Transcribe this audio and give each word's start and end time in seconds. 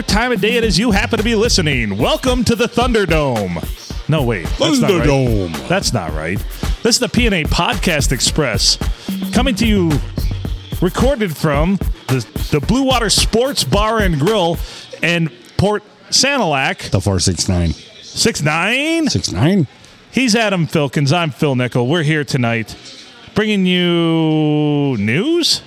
whatever 0.00 0.20
time 0.20 0.32
of 0.32 0.40
day 0.40 0.56
it 0.56 0.64
is 0.64 0.78
you 0.78 0.92
happen 0.92 1.18
to 1.18 1.24
be 1.24 1.34
listening. 1.34 1.98
Welcome 1.98 2.42
to 2.44 2.56
the 2.56 2.64
Thunderdome. 2.64 4.08
No, 4.08 4.22
wait. 4.22 4.46
That's 4.58 4.80
not 4.80 4.90
right. 4.90 5.06
Thunderdome. 5.06 5.68
That's 5.68 5.92
not 5.92 6.12
right. 6.12 6.38
This 6.82 6.96
is 6.96 7.00
the 7.00 7.08
P&A 7.08 7.44
Podcast 7.44 8.10
Express 8.10 8.78
coming 9.32 9.54
to 9.56 9.66
you 9.66 9.90
recorded 10.80 11.36
from 11.36 11.76
the, 12.08 12.26
the 12.50 12.64
Blue 12.66 12.84
Water 12.84 13.10
Sports 13.10 13.62
Bar 13.62 13.98
and 13.98 14.18
Grill 14.18 14.56
in 15.02 15.30
Port 15.58 15.82
Sanilac. 16.08 16.90
The 16.90 17.00
469. 17.00 17.70
6'9. 17.70 19.10
69? 19.10 19.66
He's 20.10 20.34
Adam 20.34 20.66
Filkins. 20.66 21.12
I'm 21.12 21.30
Phil 21.30 21.54
Nickel. 21.56 21.86
We're 21.86 22.04
here 22.04 22.24
tonight 22.24 22.74
bringing 23.34 23.66
you 23.66 24.96
news? 24.96 25.60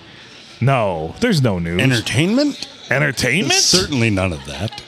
No, 0.59 1.13
there's 1.19 1.41
no 1.43 1.59
news. 1.59 1.81
Entertainment? 1.81 2.67
Entertainment? 2.93 3.53
Certainly 3.53 4.09
none 4.11 4.33
of 4.33 4.45
that. 4.45 4.81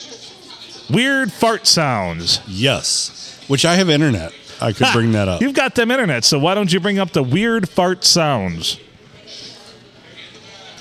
Weird 0.90 1.32
fart 1.32 1.66
sounds. 1.66 2.40
Yes. 2.46 3.42
Which 3.48 3.64
I 3.64 3.74
have 3.74 3.88
internet. 3.90 4.32
I 4.60 4.72
could 4.72 4.86
bring 4.92 5.12
that 5.12 5.28
up. 5.28 5.40
You've 5.42 5.54
got 5.54 5.74
them 5.74 5.90
internet, 5.90 6.24
so 6.24 6.38
why 6.38 6.54
don't 6.54 6.72
you 6.72 6.80
bring 6.80 6.98
up 6.98 7.10
the 7.12 7.22
weird 7.22 7.68
fart 7.68 8.04
sounds? 8.04 8.78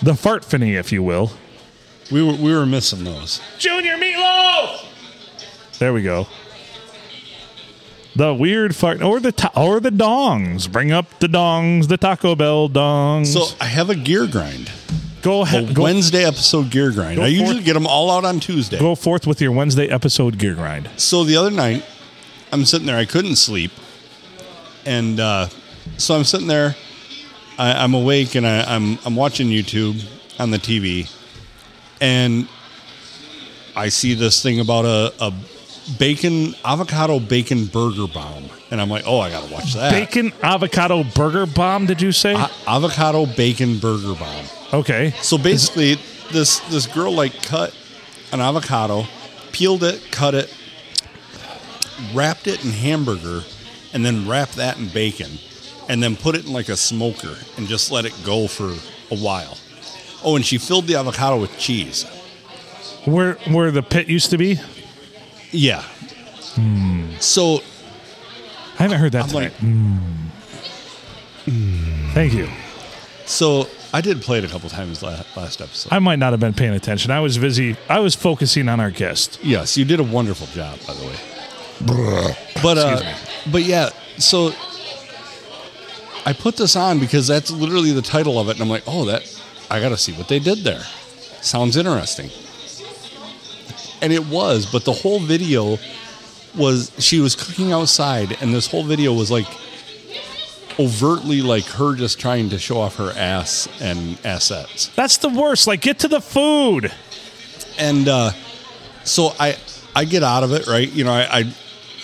The 0.01 0.13
fartphony, 0.13 0.75
if 0.77 0.91
you 0.91 1.03
will. 1.03 1.31
We 2.11 2.21
were, 2.23 2.33
we 2.33 2.53
were 2.53 2.65
missing 2.65 3.03
those. 3.03 3.41
Junior 3.57 3.97
Meatloaf! 3.97 4.85
There 5.79 5.91
we 5.93 6.03
go. 6.03 6.27
The 8.15 8.33
weird 8.33 8.75
fart, 8.75 9.01
or 9.01 9.19
the 9.19 9.31
ta- 9.33 9.51
or 9.55 9.79
the 9.81 9.89
dongs. 9.89 10.71
Bring 10.71 10.91
up 10.91 11.19
the 11.19 11.27
dongs, 11.27 11.87
the 11.87 11.97
Taco 11.97 12.35
Bell 12.35 12.69
dongs. 12.69 13.27
So 13.27 13.55
I 13.59 13.65
have 13.65 13.89
a 13.89 13.95
gear 13.95 14.25
grind. 14.27 14.71
Go 15.25 15.41
ahead, 15.41 15.73
go, 15.73 15.83
Wednesday 15.83 16.23
episode 16.23 16.69
gear 16.69 16.91
grind. 16.91 17.19
I 17.19 17.27
usually 17.27 17.53
forth. 17.55 17.65
get 17.65 17.73
them 17.73 17.87
all 17.87 18.11
out 18.11 18.23
on 18.25 18.39
Tuesday. 18.39 18.79
go 18.79 18.95
forth 18.95 19.25
with 19.25 19.41
your 19.41 19.51
Wednesday 19.51 19.87
episode 19.89 20.37
gear 20.37 20.53
grind. 20.53 20.89
So 20.97 21.23
the 21.23 21.35
other 21.35 21.51
night, 21.51 21.83
I'm 22.51 22.63
sitting 22.63 22.85
there. 22.85 22.97
I 22.97 23.05
couldn't 23.05 23.35
sleep, 23.37 23.71
and 24.85 25.19
uh, 25.19 25.47
so 25.97 26.15
I'm 26.15 26.23
sitting 26.23 26.47
there. 26.47 26.75
I, 27.57 27.83
I'm 27.83 27.93
awake 27.93 28.35
and 28.35 28.45
I, 28.45 28.75
I'm 28.75 28.99
I'm 29.05 29.15
watching 29.15 29.47
YouTube 29.47 30.05
on 30.39 30.51
the 30.51 30.57
TV, 30.57 31.11
and 31.99 32.47
I 33.75 33.89
see 33.89 34.13
this 34.13 34.43
thing 34.43 34.59
about 34.59 34.85
a, 34.85 35.13
a 35.19 35.33
bacon 35.97 36.53
avocado 36.63 37.19
bacon 37.19 37.65
burger 37.65 38.07
bomb, 38.07 38.45
and 38.71 38.79
I'm 38.79 38.89
like, 38.89 39.03
oh, 39.07 39.19
I 39.19 39.29
gotta 39.31 39.51
watch 39.51 39.73
that. 39.73 39.91
Bacon 39.91 40.33
avocado 40.43 41.03
burger 41.03 41.45
bomb, 41.45 41.85
did 41.85 42.01
you 42.01 42.11
say? 42.11 42.35
A- 42.35 42.49
avocado 42.67 43.25
bacon 43.25 43.79
burger 43.79 44.13
bomb. 44.13 44.45
Okay. 44.79 45.11
So 45.21 45.37
basically, 45.37 45.95
this 46.31 46.59
this 46.71 46.87
girl 46.87 47.13
like 47.13 47.41
cut 47.43 47.75
an 48.31 48.41
avocado, 48.41 49.05
peeled 49.51 49.83
it, 49.83 50.01
cut 50.11 50.33
it, 50.35 50.53
wrapped 52.13 52.47
it 52.47 52.63
in 52.65 52.71
hamburger, 52.71 53.43
and 53.93 54.05
then 54.05 54.27
wrapped 54.27 54.55
that 54.55 54.77
in 54.77 54.87
bacon, 54.89 55.31
and 55.89 56.01
then 56.03 56.15
put 56.15 56.35
it 56.35 56.45
in 56.45 56.53
like 56.53 56.69
a 56.69 56.77
smoker 56.77 57.35
and 57.57 57.67
just 57.67 57.91
let 57.91 58.05
it 58.05 58.13
go 58.23 58.47
for 58.47 58.69
a 59.13 59.17
while. 59.17 59.57
Oh, 60.23 60.35
and 60.35 60.45
she 60.45 60.57
filled 60.57 60.87
the 60.87 60.95
avocado 60.95 61.39
with 61.39 61.57
cheese. 61.57 62.03
Where 63.05 63.33
where 63.47 63.69
the 63.71 63.83
pit 63.83 64.07
used 64.07 64.31
to 64.31 64.37
be? 64.37 64.59
Yeah. 65.51 65.83
So 67.19 67.61
I 68.79 68.83
haven't 68.83 68.99
heard 68.99 69.11
that 69.13 69.23
I'm 69.25 69.29
tonight. 69.29 69.53
like, 69.61 69.61
Mm. 71.47 72.11
Thank 72.13 72.33
you. 72.33 72.49
so 73.25 73.67
I 73.95 74.01
did 74.01 74.21
play 74.21 74.39
it 74.39 74.43
a 74.43 74.49
couple 74.49 74.69
times 74.69 75.01
last 75.01 75.61
episode. 75.61 75.93
I 75.93 75.99
might 75.99 76.19
not 76.19 76.33
have 76.33 76.41
been 76.41 76.53
paying 76.53 76.73
attention. 76.73 77.11
I 77.11 77.21
was 77.21 77.37
busy. 77.37 77.77
I 77.87 77.99
was 77.99 78.13
focusing 78.13 78.67
on 78.67 78.81
our 78.81 78.91
guest. 78.91 79.39
Yes, 79.41 79.77
you 79.77 79.85
did 79.85 80.01
a 80.01 80.03
wonderful 80.03 80.47
job, 80.47 80.77
by 80.85 80.93
the 80.95 81.05
way. 81.05 82.35
But 82.61 82.77
uh, 82.77 83.15
but 83.53 83.63
yeah, 83.63 83.91
so 84.17 84.51
I 86.25 86.33
put 86.33 86.57
this 86.57 86.75
on 86.75 86.99
because 86.99 87.25
that's 87.25 87.49
literally 87.51 87.93
the 87.93 88.01
title 88.01 88.37
of 88.37 88.49
it, 88.49 88.57
and 88.57 88.61
I'm 88.63 88.69
like, 88.69 88.83
oh, 88.85 89.05
that 89.05 89.23
I 89.71 89.79
got 89.79 89.89
to 89.89 89.97
see 89.97 90.11
what 90.11 90.27
they 90.27 90.39
did 90.39 90.65
there. 90.65 90.83
Sounds 91.39 91.77
interesting. 91.77 92.29
And 94.01 94.11
it 94.11 94.25
was, 94.25 94.69
but 94.69 94.83
the 94.83 94.91
whole 94.91 95.19
video 95.21 95.79
was 96.53 96.91
she 96.99 97.21
was 97.21 97.33
cooking 97.33 97.71
outside, 97.71 98.35
and 98.41 98.53
this 98.53 98.67
whole 98.67 98.83
video 98.83 99.13
was 99.13 99.31
like 99.31 99.47
overtly 100.79 101.41
like 101.41 101.65
her 101.65 101.95
just 101.95 102.19
trying 102.19 102.49
to 102.49 102.59
show 102.59 102.79
off 102.79 102.95
her 102.97 103.11
ass 103.15 103.67
and 103.81 104.17
assets. 104.25 104.87
That's 104.95 105.17
the 105.17 105.29
worst. 105.29 105.67
Like, 105.67 105.81
get 105.81 105.99
to 105.99 106.07
the 106.07 106.21
food. 106.21 106.91
and 107.77 108.07
uh, 108.07 108.31
so 109.03 109.31
I 109.39 109.55
I 109.95 110.05
get 110.05 110.23
out 110.23 110.43
of 110.43 110.51
it 110.51 110.67
right. 110.67 110.91
You 110.91 111.03
know, 111.03 111.13
I 111.13 111.39
I, 111.39 111.53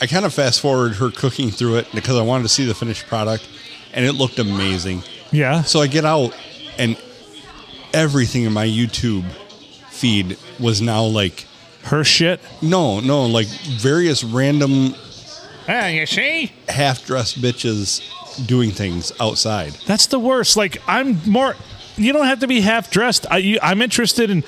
I 0.02 0.08
kind 0.08 0.26
of 0.26 0.34
fast 0.34 0.62
forward 0.62 0.94
her 0.96 1.12
cooking 1.12 1.50
through 1.52 1.78
it 1.78 1.88
because 1.94 2.16
I 2.18 2.22
wanted 2.22 2.44
to 2.44 2.50
see 2.50 2.66
the 2.66 2.74
finished 2.76 3.08
product, 3.08 3.48
and 3.94 4.06
it 4.06 4.14
looked 4.14 4.40
amazing. 4.40 5.04
Yeah. 5.32 5.64
So 5.64 5.80
I 5.82 5.88
get 5.88 6.06
out, 6.06 6.36
and 6.78 6.98
everything 7.94 8.44
in 8.44 8.54
my 8.54 8.66
YouTube 8.68 9.24
feed 9.90 10.38
was 10.60 10.82
now 10.82 11.04
like 11.04 11.46
Her 11.84 12.04
shit. 12.04 12.40
no 12.62 13.00
no 13.02 13.26
like 13.26 13.48
various 13.48 14.24
random 14.24 14.96
Ah, 15.68 15.88
you 15.88 16.06
see? 16.06 16.52
half 16.70 17.06
dressed 17.06 17.40
bitches 17.42 18.02
doing 18.48 18.72
things 18.72 19.12
outside. 19.20 19.74
That's 19.86 20.08
the 20.08 20.20
worst. 20.20 20.58
Like, 20.58 20.82
I'm 20.88 21.20
more. 21.30 21.56
You 21.98 22.14
don't 22.14 22.26
have 22.26 22.40
to 22.40 22.48
be 22.48 22.62
half 22.62 22.90
dressed. 22.92 23.26
I, 23.30 23.38
you, 23.38 23.60
I'm 23.62 23.82
interested 23.82 24.30
in. 24.30 24.44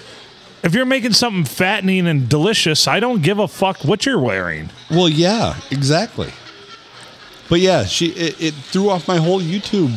If 0.64 0.74
you're 0.74 0.86
making 0.86 1.12
something 1.12 1.44
fattening 1.44 2.08
and 2.08 2.30
delicious, 2.30 2.88
I 2.88 3.02
don't 3.02 3.22
give 3.22 3.38
a 3.38 3.50
fuck 3.50 3.84
what 3.84 4.06
you're 4.06 4.20
wearing. 4.20 4.70
Well, 4.90 5.10
yeah, 5.10 5.60
exactly. 5.72 6.32
But 7.50 7.60
yeah, 7.60 7.84
she 7.84 8.08
it, 8.08 8.42
it 8.42 8.54
threw 8.54 8.90
off 8.90 9.08
my 9.08 9.18
whole 9.18 9.42
YouTube 9.42 9.94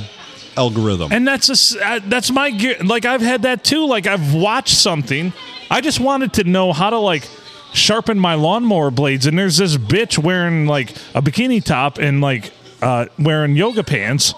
algorithm. 0.56 1.12
And 1.12 1.26
that's 1.26 1.74
a, 1.74 1.86
uh, 1.86 2.00
that's 2.04 2.30
my 2.30 2.50
gear. 2.50 2.76
Like 2.82 3.04
I've 3.04 3.20
had 3.20 3.42
that 3.42 3.64
too. 3.64 3.86
Like 3.86 4.06
I've 4.06 4.34
watched 4.34 4.76
something. 4.76 5.32
I 5.70 5.80
just 5.80 6.00
wanted 6.00 6.32
to 6.34 6.44
know 6.44 6.72
how 6.72 6.90
to 6.90 6.98
like 6.98 7.28
sharpen 7.72 8.18
my 8.18 8.34
lawnmower 8.34 8.90
blades. 8.90 9.26
And 9.26 9.38
there's 9.38 9.58
this 9.58 9.76
bitch 9.76 10.18
wearing 10.18 10.66
like 10.66 10.90
a 11.14 11.22
bikini 11.22 11.62
top 11.62 11.98
and 11.98 12.20
like 12.20 12.52
uh, 12.82 13.06
wearing 13.18 13.56
yoga 13.56 13.82
pants, 13.84 14.34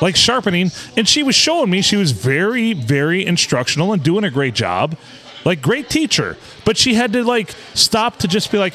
like 0.00 0.16
sharpening. 0.16 0.70
And 0.96 1.08
she 1.08 1.22
was 1.22 1.34
showing 1.34 1.70
me 1.70 1.82
she 1.82 1.96
was 1.96 2.12
very 2.12 2.72
very 2.72 3.24
instructional 3.26 3.92
and 3.92 4.02
doing 4.02 4.24
a 4.24 4.30
great 4.30 4.54
job. 4.54 4.96
Like 5.42 5.62
great 5.62 5.88
teacher, 5.88 6.36
but 6.66 6.76
she 6.76 6.92
had 6.92 7.14
to 7.14 7.24
like 7.24 7.54
stop 7.72 8.18
to 8.18 8.28
just 8.28 8.52
be 8.52 8.58
like, 8.58 8.74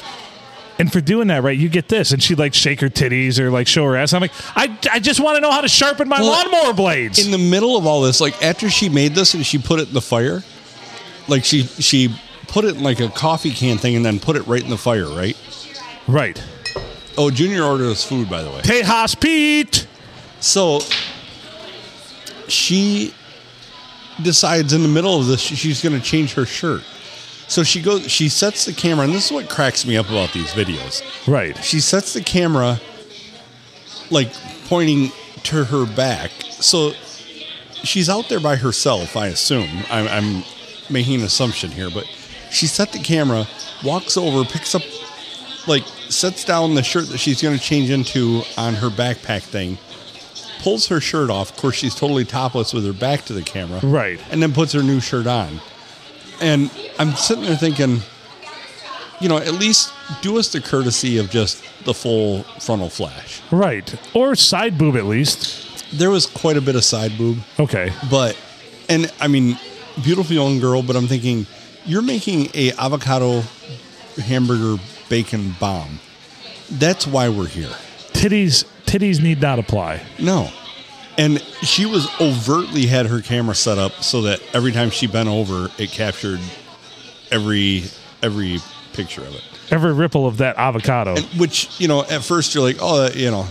and 0.80 0.92
for 0.92 1.00
doing 1.00 1.28
that, 1.28 1.44
right, 1.44 1.56
you 1.56 1.68
get 1.68 1.86
this. 1.88 2.10
And 2.10 2.20
she'd 2.20 2.40
like 2.40 2.54
shake 2.54 2.80
her 2.80 2.88
titties 2.88 3.38
or 3.38 3.52
like 3.52 3.68
show 3.68 3.84
her 3.84 3.96
ass. 3.96 4.12
I'm 4.12 4.20
like, 4.20 4.32
I, 4.56 4.76
I 4.90 4.98
just 4.98 5.20
want 5.20 5.36
to 5.36 5.40
know 5.40 5.52
how 5.52 5.60
to 5.60 5.68
sharpen 5.68 6.08
my 6.08 6.18
Well, 6.20 6.28
lawnmower 6.32 6.74
blades. 6.74 7.24
in 7.24 7.30
the 7.30 7.38
middle 7.38 7.76
of 7.76 7.86
all 7.86 8.02
this, 8.02 8.20
like 8.20 8.42
after 8.42 8.68
she 8.68 8.88
made 8.88 9.14
this 9.14 9.32
and 9.34 9.46
she 9.46 9.58
put 9.58 9.78
it 9.78 9.86
in 9.86 9.94
the 9.94 10.00
fire, 10.00 10.42
like 11.28 11.44
she 11.44 11.62
she 11.62 12.12
put 12.48 12.64
it 12.64 12.74
in 12.76 12.82
like 12.82 12.98
a 12.98 13.08
coffee 13.10 13.52
can 13.52 13.78
thing 13.78 13.94
and 13.94 14.04
then 14.04 14.18
put 14.18 14.34
it 14.34 14.44
right 14.48 14.62
in 14.62 14.68
the 14.70 14.76
fire, 14.76 15.06
right? 15.06 15.36
right. 16.08 16.42
Oh, 17.18 17.30
Junior 17.30 17.62
ordered 17.64 17.86
us 17.86 18.04
food, 18.04 18.28
by 18.28 18.42
the 18.42 18.50
way. 18.50 18.60
Tejas 18.60 19.18
Pete. 19.18 19.86
So 20.40 20.80
she 22.48 23.14
decides 24.22 24.72
in 24.72 24.82
the 24.82 24.88
middle 24.88 25.18
of 25.18 25.26
this 25.26 25.40
she's 25.40 25.82
going 25.82 25.98
to 25.98 26.04
change 26.04 26.34
her 26.34 26.46
shirt. 26.46 26.82
So 27.48 27.62
she 27.62 27.80
goes, 27.80 28.10
she 28.10 28.28
sets 28.28 28.64
the 28.64 28.72
camera, 28.72 29.04
and 29.04 29.14
this 29.14 29.26
is 29.26 29.32
what 29.32 29.48
cracks 29.48 29.86
me 29.86 29.96
up 29.96 30.08
about 30.08 30.32
these 30.32 30.50
videos. 30.52 31.02
Right. 31.28 31.56
She 31.62 31.80
sets 31.80 32.12
the 32.12 32.20
camera 32.20 32.80
like 34.10 34.32
pointing 34.66 35.12
to 35.44 35.64
her 35.64 35.86
back. 35.86 36.30
So 36.50 36.92
she's 37.84 38.08
out 38.08 38.28
there 38.28 38.40
by 38.40 38.56
herself, 38.56 39.16
I 39.16 39.28
assume. 39.28 39.84
I'm, 39.90 40.08
I'm 40.08 40.44
making 40.90 41.20
an 41.20 41.26
assumption 41.26 41.70
here, 41.70 41.88
but 41.88 42.04
she 42.50 42.66
set 42.66 42.92
the 42.92 42.98
camera, 42.98 43.46
walks 43.84 44.16
over, 44.16 44.44
picks 44.44 44.74
up, 44.74 44.82
like, 45.66 45.84
sets 46.08 46.44
down 46.44 46.74
the 46.74 46.82
shirt 46.82 47.08
that 47.08 47.18
she's 47.18 47.42
going 47.42 47.56
to 47.56 47.62
change 47.62 47.90
into 47.90 48.42
on 48.56 48.74
her 48.74 48.88
backpack 48.88 49.42
thing, 49.42 49.78
pulls 50.60 50.88
her 50.88 51.00
shirt 51.00 51.30
off. 51.30 51.50
Of 51.50 51.56
course, 51.56 51.76
she's 51.76 51.94
totally 51.94 52.24
topless 52.24 52.72
with 52.72 52.84
her 52.86 52.92
back 52.92 53.24
to 53.26 53.32
the 53.32 53.42
camera. 53.42 53.80
Right. 53.82 54.20
And 54.30 54.42
then 54.42 54.52
puts 54.52 54.72
her 54.72 54.82
new 54.82 55.00
shirt 55.00 55.26
on. 55.26 55.60
And 56.40 56.70
I'm 56.98 57.12
sitting 57.12 57.44
there 57.44 57.56
thinking, 57.56 58.00
you 59.20 59.28
know, 59.28 59.38
at 59.38 59.54
least 59.54 59.92
do 60.22 60.38
us 60.38 60.52
the 60.52 60.60
courtesy 60.60 61.18
of 61.18 61.30
just 61.30 61.62
the 61.84 61.94
full 61.94 62.42
frontal 62.60 62.90
flash. 62.90 63.40
Right. 63.50 63.94
Or 64.14 64.34
side 64.36 64.76
boob 64.78 64.96
at 64.96 65.04
least. 65.06 65.62
There 65.96 66.10
was 66.10 66.26
quite 66.26 66.56
a 66.56 66.60
bit 66.60 66.74
of 66.74 66.84
side 66.84 67.16
boob, 67.16 67.38
Okay. 67.60 67.92
but, 68.10 68.36
and 68.88 69.10
I 69.20 69.28
mean, 69.28 69.56
beautiful 70.02 70.34
young 70.34 70.58
girl, 70.58 70.82
but 70.82 70.96
I'm 70.96 71.06
thinking, 71.06 71.46
you're 71.84 72.02
making 72.02 72.48
a 72.54 72.72
avocado 72.72 73.42
hamburger 74.20 74.82
bacon 75.08 75.54
bomb. 75.60 76.00
That's 76.70 77.06
why 77.06 77.28
we're 77.28 77.46
here. 77.46 77.74
Titties 78.12 78.64
titties 78.86 79.22
need 79.22 79.40
not 79.40 79.58
apply. 79.58 80.02
No. 80.18 80.50
And 81.18 81.40
she 81.62 81.86
was 81.86 82.08
overtly 82.20 82.86
had 82.86 83.06
her 83.06 83.22
camera 83.22 83.54
set 83.54 83.78
up 83.78 83.92
so 84.02 84.22
that 84.22 84.42
every 84.54 84.72
time 84.72 84.90
she 84.90 85.06
bent 85.06 85.28
over, 85.28 85.70
it 85.78 85.90
captured 85.90 86.40
every 87.30 87.84
every 88.22 88.58
picture 88.92 89.22
of 89.22 89.34
it. 89.34 89.42
Every 89.70 89.92
ripple 89.92 90.26
of 90.26 90.38
that 90.38 90.56
avocado. 90.56 91.16
Which 91.38 91.80
you 91.80 91.88
know, 91.88 92.04
at 92.04 92.22
first 92.22 92.54
you're 92.54 92.62
like, 92.62 92.78
oh, 92.80 93.08
you 93.14 93.30
know, 93.30 93.46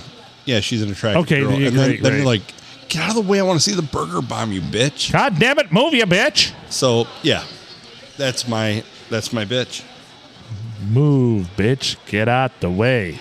yeah, 0.46 0.60
she's 0.60 0.82
an 0.82 0.92
attractive 0.92 1.24
Okay, 1.24 1.42
girl, 1.42 1.54
and 1.54 1.66
then, 1.66 1.74
great, 1.74 2.04
then 2.04 2.12
right. 2.12 2.18
you're 2.18 2.26
like, 2.26 2.42
get 2.88 3.02
out 3.04 3.10
of 3.10 3.16
the 3.16 3.30
way, 3.30 3.40
I 3.40 3.44
want 3.44 3.60
to 3.60 3.70
see 3.70 3.76
the 3.76 3.82
burger 3.82 4.22
bomb, 4.22 4.52
you 4.52 4.62
bitch. 4.62 5.12
God 5.12 5.40
damn 5.40 5.60
it, 5.60 5.72
move 5.72 5.94
you 5.94 6.06
bitch. 6.06 6.54
So 6.70 7.08
yeah, 7.24 7.44
that's 8.18 8.48
my 8.48 8.84
that's 9.10 9.34
my 9.34 9.46
bitch. 9.46 9.84
Move, 10.92 11.48
bitch. 11.58 11.98
Get 12.08 12.28
out 12.28 12.60
the 12.60 12.70
way. 12.70 13.20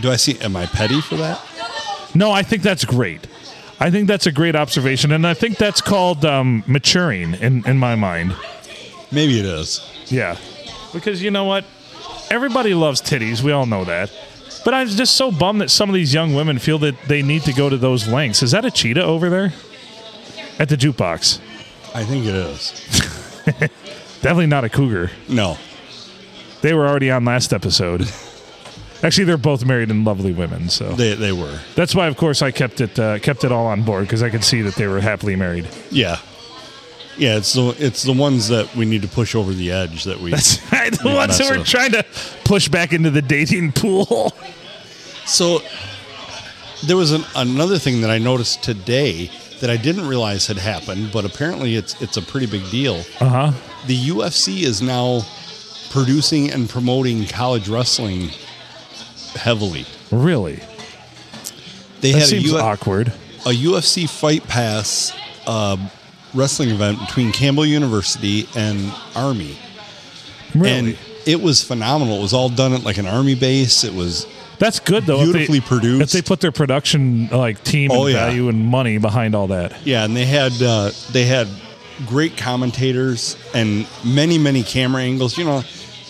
Do 0.00 0.10
I 0.10 0.16
see? 0.16 0.38
Am 0.40 0.56
I 0.56 0.66
petty 0.66 1.00
for 1.00 1.16
that? 1.16 1.40
No, 2.14 2.30
I 2.30 2.42
think 2.42 2.62
that's 2.62 2.84
great. 2.84 3.26
I 3.80 3.90
think 3.90 4.08
that's 4.08 4.26
a 4.26 4.32
great 4.32 4.56
observation, 4.56 5.12
and 5.12 5.26
I 5.26 5.34
think 5.34 5.56
that's 5.56 5.80
called 5.80 6.24
um, 6.24 6.64
maturing 6.66 7.34
in, 7.34 7.64
in 7.66 7.78
my 7.78 7.94
mind. 7.94 8.34
Maybe 9.12 9.38
it 9.38 9.46
is. 9.46 9.80
Yeah, 10.06 10.36
because 10.92 11.22
you 11.22 11.30
know 11.30 11.44
what, 11.44 11.64
everybody 12.30 12.74
loves 12.74 13.00
titties. 13.00 13.42
We 13.42 13.52
all 13.52 13.66
know 13.66 13.84
that. 13.84 14.10
But 14.64 14.74
I'm 14.74 14.88
just 14.88 15.16
so 15.16 15.30
bummed 15.30 15.60
that 15.60 15.70
some 15.70 15.88
of 15.88 15.94
these 15.94 16.12
young 16.12 16.34
women 16.34 16.58
feel 16.58 16.78
that 16.80 17.00
they 17.02 17.22
need 17.22 17.42
to 17.42 17.52
go 17.52 17.68
to 17.68 17.76
those 17.76 18.08
lengths. 18.08 18.42
Is 18.42 18.50
that 18.50 18.64
a 18.64 18.70
cheetah 18.70 19.04
over 19.04 19.30
there 19.30 19.52
at 20.58 20.68
the 20.68 20.76
jukebox? 20.76 21.40
I 21.94 22.04
think 22.04 22.26
it 22.26 22.34
is. 22.34 22.72
Definitely 24.20 24.46
not 24.46 24.64
a 24.64 24.68
cougar. 24.68 25.10
No, 25.28 25.56
They 26.60 26.74
were 26.74 26.86
already 26.88 27.10
on 27.10 27.24
last 27.24 27.52
episode. 27.52 28.08
Actually, 29.02 29.24
they're 29.26 29.36
both 29.36 29.64
married 29.64 29.90
and 29.90 30.04
lovely 30.04 30.32
women, 30.32 30.68
so 30.68 30.90
they 30.92 31.14
they 31.14 31.30
were. 31.32 31.60
that's 31.76 31.94
why, 31.94 32.08
of 32.08 32.16
course, 32.16 32.42
I 32.42 32.50
kept 32.50 32.80
it 32.80 32.98
uh, 32.98 33.20
kept 33.20 33.44
it 33.44 33.52
all 33.52 33.66
on 33.66 33.82
board 33.84 34.04
because 34.04 34.22
I 34.24 34.30
could 34.30 34.42
see 34.42 34.60
that 34.62 34.74
they 34.74 34.88
were 34.88 35.00
happily 35.00 35.36
married. 35.36 35.68
Yeah, 35.92 36.18
yeah. 37.16 37.36
It's 37.36 37.52
the 37.52 37.76
it's 37.78 38.02
the 38.02 38.12
ones 38.12 38.48
that 38.48 38.74
we 38.74 38.86
need 38.86 39.02
to 39.02 39.08
push 39.08 39.36
over 39.36 39.52
the 39.52 39.70
edge 39.70 40.02
that 40.04 40.18
we. 40.20 40.32
That's 40.32 40.60
right, 40.72 40.92
the 40.92 41.08
Yeah, 41.10 41.14
ones 41.14 41.38
who 41.38 41.44
that's 41.44 41.56
were 41.56 41.62
a- 41.62 41.64
trying 41.64 41.92
to 41.92 42.04
push 42.44 42.68
back 42.68 42.92
into 42.92 43.10
the 43.10 43.22
dating 43.22 43.70
pool. 43.72 44.32
So 45.26 45.60
there 46.84 46.96
was 46.96 47.12
an, 47.12 47.22
another 47.36 47.78
thing 47.78 48.00
that 48.00 48.10
I 48.10 48.18
noticed 48.18 48.64
today 48.64 49.30
that 49.60 49.70
I 49.70 49.76
didn't 49.76 50.08
realize 50.08 50.46
had 50.48 50.58
happened, 50.58 51.10
but 51.12 51.24
apparently 51.24 51.76
it's 51.76 52.00
it's 52.02 52.16
a 52.16 52.22
pretty 52.22 52.46
big 52.46 52.68
deal. 52.70 53.04
Uh 53.20 53.28
huh. 53.28 53.52
The 53.86 53.96
UFC 54.08 54.62
is 54.62 54.82
now 54.82 55.22
producing 55.90 56.50
and 56.50 56.68
promoting 56.68 57.26
college 57.26 57.68
wrestling 57.68 58.30
heavily. 59.34 59.86
Really? 60.10 60.60
They 62.00 62.12
That 62.12 62.18
had 62.18 62.22
a, 62.22 62.26
seems 62.26 62.44
U- 62.52 62.58
awkward. 62.58 63.08
a 63.46 63.50
UFC 63.50 64.08
Fight 64.08 64.44
Pass 64.46 65.12
uh, 65.46 65.76
wrestling 66.34 66.70
event 66.70 67.00
between 67.00 67.32
Campbell 67.32 67.66
University 67.66 68.48
and 68.56 68.92
Army, 69.16 69.58
Really? 70.54 70.70
and 70.70 70.98
it 71.26 71.40
was 71.40 71.62
phenomenal. 71.62 72.18
It 72.18 72.22
was 72.22 72.32
all 72.32 72.48
done 72.48 72.72
at 72.72 72.84
like 72.84 72.98
an 72.98 73.06
Army 73.06 73.34
base. 73.34 73.84
It 73.84 73.94
was 73.94 74.26
That's 74.58 74.78
good 74.80 75.04
though. 75.06 75.20
if 75.20 75.26
they- 75.26 75.32
beautifully 75.32 75.60
produced. 75.60 76.02
If 76.02 76.10
they 76.12 76.22
put 76.26 76.40
their 76.40 76.52
production 76.52 77.28
like 77.28 77.62
team 77.64 77.90
Oh, 77.92 78.06
and 78.06 78.14
yeah. 78.14 78.26
value 78.26 78.48
and 78.48 78.64
money 78.64 78.98
behind 78.98 79.34
all 79.34 79.48
that. 79.48 79.74
Yeah, 79.86 80.04
and 80.04 80.16
they 80.16 80.26
had 80.26 80.52
uh, 80.62 80.90
they 81.12 81.24
had 81.24 81.48
great 82.06 82.36
commentators 82.36 83.36
and 83.54 83.86
many 84.04 84.38
many 84.38 84.62
camera 84.62 85.02
angles. 85.02 85.36
You 85.36 85.44
know, 85.44 85.62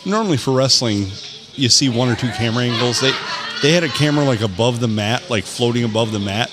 normally 0.08 0.36
for 0.36 0.52
wrestling, 0.52 1.06
you 1.54 1.68
see 1.68 1.88
one 1.88 2.08
or 2.08 2.16
two 2.16 2.30
camera 2.30 2.64
angles. 2.64 3.00
They 3.00 3.12
they 3.62 3.72
had 3.72 3.84
a 3.84 3.88
camera 3.88 4.24
like 4.24 4.40
above 4.40 4.80
the 4.80 4.88
mat, 4.88 5.28
like 5.30 5.44
floating 5.44 5.84
above 5.84 6.12
the 6.12 6.18
mat, 6.18 6.50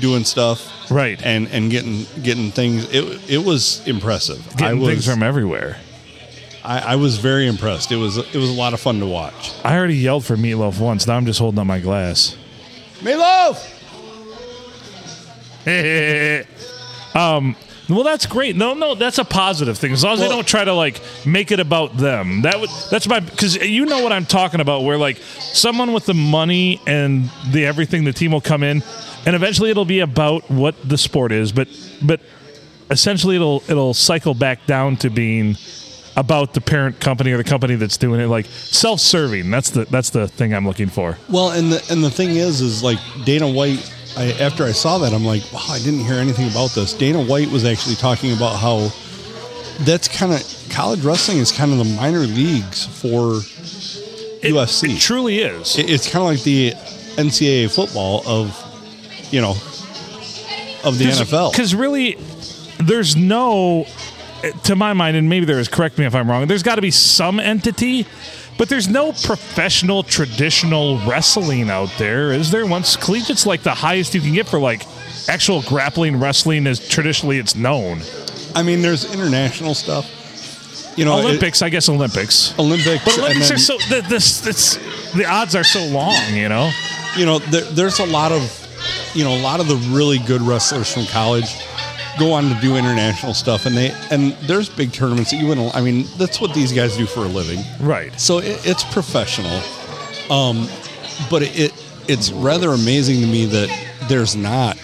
doing 0.00 0.24
stuff. 0.24 0.70
Right. 0.90 1.20
And 1.24 1.48
and 1.48 1.70
getting 1.70 2.06
getting 2.22 2.50
things. 2.50 2.90
It 2.92 3.30
it 3.30 3.44
was 3.44 3.86
impressive. 3.86 4.46
I 4.54 4.56
Getting 4.56 4.80
was 4.80 4.90
things 4.90 5.06
from 5.06 5.22
everywhere. 5.22 5.78
I, 6.64 6.78
I 6.78 6.96
was 6.96 7.18
very 7.18 7.46
impressed. 7.46 7.92
It 7.92 7.96
was 7.96 8.16
it 8.16 8.34
was 8.34 8.48
a 8.48 8.54
lot 8.54 8.72
of 8.72 8.80
fun 8.80 9.00
to 9.00 9.06
watch. 9.06 9.52
I 9.64 9.76
already 9.76 9.96
yelled 9.96 10.24
for 10.24 10.36
meatloaf 10.36 10.80
once. 10.80 11.06
Now 11.06 11.16
I'm 11.16 11.26
just 11.26 11.38
holding 11.38 11.58
up 11.58 11.66
my 11.66 11.80
glass. 11.80 12.36
Meatloaf. 13.00 13.70
um, 17.14 17.56
well, 17.88 18.02
that's 18.02 18.26
great. 18.26 18.56
No, 18.56 18.74
no, 18.74 18.94
that's 18.94 19.18
a 19.18 19.24
positive 19.24 19.76
thing. 19.76 19.92
As 19.92 20.02
long 20.02 20.14
as 20.14 20.20
they 20.20 20.28
don't 20.28 20.46
try 20.46 20.64
to 20.64 20.72
like 20.72 21.00
make 21.26 21.50
it 21.50 21.60
about 21.60 21.96
them. 21.96 22.42
That 22.42 22.58
would 22.58 22.70
that's 22.90 23.06
my 23.06 23.20
because 23.20 23.56
you 23.56 23.84
know 23.84 24.02
what 24.02 24.12
I'm 24.12 24.26
talking 24.26 24.60
about. 24.60 24.84
Where 24.84 24.96
like 24.96 25.18
someone 25.18 25.92
with 25.92 26.06
the 26.06 26.14
money 26.14 26.80
and 26.86 27.30
the 27.50 27.66
everything, 27.66 28.04
the 28.04 28.12
team 28.12 28.32
will 28.32 28.40
come 28.40 28.62
in, 28.62 28.82
and 29.26 29.36
eventually 29.36 29.70
it'll 29.70 29.84
be 29.84 30.00
about 30.00 30.50
what 30.50 30.74
the 30.88 30.96
sport 30.96 31.32
is. 31.32 31.52
But 31.52 31.68
but 32.02 32.20
essentially 32.90 33.36
it'll 33.36 33.62
it'll 33.68 33.94
cycle 33.94 34.34
back 34.34 34.66
down 34.66 34.96
to 34.98 35.10
being 35.10 35.56
about 36.16 36.54
the 36.54 36.60
parent 36.60 37.00
company 37.00 37.32
or 37.32 37.36
the 37.36 37.44
company 37.44 37.74
that's 37.74 37.96
doing 37.96 38.20
it. 38.20 38.26
Like 38.26 38.46
self-serving. 38.46 39.50
That's 39.50 39.70
the 39.70 39.84
that's 39.86 40.10
the 40.10 40.28
thing 40.28 40.54
I'm 40.54 40.66
looking 40.66 40.88
for. 40.88 41.18
Well, 41.28 41.50
and 41.50 41.72
the 41.72 41.86
and 41.90 42.02
the 42.02 42.10
thing 42.10 42.30
is, 42.30 42.60
is 42.60 42.82
like 42.82 42.98
Dana 43.24 43.50
White. 43.50 43.90
I, 44.16 44.32
after 44.40 44.64
I 44.64 44.72
saw 44.72 44.98
that, 44.98 45.12
I'm 45.12 45.24
like, 45.24 45.42
wow, 45.52 45.64
I 45.68 45.78
didn't 45.78 46.00
hear 46.00 46.14
anything 46.14 46.48
about 46.50 46.70
this. 46.70 46.92
Dana 46.92 47.22
White 47.22 47.48
was 47.48 47.64
actually 47.64 47.96
talking 47.96 48.32
about 48.32 48.56
how 48.56 48.90
that's 49.80 50.06
kind 50.08 50.32
of 50.32 50.66
college 50.70 51.00
wrestling 51.04 51.38
is 51.38 51.50
kind 51.50 51.72
of 51.72 51.78
the 51.78 51.84
minor 51.96 52.20
leagues 52.20 52.86
for 52.86 53.36
It, 54.42 54.52
UFC. 54.52 54.94
It 54.96 55.00
truly 55.00 55.38
is. 55.40 55.76
It- 55.78 55.90
it's 55.90 56.08
kind 56.08 56.22
of 56.24 56.30
like 56.30 56.42
the 56.44 56.72
NCAA 57.16 57.68
football 57.74 58.22
of, 58.26 58.56
you 59.32 59.40
know, 59.40 59.52
of 60.84 60.98
the 60.98 61.06
NFL. 61.06 61.50
Because 61.50 61.74
really, 61.74 62.16
there's 62.78 63.16
no, 63.16 63.86
to 64.64 64.76
my 64.76 64.92
mind, 64.92 65.16
and 65.16 65.28
maybe 65.28 65.46
there 65.46 65.58
is. 65.58 65.68
Correct 65.68 65.98
me 65.98 66.04
if 66.06 66.14
I'm 66.14 66.30
wrong. 66.30 66.46
There's 66.46 66.62
got 66.62 66.74
to 66.76 66.82
be 66.82 66.90
some 66.90 67.40
entity, 67.40 68.06
but 68.56 68.68
there's 68.68 68.88
no 68.88 69.12
professional 69.12 70.02
traditional 70.02 70.98
wrestling 71.06 71.70
out 71.70 71.90
there, 71.98 72.32
is 72.32 72.50
there? 72.50 72.66
Once 72.66 72.96
collegiate's 72.96 73.46
like 73.46 73.62
the 73.62 73.74
highest 73.74 74.14
you 74.14 74.20
can 74.20 74.32
get 74.32 74.46
for 74.48 74.58
like 74.60 74.86
actual 75.28 75.62
grappling 75.62 76.18
wrestling 76.20 76.66
as 76.66 76.86
traditionally 76.88 77.38
it's 77.38 77.54
known. 77.56 78.00
I 78.54 78.62
mean, 78.62 78.82
there's 78.82 79.12
international 79.12 79.74
stuff. 79.74 80.10
You 80.96 81.04
know, 81.04 81.18
it- 81.18 81.24
Olympics, 81.24 81.60
I 81.62 81.68
guess 81.70 81.88
Olympics. 81.88 82.56
Olympics, 82.58 83.04
But 83.04 83.18
Olympics 83.18 83.48
then- 83.48 83.56
are 83.56 83.58
so 83.58 83.78
the, 83.88 84.06
this, 84.08 84.46
it's, 84.46 84.76
the 85.14 85.24
odds 85.26 85.54
are 85.56 85.64
so 85.64 85.84
long, 85.86 86.16
you 86.32 86.48
know. 86.48 86.70
you 87.16 87.26
know, 87.26 87.38
there, 87.40 87.62
there's 87.64 87.98
a 87.98 88.06
lot 88.06 88.30
of, 88.30 88.42
you 89.14 89.24
know, 89.24 89.34
a 89.34 89.42
lot 89.42 89.58
of 89.60 89.66
the 89.66 89.76
really 89.94 90.18
good 90.18 90.40
wrestlers 90.42 90.92
from 90.92 91.06
college 91.06 91.46
go 92.18 92.32
on 92.32 92.44
to 92.44 92.54
do 92.60 92.76
international 92.76 93.34
stuff, 93.34 93.66
and 93.66 93.76
they 93.76 93.92
and 94.10 94.32
there's 94.42 94.68
big 94.68 94.92
tournaments 94.92 95.30
that 95.30 95.38
you 95.38 95.46
wouldn't. 95.48 95.74
I 95.74 95.80
mean, 95.80 96.06
that's 96.16 96.40
what 96.40 96.54
these 96.54 96.72
guys 96.72 96.96
do 96.96 97.06
for 97.06 97.20
a 97.20 97.28
living. 97.28 97.60
Right. 97.80 98.18
So 98.20 98.38
it, 98.38 98.60
it's 98.66 98.84
professional, 98.92 99.60
um, 100.30 100.68
but 101.30 101.42
it 101.42 101.72
it's 102.08 102.30
rather 102.32 102.70
amazing 102.70 103.20
to 103.20 103.26
me 103.26 103.46
that 103.46 103.68
there's 104.08 104.36
not, 104.36 104.76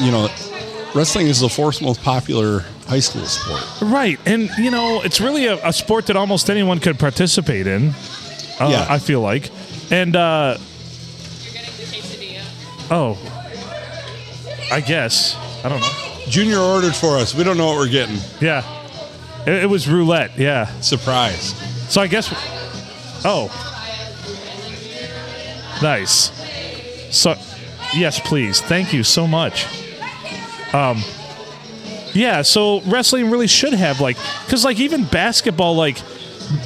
you 0.00 0.10
know, 0.10 0.28
wrestling 0.94 1.26
is 1.28 1.40
the 1.40 1.48
fourth 1.48 1.80
most 1.80 2.02
popular 2.02 2.60
high 2.86 3.00
school 3.00 3.24
sport. 3.24 3.62
Right, 3.90 4.18
and 4.26 4.50
you 4.58 4.70
know, 4.70 5.00
it's 5.02 5.20
really 5.20 5.46
a, 5.46 5.58
a 5.66 5.72
sport 5.72 6.06
that 6.06 6.16
almost 6.16 6.48
anyone 6.50 6.78
could 6.78 6.98
participate 6.98 7.66
in. 7.66 7.90
Uh, 8.60 8.68
Yeah. 8.70 8.86
I 8.88 8.98
feel 8.98 9.20
like, 9.20 9.50
and 9.90 10.14
uh, 10.16 10.56
You're 11.42 11.52
getting 11.52 11.74
the 11.76 11.84
quesadilla. 11.84 12.90
oh, 12.90 14.68
I 14.72 14.80
guess 14.80 15.36
I 15.64 15.68
don't 15.68 15.80
know. 15.80 16.07
Junior 16.28 16.58
ordered 16.58 16.94
for 16.94 17.16
us. 17.16 17.34
We 17.34 17.44
don't 17.44 17.56
know 17.56 17.66
what 17.66 17.76
we're 17.76 17.88
getting. 17.88 18.18
Yeah, 18.40 18.62
it, 19.46 19.64
it 19.64 19.66
was 19.70 19.88
roulette. 19.88 20.38
Yeah, 20.38 20.66
Surprise. 20.80 21.54
so 21.90 22.00
I 22.00 22.06
guess. 22.06 22.28
Oh, 23.24 23.48
nice. 25.82 26.30
So, 27.14 27.34
yes, 27.94 28.20
please. 28.20 28.60
Thank 28.60 28.92
you 28.92 29.02
so 29.02 29.26
much. 29.26 29.66
Um, 30.74 31.02
yeah. 32.12 32.42
So 32.42 32.80
wrestling 32.82 33.30
really 33.30 33.46
should 33.46 33.72
have 33.72 34.00
like, 34.00 34.16
because 34.44 34.64
like 34.64 34.78
even 34.78 35.04
basketball, 35.04 35.74
like 35.74 35.98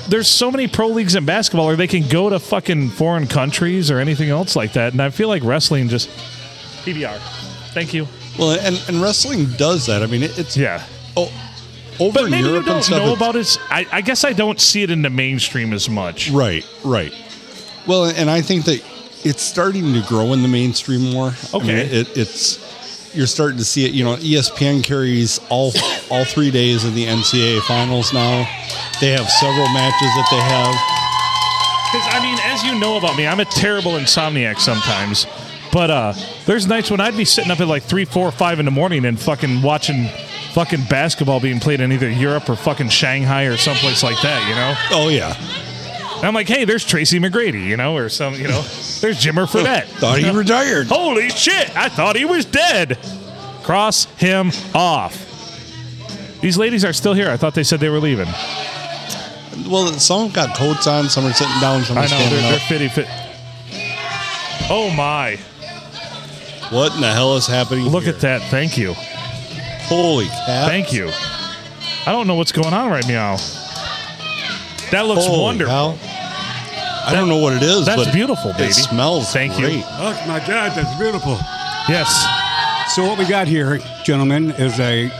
there's 0.08 0.28
so 0.28 0.50
many 0.50 0.66
pro 0.68 0.88
leagues 0.88 1.14
in 1.14 1.24
basketball, 1.24 1.68
or 1.68 1.76
they 1.76 1.86
can 1.86 2.08
go 2.08 2.28
to 2.28 2.38
fucking 2.38 2.90
foreign 2.90 3.26
countries 3.26 3.90
or 3.90 3.98
anything 3.98 4.30
else 4.30 4.56
like 4.56 4.72
that. 4.74 4.92
And 4.92 5.00
I 5.00 5.10
feel 5.10 5.28
like 5.28 5.42
wrestling 5.44 5.88
just 5.88 6.08
PBR. 6.84 7.16
Thank 7.72 7.94
you. 7.94 8.06
Well, 8.38 8.52
and, 8.58 8.82
and 8.88 9.02
wrestling 9.02 9.46
does 9.52 9.86
that. 9.86 10.02
I 10.02 10.06
mean, 10.06 10.22
it, 10.22 10.38
it's 10.38 10.56
Yeah. 10.56 10.82
oh, 11.16 11.32
over 12.00 12.14
But 12.20 12.24
in 12.24 12.30
maybe 12.30 12.48
Europe 12.48 12.66
you 12.66 12.72
don't 12.72 12.82
stuff. 12.82 12.98
know 13.04 13.12
about 13.12 13.36
it. 13.36 13.58
I, 13.70 13.86
I 13.92 14.00
guess 14.00 14.24
I 14.24 14.32
don't 14.32 14.60
see 14.60 14.82
it 14.82 14.90
in 14.90 15.02
the 15.02 15.10
mainstream 15.10 15.72
as 15.72 15.88
much. 15.90 16.30
Right, 16.30 16.66
right. 16.84 17.12
Well, 17.86 18.06
and 18.06 18.30
I 18.30 18.40
think 18.40 18.64
that 18.64 18.82
it's 19.24 19.42
starting 19.42 19.92
to 19.94 20.00
grow 20.08 20.32
in 20.32 20.42
the 20.42 20.48
mainstream 20.48 21.10
more. 21.12 21.34
I 21.52 21.58
mean, 21.58 21.62
Okay. 21.70 21.80
it, 21.82 22.16
it's 22.16 23.12
you're 23.14 23.26
starting 23.26 23.58
to 23.58 23.64
see 23.64 23.84
it. 23.84 23.92
You 23.92 24.04
know, 24.04 24.16
ESPN 24.16 24.82
carries 24.82 25.38
all 25.50 25.72
all 26.10 26.24
three 26.24 26.50
days 26.50 26.84
of 26.84 26.94
the 26.94 27.04
NCAA 27.04 27.60
finals 27.62 28.12
now. 28.14 28.48
They 29.00 29.10
have 29.10 29.28
several 29.28 29.68
matches 29.68 30.08
that 30.16 30.28
they 30.30 30.40
have. 30.40 30.74
Because 31.92 32.08
I 32.14 32.20
mean, 32.22 32.38
as 32.44 32.62
you 32.64 32.80
know 32.80 32.96
about 32.96 33.16
me, 33.18 33.26
I'm 33.26 33.40
a 33.40 33.44
terrible 33.44 33.92
insomniac 33.92 34.58
sometimes. 34.60 35.26
But 35.72 35.90
uh, 35.90 36.12
there's 36.44 36.66
nights 36.66 36.90
when 36.90 37.00
I'd 37.00 37.16
be 37.16 37.24
sitting 37.24 37.50
up 37.50 37.60
at 37.60 37.66
like 37.66 37.82
three, 37.82 38.04
four, 38.04 38.30
five 38.30 38.58
in 38.58 38.66
the 38.66 38.70
morning 38.70 39.06
and 39.06 39.18
fucking 39.18 39.62
watching 39.62 40.08
fucking 40.52 40.84
basketball 40.84 41.40
being 41.40 41.60
played 41.60 41.80
in 41.80 41.90
either 41.92 42.10
Europe 42.10 42.48
or 42.50 42.56
fucking 42.56 42.90
Shanghai 42.90 43.44
or 43.44 43.56
someplace 43.56 44.02
like 44.02 44.20
that, 44.20 44.46
you 44.48 44.54
know? 44.54 44.74
Oh 45.04 45.08
yeah. 45.08 45.34
And 46.16 46.26
I'm 46.26 46.34
like, 46.34 46.46
hey, 46.46 46.66
there's 46.66 46.84
Tracy 46.84 47.18
McGrady, 47.18 47.64
you 47.66 47.76
know, 47.78 47.96
or 47.96 48.10
some, 48.10 48.34
you 48.34 48.48
know, 48.48 48.60
there's 49.00 49.18
Jimmer 49.18 49.48
Fredette. 49.50 49.84
Thought 49.98 50.18
he 50.18 50.30
retired. 50.30 50.88
Holy 50.88 51.30
shit, 51.30 51.74
I 51.74 51.88
thought 51.88 52.16
he 52.16 52.26
was 52.26 52.44
dead. 52.44 52.98
Cross 53.62 54.04
him 54.16 54.52
off. 54.74 55.30
These 56.42 56.58
ladies 56.58 56.84
are 56.84 56.92
still 56.92 57.14
here. 57.14 57.30
I 57.30 57.36
thought 57.38 57.54
they 57.54 57.62
said 57.64 57.80
they 57.80 57.88
were 57.88 57.98
leaving. 58.00 58.28
Well, 59.68 59.86
some 59.94 60.30
got 60.30 60.54
coats 60.56 60.86
on, 60.86 61.08
some 61.08 61.24
are 61.24 61.32
sitting 61.32 61.58
down, 61.60 61.82
some 61.84 61.96
are 61.96 62.00
I 62.00 62.02
know, 62.02 62.08
standing 62.08 62.30
they're, 62.40 62.50
they're 62.50 62.60
up. 62.60 62.68
fitty 62.68 62.88
fit. 62.88 63.06
Oh 64.70 64.92
my. 64.94 65.38
What 66.72 66.94
in 66.94 67.02
the 67.02 67.12
hell 67.12 67.36
is 67.36 67.46
happening? 67.46 67.84
Look 67.86 68.04
here? 68.04 68.14
at 68.14 68.20
that. 68.20 68.40
Thank 68.50 68.78
you. 68.78 68.94
Holy 69.84 70.26
cat! 70.26 70.68
Thank 70.68 70.92
you. 70.92 71.10
I 72.06 72.12
don't 72.12 72.26
know 72.26 72.34
what's 72.34 72.52
going 72.52 72.72
on 72.72 72.90
right 72.90 73.06
now. 73.06 73.36
That 74.90 75.06
looks 75.06 75.26
Holy 75.26 75.42
wonderful. 75.42 75.96
hell. 75.96 75.98
I 77.04 77.12
don't 77.12 77.28
know 77.28 77.38
what 77.38 77.54
it 77.54 77.62
is. 77.62 77.84
That's 77.86 78.04
but 78.04 78.14
beautiful, 78.14 78.52
baby. 78.52 78.64
It 78.64 78.72
smells 78.74 79.32
Thank 79.32 79.58
you. 79.58 79.82
Oh 79.84 80.24
my 80.26 80.38
God, 80.38 80.72
that's 80.74 80.98
beautiful. 80.98 81.32
Yes. 81.88 82.08
So 82.94 83.04
what 83.06 83.18
we 83.18 83.26
got 83.26 83.48
here, 83.48 83.78
gentlemen, 84.04 84.52
is 84.52 84.78
a 84.80 85.10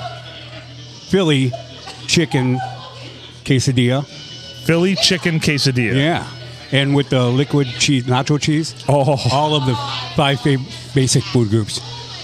Philly 1.08 1.52
chicken 2.06 2.58
quesadilla. 3.44 4.06
Philly 4.64 4.94
chicken 4.94 5.40
quesadilla. 5.40 5.94
Yeah, 5.96 6.26
and 6.72 6.94
with 6.94 7.10
the 7.10 7.22
liquid 7.28 7.66
cheese, 7.78 8.04
nacho 8.04 8.40
cheese. 8.40 8.74
Oh. 8.88 9.16
all 9.32 9.54
of 9.54 9.66
the 9.66 9.74
five 10.16 10.40
fa- 10.40 10.56
basic 10.94 11.22
food 11.22 11.50
groups 11.50 11.80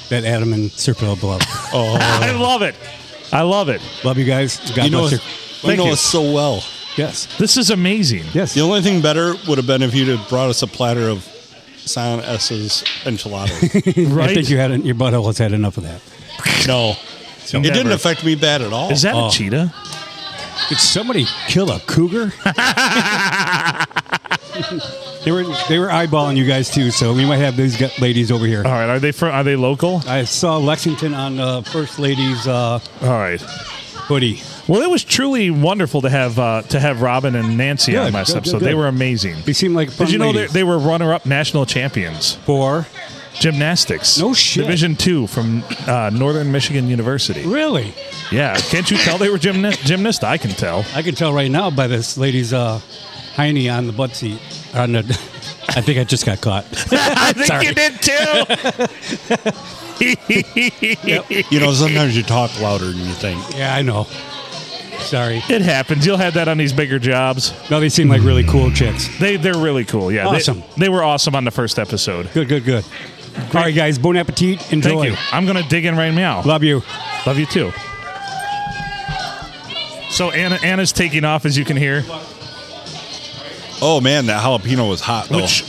that 0.09 0.25
Adam 0.25 0.53
and 0.53 0.71
Sir 0.73 0.95
Philip 0.95 1.23
love. 1.23 1.43
Oh. 1.73 1.97
I 2.01 2.33
love 2.33 2.63
it. 2.63 2.75
I 3.33 3.43
love 3.43 3.69
it. 3.69 3.83
love 4.05 4.17
you 4.19 4.25
guys. 4.25 4.59
God 4.75 4.85
You 4.87 4.91
know, 4.91 5.01
bless 5.01 5.15
us- 5.21 5.63
you. 5.65 5.71
you 5.71 5.77
know 5.77 5.87
you. 5.87 5.93
us 5.93 6.01
so 6.01 6.23
well. 6.33 6.63
Yes, 6.97 7.27
This 7.39 7.57
is 7.57 7.71
amazing. 7.71 8.25
yes. 8.33 8.55
The 8.55 8.61
only 8.63 8.81
thing 8.83 9.01
better 9.01 9.35
would 9.47 9.57
have 9.59 9.67
been 9.69 9.83
if 9.83 9.95
you'd 9.95 10.09
have 10.09 10.29
brought 10.29 10.49
us 10.51 10.63
a 10.63 10.67
platter 10.67 11.09
of 11.09 11.23
Silent 11.77 12.27
S's 12.27 12.83
enchiladas. 13.07 13.63
Right? 14.11 14.31
I 14.31 14.35
think 14.35 14.51
you 14.51 14.57
had 14.59 14.85
your 14.85 14.97
butthole 14.97 15.27
has 15.27 15.39
had 15.39 15.53
enough 15.53 15.77
of 15.77 15.85
that. 15.85 16.01
no, 16.67 16.91
it 17.45 17.53
Never. 17.53 17.63
didn't 17.73 17.93
affect 17.93 18.25
me 18.25 18.35
bad 18.35 18.63
at 18.63 18.73
all. 18.73 18.91
Is 18.91 19.03
that 19.03 19.15
Oh. 19.15 19.29
a 19.29 19.31
cheetah? 19.31 19.73
Did 20.69 20.79
somebody 20.79 21.25
kill 21.47 21.71
a 21.71 21.79
cougar? 21.81 22.33
they 25.25 25.33
were 25.33 25.45
they 25.69 25.79
were 25.79 25.89
eyeballing 25.89 26.37
you 26.37 26.47
guys 26.47 26.71
too, 26.71 26.91
so 26.91 27.13
we 27.15 27.25
might 27.25 27.37
have 27.39 27.57
these 27.57 27.77
gu- 27.77 27.89
ladies 28.01 28.31
over 28.33 28.47
here. 28.47 28.63
All 28.65 28.73
right. 28.73 28.89
Are 28.89 28.99
they 28.99 29.13
from? 29.13 29.33
Are 29.35 29.45
they 29.45 29.57
local? 29.57 30.03
I 30.07 30.25
saw 30.25 30.57
Lexington 30.59 31.15
on 31.15 31.39
uh, 31.39 31.63
First 31.63 31.99
Lady's 31.99 32.47
uh, 32.47 32.79
All 33.03 33.09
right. 33.09 33.41
hoodie. 33.41 34.41
Well, 34.67 34.83
it 34.83 34.91
was 34.91 35.03
truly 35.05 35.51
wonderful 35.51 36.03
to 36.03 36.11
have 36.11 36.39
uh, 36.39 36.63
to 36.63 36.81
have 36.81 37.01
Robin 37.03 37.35
and 37.37 37.57
Nancy 37.57 37.97
on 37.97 38.07
Good, 38.09 38.15
last 38.15 38.29
good, 38.29 38.37
episode. 38.39 38.59
They 38.61 38.67
good. 38.71 38.77
were 38.77 38.87
amazing. 38.89 39.37
They 39.45 39.53
seem 39.53 39.75
like 39.75 39.91
fun 39.91 40.07
Did 40.07 40.13
you 40.13 40.19
know 40.19 40.33
they, 40.33 40.41
ladies. 40.41 40.53
they 40.53 40.65
were 40.65 40.79
runner-up 40.79 41.25
national 41.27 41.65
champions 41.67 42.35
for 42.35 42.87
gymnastics? 43.41 44.19
No 44.19 44.35
shit. 44.35 44.65
Division 44.65 44.97
two 44.97 45.27
from 45.27 45.63
uh, 45.87 46.11
Northern 46.13 46.51
Michigan 46.53 46.89
University. 46.89 47.47
really? 47.47 47.95
Yeah, 48.31 48.57
can't 48.57 48.91
you 48.91 48.99
tell 48.99 49.17
they 49.17 49.31
were 49.31 49.39
gymna- 49.39 49.83
gymnast? 49.87 50.23
I 50.25 50.37
can 50.37 50.51
tell. 50.51 50.85
I 50.95 51.01
can 51.03 51.15
tell 51.15 51.33
right 51.33 51.51
now 51.51 51.71
by 51.71 51.87
this 51.87 52.19
lady's 52.19 52.53
uh, 52.53 52.81
hiney 53.39 53.73
on 53.73 53.87
the 53.87 53.93
butt 53.93 54.15
seat. 54.17 54.41
Uh, 54.75 54.83
on 54.83 54.93
the, 54.93 54.99
I 55.71 55.81
think 55.81 55.99
I 55.99 56.05
just 56.05 56.27
got 56.27 56.41
caught. 56.41 56.65
I 56.93 57.33
think 57.33 57.47
Sorry. 57.47 57.67
you 57.67 57.75
did 57.75 58.03
too. 58.03 58.15
you 61.51 61.61
know, 61.61 61.73
sometimes 61.73 62.17
you 62.17 62.23
talk 62.23 62.59
louder 62.61 62.87
than 62.87 62.99
you 62.99 63.13
think. 63.15 63.41
yeah, 63.57 63.75
I 63.75 63.83
know. 63.83 64.05
Sorry. 65.01 65.37
It 65.49 65.63
happens. 65.63 66.05
You'll 66.05 66.17
have 66.17 66.35
that 66.35 66.49
on 66.49 66.59
these 66.59 66.73
bigger 66.73 66.99
jobs. 66.99 67.53
No, 67.71 67.79
they 67.81 67.89
seem 67.89 68.09
like 68.09 68.23
really 68.23 68.43
cool 68.45 68.71
chicks. 68.73 69.07
They 69.19 69.37
they're 69.37 69.57
really 69.57 69.85
cool. 69.85 70.11
Yeah, 70.11 70.29
They- 70.31 70.37
Awesome. 70.39 70.63
They, 70.77 70.89
were 70.89 71.03
awesome 71.05 71.35
on 71.37 71.45
the 71.45 71.51
first 71.53 71.79
episode. 71.79 72.31
Good, 72.33 72.49
good, 72.49 72.65
good. 72.65 72.85
All 73.55 73.63
right, 73.63 73.75
guys. 73.75 73.99
Bon 73.99 74.17
appetit. 74.17 74.73
Enjoy. 74.73 75.03
Thank 75.05 75.05
you. 75.13 75.17
I'm 75.33 75.47
gonna 75.47 75.63
dig 75.69 75.85
in 75.85 75.97
right 75.97 76.13
now. 76.13 76.43
Love 76.43 76.65
you. 76.65 76.83
Love 77.27 77.39
you 77.39 77.47
too. 77.47 77.71
So 80.11 80.31
Anna 80.33 80.59
Anna's 80.65 80.91
taking 80.93 81.25
off 81.25 81.45
as 81.47 81.57
you 81.57 81.65
can 81.65 81.77
hear. 81.77 82.03
Oh 83.81 84.01
man, 84.01 84.27
that 84.27 84.43
jalapeno 84.43 84.89
was 84.89 85.01
hot 85.01 85.29
though. 85.29 85.37
Which 85.37 85.63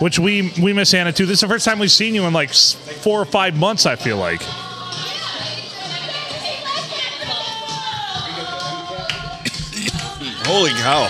which 0.00 0.18
we 0.18 0.52
we 0.62 0.72
miss 0.72 0.94
Anna 0.94 1.12
too. 1.12 1.26
This 1.26 1.34
is 1.34 1.40
the 1.40 1.48
first 1.48 1.64
time 1.64 1.78
we've 1.78 1.90
seen 1.90 2.14
you 2.14 2.24
in 2.24 2.32
like 2.32 2.52
four 2.52 3.20
or 3.20 3.24
five 3.24 3.56
months. 3.56 3.86
I 3.86 3.96
feel 3.96 4.16
like. 4.16 4.42
Holy 10.46 10.70
cow! 10.70 11.08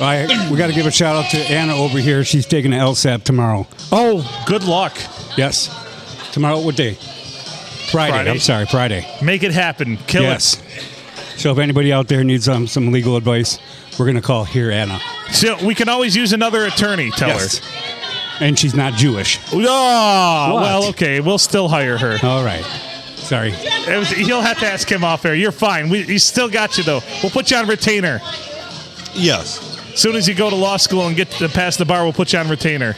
All 0.00 0.08
right, 0.08 0.50
we 0.50 0.56
got 0.56 0.68
to 0.68 0.72
give 0.72 0.86
a 0.86 0.90
shout 0.90 1.14
out 1.14 1.30
to 1.30 1.38
Anna 1.38 1.76
over 1.76 1.98
here. 1.98 2.24
She's 2.24 2.46
taking 2.46 2.72
an 2.72 2.80
LSAT 2.80 3.22
tomorrow. 3.22 3.66
Oh, 3.92 4.44
good 4.46 4.64
luck. 4.64 4.96
Yes. 5.36 5.68
Tomorrow, 6.32 6.60
what 6.62 6.74
day? 6.74 6.94
Friday. 6.94 8.12
Friday. 8.12 8.30
I'm 8.30 8.38
sorry, 8.38 8.66
Friday. 8.66 9.06
Make 9.22 9.42
it 9.42 9.52
happen. 9.52 9.98
Kill 10.06 10.22
yes. 10.22 10.60
So 11.36 11.50
if 11.52 11.58
anybody 11.58 11.92
out 11.92 12.08
there 12.08 12.22
needs 12.24 12.48
um, 12.48 12.66
some 12.66 12.92
legal 12.92 13.16
advice, 13.16 13.58
we're 13.98 14.04
going 14.06 14.16
to 14.16 14.22
call 14.22 14.44
here 14.44 14.70
Anna. 14.70 14.98
So 15.32 15.56
we 15.64 15.74
can 15.74 15.88
always 15.88 16.14
use 16.16 16.32
another 16.32 16.64
attorney. 16.66 17.10
Tell 17.10 17.28
Yes. 17.28 17.60
And 18.40 18.58
she's 18.58 18.74
not 18.74 18.94
Jewish. 18.94 19.36
her. 19.36 19.50
Oh, 19.54 20.54
What? 20.54 20.62
well, 20.62 20.84
okay. 20.90 21.20
We'll 21.20 21.38
still 21.38 21.68
hire 21.68 21.96
her. 21.98 22.18
All 22.26 22.44
right. 22.44 22.64
Sorry. 23.16 23.52
It 23.54 23.98
was, 23.98 24.10
you'll 24.18 24.40
have 24.42 24.58
to 24.60 24.66
ask 24.66 24.90
him 24.90 25.04
off 25.04 25.24
air. 25.24 25.34
You're 25.34 25.52
fine. 25.52 25.88
We, 25.88 26.02
he 26.02 26.18
still 26.18 26.48
got 26.48 26.76
you 26.76 26.84
though. 26.84 27.00
We'll 27.22 27.30
put 27.30 27.50
you 27.50 27.56
on 27.56 27.66
retainer. 27.68 28.20
Yes, 29.14 29.60
As 29.92 30.00
soon 30.00 30.16
as 30.16 30.26
you 30.26 30.34
go 30.34 30.48
to 30.50 30.56
law 30.56 30.76
school 30.78 31.06
and 31.06 31.14
get 31.14 31.30
to 31.32 31.48
pass 31.48 31.76
the 31.76 31.84
bar, 31.84 32.02
we'll 32.02 32.12
put 32.14 32.32
you 32.32 32.38
on 32.38 32.48
retainer 32.48 32.94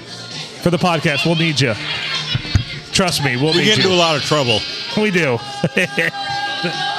for 0.62 0.70
the 0.70 0.76
podcast. 0.78 1.26
We'll 1.26 1.34
need 1.34 1.60
you. 1.60 1.74
Trust 2.92 3.24
me, 3.24 3.36
we'll 3.36 3.52
we 3.52 3.58
need 3.58 3.64
get 3.64 3.78
you. 3.78 3.84
into 3.84 3.94
a 3.94 3.98
lot 3.98 4.14
of 4.16 4.22
trouble. 4.22 4.60
We 4.96 5.10
do. 5.10 5.38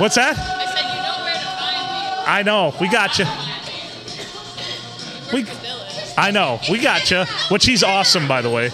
What's 0.00 0.14
that? 0.14 0.34
I 0.34 0.64
said 0.64 0.80
you 0.80 1.02
know 1.02 1.24
where 1.24 1.34
to 1.34 1.40
find 1.40 1.84
me. 1.92 2.24
I 2.26 2.42
know. 2.42 2.74
We 2.80 2.88
got 2.88 3.18
you. 3.18 3.26
We. 5.30 5.46
I 6.16 6.30
know. 6.30 6.58
We 6.70 6.78
got 6.78 7.10
you. 7.10 7.24
Which 7.50 7.66
he's 7.66 7.82
awesome, 7.84 8.26
by 8.26 8.40
the 8.40 8.48
way. 8.48 8.70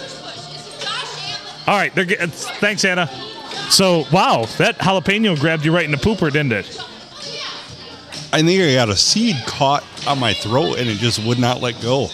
All 1.67 1.77
right. 1.77 1.93
They're 1.93 2.05
getting. 2.05 2.29
Thanks, 2.29 2.85
Anna. 2.85 3.07
So, 3.69 4.05
wow, 4.13 4.45
that 4.57 4.77
jalapeno 4.77 5.37
grabbed 5.37 5.65
you 5.65 5.75
right 5.75 5.83
in 5.83 5.91
the 5.91 5.97
pooper, 5.97 6.31
didn't 6.31 6.53
it? 6.53 6.79
I 8.31 8.41
think 8.41 8.61
I 8.61 8.73
got 8.75 8.87
a 8.87 8.95
seed 8.95 9.35
caught 9.45 9.83
on 10.07 10.19
my 10.19 10.33
throat 10.33 10.79
and 10.79 10.87
it 10.87 10.97
just 10.97 11.21
would 11.25 11.39
not 11.39 11.61
let 11.61 11.81
go. 11.81 12.07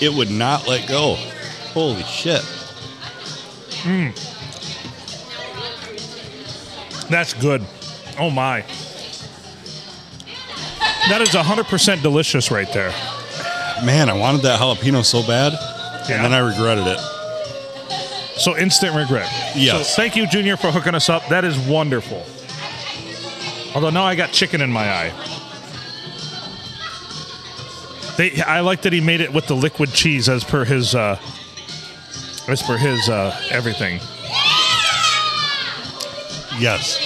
It 0.00 0.12
would 0.12 0.30
not 0.30 0.68
let 0.68 0.88
go. 0.88 1.14
Holy 1.72 2.04
shit! 2.04 2.42
Hmm. 3.82 4.10
That's 7.10 7.34
good. 7.34 7.62
Oh 8.18 8.30
my. 8.30 8.62
That 11.08 11.20
is 11.20 11.30
100% 11.30 12.02
delicious 12.02 12.50
right 12.50 12.70
there. 12.72 12.90
Man, 13.84 14.08
I 14.08 14.14
wanted 14.14 14.40
that 14.42 14.58
jalapeno 14.58 15.04
so 15.04 15.22
bad, 15.26 15.52
Yeah. 16.08 16.16
and 16.16 16.24
then 16.24 16.32
I 16.32 16.38
regretted 16.38 16.86
it. 16.86 16.98
So 18.38 18.56
instant 18.56 18.96
regret. 18.96 19.28
Yes. 19.54 19.88
So 19.90 19.96
thank 19.96 20.16
you, 20.16 20.26
Junior, 20.26 20.56
for 20.56 20.70
hooking 20.70 20.94
us 20.94 21.08
up. 21.08 21.26
That 21.28 21.44
is 21.44 21.58
wonderful. 21.58 22.24
Although 23.74 23.90
now 23.90 24.04
I 24.04 24.14
got 24.14 24.30
chicken 24.32 24.60
in 24.60 24.70
my 24.72 24.88
eye. 24.88 25.12
They, 28.16 28.40
I 28.42 28.60
like 28.60 28.82
that 28.82 28.92
he 28.92 29.00
made 29.00 29.20
it 29.20 29.32
with 29.32 29.46
the 29.48 29.56
liquid 29.56 29.90
cheese 29.92 30.28
as 30.28 30.44
per 30.44 30.64
his, 30.64 30.94
uh, 30.94 31.18
as 32.48 32.62
per 32.62 32.76
his 32.76 33.08
uh, 33.08 33.36
everything. 33.50 34.00
Yes. 36.58 36.98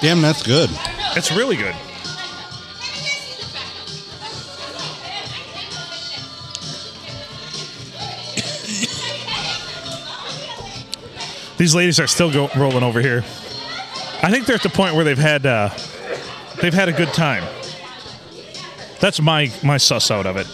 Damn, 0.00 0.20
that's 0.20 0.42
good. 0.42 0.70
It's 1.16 1.30
really 1.32 1.56
good. 1.56 1.74
These 11.56 11.74
ladies 11.74 12.00
are 12.00 12.06
still 12.06 12.32
go- 12.32 12.50
rolling 12.56 12.82
over 12.82 13.00
here. 13.00 13.18
I 14.22 14.30
think 14.30 14.46
they're 14.46 14.56
at 14.56 14.62
the 14.62 14.68
point 14.68 14.94
where 14.94 15.04
they've 15.04 15.16
had 15.16 15.46
uh, 15.46 15.70
they've 16.60 16.74
had 16.74 16.88
a 16.88 16.92
good 16.92 17.12
time. 17.12 17.44
That's 19.00 19.20
my 19.20 19.52
my 19.62 19.76
suss 19.76 20.10
out 20.10 20.26
of 20.26 20.36
it. 20.36 20.46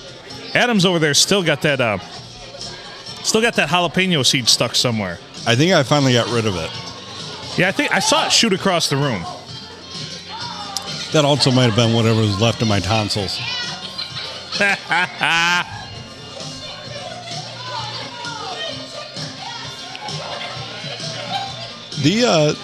Adams 0.54 0.84
over 0.84 0.98
there 0.98 1.14
still 1.14 1.42
got 1.42 1.62
that 1.62 1.80
uh, 1.80 1.98
still 3.22 3.40
got 3.40 3.54
that 3.54 3.68
jalapeno 3.68 4.24
seed 4.24 4.48
stuck 4.48 4.74
somewhere. 4.74 5.18
I 5.46 5.54
think 5.56 5.72
I 5.72 5.82
finally 5.82 6.12
got 6.12 6.30
rid 6.30 6.46
of 6.46 6.56
it. 6.56 6.70
Yeah, 7.58 7.68
I 7.68 7.72
think 7.72 7.92
I 7.92 7.98
saw 7.98 8.26
it 8.26 8.32
shoot 8.32 8.52
across 8.52 8.88
the 8.88 8.96
room. 8.96 9.22
That 11.12 11.24
also 11.24 11.50
might 11.50 11.64
have 11.64 11.76
been 11.76 11.94
whatever 11.94 12.20
was 12.20 12.40
left 12.40 12.62
of 12.62 12.68
my 12.68 12.80
tonsils. 12.80 13.38
The 22.02 22.24
uh, 22.24 22.54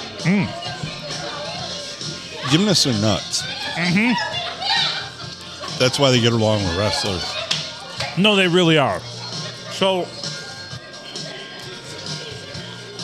gymnasts 2.50 2.86
are 2.86 2.98
nuts. 3.02 3.42
Mm-hmm. 3.74 4.12
That's 5.78 5.98
why 5.98 6.10
they 6.10 6.22
get 6.22 6.32
along 6.32 6.64
with 6.64 6.78
wrestlers. 6.78 7.22
No, 8.16 8.34
they 8.34 8.48
really 8.48 8.78
are. 8.78 9.00
So, 9.72 10.08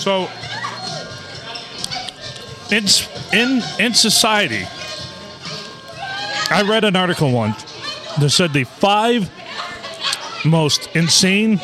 so 0.02 0.28
in 2.72 2.84
in 3.32 3.62
in 3.78 3.94
society, 3.94 4.66
I 6.50 6.64
read 6.68 6.82
an 6.82 6.96
article 6.96 7.30
once 7.30 7.62
that 8.18 8.30
said 8.30 8.52
the 8.52 8.64
five 8.64 9.30
most 10.44 10.88
insane 10.96 11.60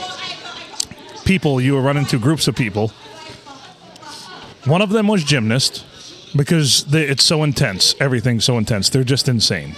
people 1.24 1.60
you 1.60 1.72
will 1.72 1.82
run 1.82 1.96
into 1.96 2.16
groups 2.16 2.46
of 2.46 2.54
people. 2.54 2.92
One 4.66 4.82
of 4.82 4.90
them 4.90 5.08
was 5.08 5.24
gymnast 5.24 5.84
because 6.36 6.84
they, 6.84 7.04
it's 7.08 7.24
so 7.24 7.42
intense. 7.42 7.96
Everything's 7.98 8.44
so 8.44 8.56
intense. 8.56 8.88
They're 8.88 9.02
just 9.02 9.28
insane. 9.28 9.74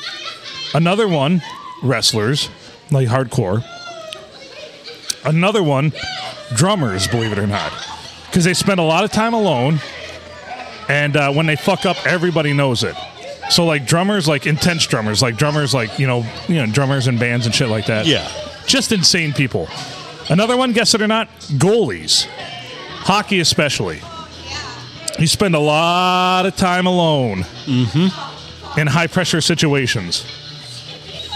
Another 0.75 1.09
one, 1.09 1.43
wrestlers, 1.83 2.50
like 2.90 3.09
hardcore. 3.09 3.64
Another 5.25 5.62
one, 5.62 5.93
drummers, 6.55 7.09
believe 7.09 7.33
it 7.33 7.38
or 7.38 7.47
not, 7.47 7.73
because 8.31 8.45
they 8.45 8.55
spend 8.55 8.79
a 8.79 8.85
lot 8.85 9.03
of 9.03 9.11
time 9.11 9.35
alone, 9.35 9.81
and 10.89 11.17
uh, 11.17 11.33
when 11.33 11.47
they 11.47 11.57
fuck 11.57 11.85
up, 11.85 11.97
everybody 12.07 12.53
knows 12.53 12.85
it. 12.85 12.95
So 13.51 13.65
like 13.65 13.85
drummers, 13.85 14.29
like 14.29 14.47
intense 14.47 14.87
drummers, 14.87 15.21
like 15.21 15.37
drummers, 15.37 15.75
like 15.75 15.99
you 15.99 16.07
know, 16.07 16.25
you 16.49 16.55
know, 16.55 16.67
drummers 16.67 17.09
and 17.09 17.19
bands 17.19 17.47
and 17.47 17.55
shit 17.55 17.69
like 17.69 17.87
that. 17.87 18.07
Yeah. 18.07 18.31
just 18.67 18.93
insane 18.93 19.33
people. 19.33 19.69
Another 20.29 20.57
one, 20.57 20.73
guess 20.73 20.95
it 20.95 21.03
or 21.03 21.09
not, 21.09 21.29
goalies, 21.59 22.27
hockey 23.03 23.41
especially. 23.41 24.01
You 25.19 25.27
spend 25.27 25.57
a 25.57 25.61
lot 25.61 26.47
of 26.47 26.55
time 26.55 26.87
alone 26.87 27.43
mm-hmm. 27.65 28.79
in 28.79 28.87
high 28.87 29.09
pressure 29.09 29.41
situations. 29.41 30.25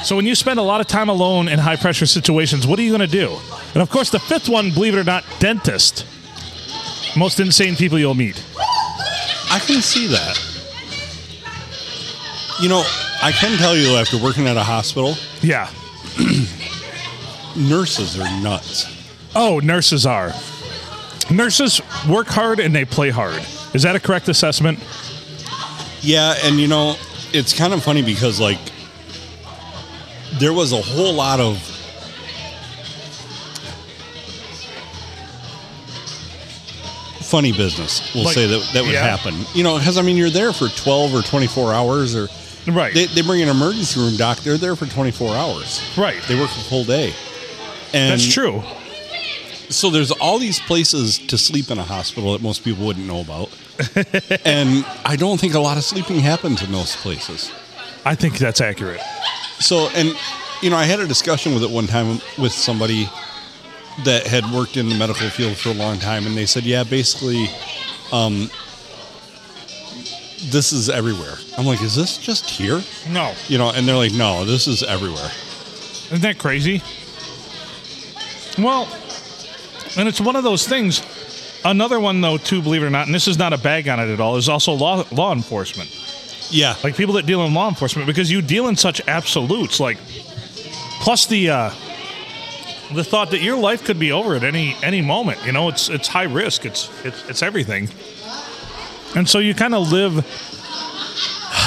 So 0.05 0.15
when 0.17 0.27
you 0.27 0.35
spend 0.35 0.61
a 0.61 0.63
lot 0.63 0.81
of 0.81 0.87
time 0.87 1.09
alone 1.09 1.49
in 1.49 1.59
high 1.59 1.77
pressure 1.77 2.07
situations, 2.07 2.67
what 2.67 2.79
are 2.79 2.83
you 2.83 2.91
going 2.91 3.01
to 3.01 3.07
do? 3.07 3.37
And 3.73 3.83
of 3.83 3.91
course, 3.91 4.11
the 4.11 4.21
fifth 4.21 4.49
one, 4.49 4.71
believe 4.71 4.95
it 4.95 5.01
or 5.01 5.05
not, 5.05 5.25
dentist. 5.41 6.07
Most 7.17 7.39
insane 7.41 7.77
people 7.77 7.99
you'll 7.99 8.15
meet. 8.15 8.43
I 9.51 9.61
can 9.65 9.81
see 9.83 10.07
that. 10.09 10.39
You 12.61 12.69
know, 12.69 12.83
I 13.23 13.31
can 13.33 13.57
tell 13.59 13.77
you 13.77 13.97
after 13.97 14.17
working 14.19 14.47
at 14.47 14.57
a 14.57 14.63
hospital, 14.63 15.15
Yeah. 15.43 15.69
nurses 17.57 18.19
are 18.19 18.41
nuts. 18.43 18.87
Oh, 19.35 19.59
nurses 19.61 20.07
are. 20.07 20.33
Nurses 21.31 21.81
work 22.09 22.27
hard 22.29 22.61
and 22.61 22.75
they 22.75 22.85
play 22.85 23.11
hard. 23.11 23.43
Is 23.75 23.83
that 23.83 23.97
a 23.97 24.01
correct 24.01 24.29
assessment? 24.29 24.79
Yeah, 26.01 26.35
and 26.45 26.61
you 26.61 26.69
know, 26.69 26.97
it's 27.33 27.53
kind 27.57 27.73
of 27.73 27.83
funny 27.83 28.03
because 28.03 28.39
like 28.41 28.59
there 30.35 30.53
was 30.53 30.73
a 30.73 30.81
whole 30.81 31.15
lot 31.15 31.41
of 31.41 31.59
funny 37.35 37.51
business. 37.53 38.15
We'll 38.15 38.25
Like- 38.25 38.35
say 38.35 38.47
that 38.47 38.63
that 38.75 38.83
would 38.85 38.93
yeah. 38.93 39.03
happen. 39.17 39.35
You 39.55 39.65
know, 39.65 39.77
because 39.79 39.99
I 39.99 40.03
mean, 40.03 40.17
you're 40.17 40.31
there 40.31 40.53
for 40.53 40.69
twelve 40.69 41.13
or 41.15 41.23
twenty 41.23 41.49
four 41.49 41.75
hours, 41.75 42.15
or 42.15 42.29
Right. 42.69 42.95
they, 42.95 43.07
they 43.07 43.23
bring 43.23 43.43
an 43.43 43.49
emergency 43.49 43.99
room 43.99 44.17
doc. 44.17 44.39
They're 44.45 44.57
there 44.57 44.77
for 44.77 44.87
twenty 44.87 45.11
four 45.11 45.35
hours. 45.35 45.81
right. 45.97 46.21
They 46.29 46.39
work 46.39 46.51
a 46.51 46.65
full 46.71 46.85
day. 46.85 47.13
And 47.93 48.13
That's 48.13 48.33
true. 48.33 48.63
So 49.69 49.91
there's 49.91 50.13
all 50.13 50.39
these 50.39 50.61
places 50.61 51.19
to 51.27 51.37
sleep 51.39 51.71
in 51.73 51.79
a 51.79 51.83
hospital 51.83 52.33
that 52.35 52.43
most 52.43 52.63
people 52.65 52.87
wouldn't 52.87 53.07
know 53.07 53.21
about. 53.21 53.49
and 54.45 54.85
I 55.05 55.17
don't 55.17 55.41
think 55.41 55.55
a 55.55 55.59
lot 55.59 55.77
of 55.77 55.85
sleeping 55.85 56.21
happens 56.21 56.63
in 56.63 56.71
those 56.71 56.95
places. 56.97 57.51
I 58.05 58.15
think 58.15 58.39
that's 58.39 58.61
accurate. 58.61 59.01
So, 59.59 59.89
and 59.97 60.15
you 60.63 60.71
know, 60.71 60.77
I 60.77 60.85
had 60.85 61.01
a 61.01 61.07
discussion 61.09 61.55
with 61.55 61.65
it 61.65 61.71
one 61.71 61.87
time 61.89 62.21
with 62.39 62.53
somebody 62.53 63.09
that 64.05 64.27
had 64.27 64.45
worked 64.53 64.77
in 64.77 64.89
the 64.89 64.97
medical 64.97 65.29
field 65.31 65.57
for 65.57 65.69
a 65.69 65.75
long 65.75 65.99
time, 65.99 66.27
and 66.27 66.37
they 66.37 66.47
said, 66.47 66.65
"Yeah, 66.65 66.83
basically, 66.85 67.49
um, 68.13 68.51
this 70.51 70.73
is 70.73 70.91
everywhere." 70.91 71.37
I'm 71.57 71.65
like, 71.67 71.81
"Is 71.83 71.95
this 71.95 72.19
just 72.19 72.51
here?" 72.51 72.83
No. 73.09 73.33
You 73.49 73.59
know, 73.59 73.71
and 73.71 73.87
they're 73.87 73.97
like, 73.97 74.13
"No, 74.13 74.45
this 74.45 74.67
is 74.67 74.83
everywhere." 74.83 75.31
Isn't 76.07 76.23
that 76.23 76.39
crazy? 76.39 76.83
Well, 78.59 78.89
and 79.97 80.09
it's 80.09 80.21
one 80.21 80.37
of 80.37 80.45
those 80.45 80.67
things. 80.67 81.03
Another 81.65 81.99
one, 81.99 82.21
though, 82.21 82.37
too, 82.37 82.61
believe 82.61 82.83
it 82.83 82.87
or 82.87 82.91
not, 82.91 83.07
and 83.07 83.15
this 83.15 83.27
is 83.27 83.39
not 83.39 83.53
a 83.53 83.59
bag 83.59 83.89
on 83.89 83.99
it 83.99 84.13
at 84.13 84.21
all, 84.21 84.37
is 84.37 84.49
also 84.49 84.73
law 84.73 85.05
law 85.13 85.33
enforcement. 85.33 85.91
Yeah, 86.51 86.77
Like 86.85 86.95
people 86.95 87.15
that 87.15 87.27
deal 87.27 87.43
in 87.47 87.55
law 87.55 87.69
enforcement, 87.69 88.07
because 88.07 88.31
you 88.31 88.43
deal 88.43 88.69
in 88.69 88.77
such 88.77 89.01
absolutes, 89.09 89.81
like 89.81 89.97
plus 91.01 91.27
the 91.27 91.51
uh, 91.51 91.71
the 92.93 93.05
thought 93.05 93.31
that 93.31 93.41
your 93.41 93.57
life 93.57 93.85
could 93.85 93.99
be 93.99 94.13
over 94.13 94.35
at 94.35 94.45
any 94.45 94.77
any 94.83 95.01
moment. 95.01 95.45
You 95.47 95.53
know, 95.53 95.69
it's 95.69 95.89
it's 95.89 96.09
high 96.09 96.25
risk. 96.25 96.65
It's 96.65 96.91
it's 97.05 97.29
it's 97.29 97.43
everything, 97.43 97.89
and 99.15 99.29
so 99.29 99.39
you 99.39 99.55
kind 99.55 99.75
of 99.75 99.91
live. 99.91 100.25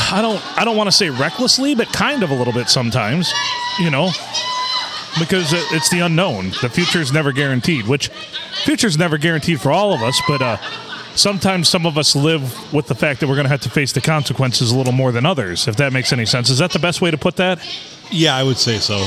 I 0.09 0.21
don't 0.21 0.41
I 0.57 0.65
don't 0.65 0.77
want 0.77 0.87
to 0.87 0.95
say 0.95 1.09
recklessly, 1.09 1.75
but 1.75 1.87
kind 1.91 2.23
of 2.23 2.29
a 2.29 2.35
little 2.35 2.53
bit 2.53 2.69
sometimes. 2.69 3.31
You 3.79 3.91
know, 3.91 4.11
because 5.19 5.53
it's 5.53 5.89
the 5.89 5.99
unknown. 5.99 6.51
The 6.61 6.69
future 6.69 6.99
is 6.99 7.11
never 7.11 7.31
guaranteed, 7.31 7.87
which 7.87 8.09
future 8.63 8.87
is 8.87 8.97
never 8.97 9.17
guaranteed 9.17 9.61
for 9.61 9.71
all 9.71 9.93
of 9.93 10.01
us, 10.01 10.19
but 10.27 10.41
uh, 10.41 10.57
sometimes 11.15 11.69
some 11.69 11.85
of 11.85 11.97
us 11.97 12.15
live 12.15 12.73
with 12.73 12.87
the 12.87 12.95
fact 12.95 13.19
that 13.19 13.27
we're 13.27 13.35
going 13.35 13.45
to 13.45 13.49
have 13.49 13.61
to 13.61 13.69
face 13.69 13.91
the 13.91 14.01
consequences 14.01 14.71
a 14.71 14.77
little 14.77 14.93
more 14.93 15.11
than 15.11 15.25
others, 15.25 15.67
if 15.67 15.75
that 15.77 15.93
makes 15.93 16.11
any 16.11 16.25
sense. 16.25 16.49
Is 16.49 16.57
that 16.59 16.71
the 16.71 16.79
best 16.79 17.01
way 17.01 17.11
to 17.11 17.17
put 17.17 17.35
that? 17.37 17.59
yeah, 18.11 18.35
I 18.35 18.43
would 18.43 18.57
say 18.57 18.77
so. 18.77 19.05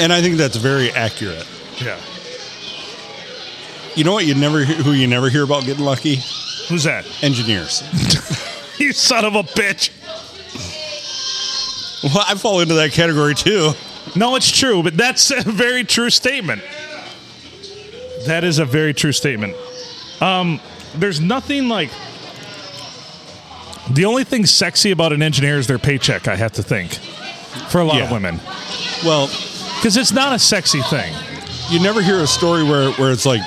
And 0.00 0.12
I 0.12 0.20
think 0.22 0.36
that's 0.36 0.56
very 0.56 0.90
accurate. 0.90 1.46
yeah. 1.82 1.98
You 3.94 4.04
know 4.04 4.12
what? 4.12 4.26
You 4.26 4.34
never 4.34 4.62
hear, 4.64 4.76
who 4.76 4.92
you 4.92 5.06
never 5.06 5.30
hear 5.30 5.42
about 5.42 5.64
getting 5.64 5.84
lucky? 5.84 6.16
Who's 6.68 6.84
that? 6.84 7.06
Engineers. 7.22 7.82
You 8.78 8.92
son 8.92 9.24
of 9.24 9.34
a 9.34 9.42
bitch. 9.42 9.88
well, 12.04 12.24
I 12.28 12.34
fall 12.34 12.60
into 12.60 12.74
that 12.74 12.92
category 12.92 13.34
too. 13.34 13.72
No, 14.14 14.36
it's 14.36 14.50
true, 14.50 14.82
but 14.82 14.98
that's 14.98 15.30
a 15.30 15.40
very 15.40 15.82
true 15.82 16.10
statement. 16.10 16.60
That 18.26 18.44
is 18.44 18.58
a 18.58 18.66
very 18.66 18.92
true 18.92 19.12
statement. 19.12 19.56
Um, 20.20 20.60
there's 20.94 21.22
nothing 21.22 21.70
like. 21.70 21.88
The 23.90 24.04
only 24.04 24.24
thing 24.24 24.44
sexy 24.44 24.90
about 24.90 25.14
an 25.14 25.22
engineer 25.22 25.56
is 25.56 25.66
their 25.68 25.78
paycheck, 25.78 26.28
I 26.28 26.36
have 26.36 26.52
to 26.52 26.62
think, 26.62 26.92
for 27.70 27.80
a 27.80 27.84
lot 27.84 28.02
of 28.02 28.10
women. 28.10 28.40
Well, 29.06 29.28
Because 29.86 29.98
it's 29.98 30.10
not 30.12 30.34
a 30.34 30.38
sexy 30.40 30.82
thing. 30.82 31.14
you 31.70 31.78
never 31.78 32.02
hear 32.02 32.18
a 32.18 32.26
story 32.26 32.64
where, 32.64 32.90
where 32.94 33.12
it's 33.12 33.24
like, 33.24 33.40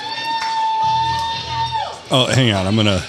oh, 2.11 2.31
hang 2.33 2.53
on, 2.53 2.65
I'm 2.65 2.77
gonna 2.77 3.05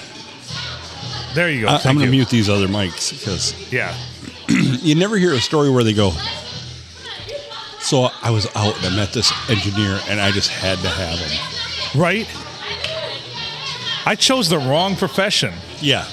There 1.33 1.49
you 1.49 1.61
go. 1.61 1.67
I, 1.67 1.75
I'm 1.85 1.95
gonna 1.95 2.07
you. 2.07 2.11
mute 2.11 2.27
these 2.27 2.49
other 2.49 2.67
mics 2.67 3.17
because 3.17 3.71
Yeah. 3.71 3.95
you 4.49 4.95
never 4.95 5.15
hear 5.15 5.31
a 5.31 5.39
story 5.39 5.69
where 5.69 5.81
they 5.85 5.93
go. 5.93 6.11
So 7.79 8.09
I 8.21 8.31
was 8.31 8.53
out 8.53 8.75
and 8.75 8.87
I 8.87 8.95
met 8.97 9.13
this 9.13 9.31
engineer 9.49 9.97
and 10.09 10.19
I 10.19 10.31
just 10.31 10.49
had 10.49 10.79
to 10.79 10.89
have 10.89 11.17
him. 11.17 12.01
Right? 12.01 12.27
I 14.05 14.15
chose 14.15 14.49
the 14.49 14.57
wrong 14.59 14.97
profession. 14.97 15.53
Yeah. 15.79 16.05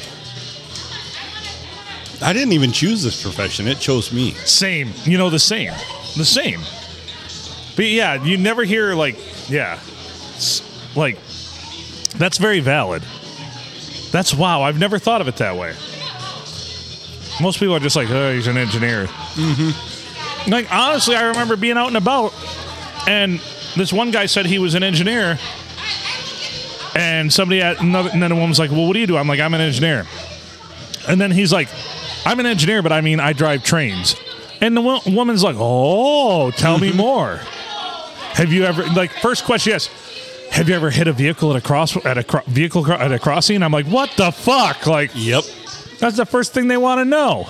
I 2.23 2.33
didn't 2.33 2.53
even 2.53 2.71
choose 2.71 3.03
this 3.03 3.21
profession; 3.21 3.67
it 3.67 3.81
chose 3.81 4.13
me. 4.13 4.35
Same. 4.45 4.93
You 5.03 5.19
know, 5.19 5.31
the 5.31 5.41
same. 5.41 5.73
The 6.17 6.25
same. 6.25 6.61
But 7.79 7.87
yeah, 7.87 8.25
you 8.25 8.37
never 8.39 8.65
hear, 8.65 8.93
like, 8.95 9.17
yeah. 9.49 9.79
Like, 10.97 11.17
that's 12.17 12.37
very 12.39 12.59
valid. 12.59 13.05
That's 14.11 14.35
wow. 14.35 14.63
I've 14.63 14.81
never 14.81 14.99
thought 14.99 15.21
of 15.21 15.29
it 15.29 15.37
that 15.37 15.55
way. 15.55 15.77
Most 17.41 17.61
people 17.61 17.77
are 17.77 17.79
just 17.79 17.95
like, 17.95 18.11
oh, 18.11 18.35
he's 18.35 18.49
an 18.49 18.57
engineer. 18.57 19.05
Mm-hmm. 19.07 20.51
Like, 20.51 20.67
honestly, 20.75 21.15
I 21.15 21.29
remember 21.29 21.55
being 21.55 21.77
out 21.77 21.87
and 21.87 21.97
about, 21.97 22.35
and 23.07 23.39
this 23.77 23.93
one 23.93 24.11
guy 24.11 24.27
said 24.27 24.47
he 24.47 24.59
was 24.59 24.75
an 24.75 24.83
engineer. 24.83 25.39
And 26.97 27.33
somebody 27.33 27.63
at 27.63 27.81
another, 27.81 28.11
and 28.13 28.21
then 28.21 28.33
a 28.33 28.35
woman's 28.35 28.59
like, 28.59 28.73
well, 28.73 28.89
what 28.89 28.95
do 28.95 28.99
you 28.99 29.07
do? 29.07 29.17
I'm 29.17 29.29
like, 29.29 29.39
I'm 29.39 29.55
an 29.55 29.61
engineer. 29.61 30.05
And 31.07 31.21
then 31.21 31.31
he's 31.31 31.53
like, 31.53 31.69
I'm 32.27 32.41
an 32.41 32.47
engineer, 32.47 32.83
but 32.83 32.91
I 32.91 33.03
mean, 33.03 33.21
I 33.21 33.35
drive 33.35 33.63
trains. 33.63 34.17
And 34.61 34.77
the 34.77 34.81
wo- 34.81 35.01
woman's 35.07 35.45
like, 35.45 35.55
Oh, 35.57 36.51
tell 36.51 36.79
me 36.81 36.93
more. 36.97 37.41
Have 38.39 38.53
you 38.53 38.65
ever, 38.65 38.85
like, 38.95 39.11
first 39.11 39.45
question, 39.45 39.73
yes. 39.73 39.89
Have 40.53 40.69
you 40.69 40.77
ever 40.77 40.91
hit 40.91 41.09
a 41.09 41.13
vehicle 41.13 41.51
at 41.51 41.57
a 41.57 41.61
cross 41.61 41.97
at 42.07 42.17
a 42.17 42.23
cro- 42.23 42.43
vehicle 42.47 42.85
cro- 42.85 42.95
at 42.97 43.11
a 43.11 43.19
crossing? 43.19 43.65
I'm 43.65 43.73
like, 43.73 43.87
what 43.87 44.11
the 44.17 44.31
fuck? 44.31 44.87
Like, 44.87 45.11
Yep. 45.15 45.43
that's 45.99 46.17
the 46.17 46.25
first 46.25 46.55
thing 46.55 46.69
they 46.69 46.77
want 46.77 47.01
to 47.01 47.05
know. 47.05 47.49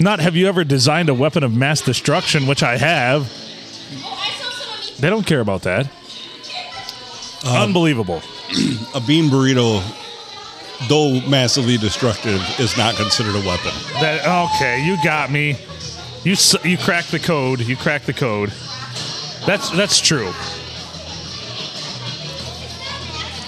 Not 0.00 0.18
have 0.20 0.34
you 0.34 0.48
ever 0.48 0.64
designed 0.64 1.10
a 1.10 1.14
weapon 1.14 1.44
of 1.44 1.54
mass 1.54 1.82
destruction, 1.82 2.46
which 2.46 2.62
I 2.62 2.78
have. 2.78 3.30
They 4.98 5.10
don't 5.10 5.26
care 5.26 5.40
about 5.40 5.62
that. 5.62 5.86
Uh, 7.44 7.62
Unbelievable. 7.62 8.22
A 8.94 9.00
bean 9.00 9.28
burrito, 9.30 9.82
though 10.88 11.20
massively 11.28 11.76
destructive, 11.76 12.40
is 12.58 12.76
not 12.78 12.94
considered 12.94 13.34
a 13.34 13.46
weapon. 13.46 13.72
That 14.00 14.26
okay, 14.56 14.84
you 14.84 14.96
got 15.04 15.30
me. 15.30 15.56
You 16.24 16.34
you 16.64 16.78
cracked 16.78 17.10
the 17.10 17.18
code. 17.18 17.60
You 17.60 17.76
cracked 17.76 18.06
the 18.06 18.12
code. 18.12 18.52
That's 19.46 19.70
that's 19.70 20.00
true. 20.00 20.32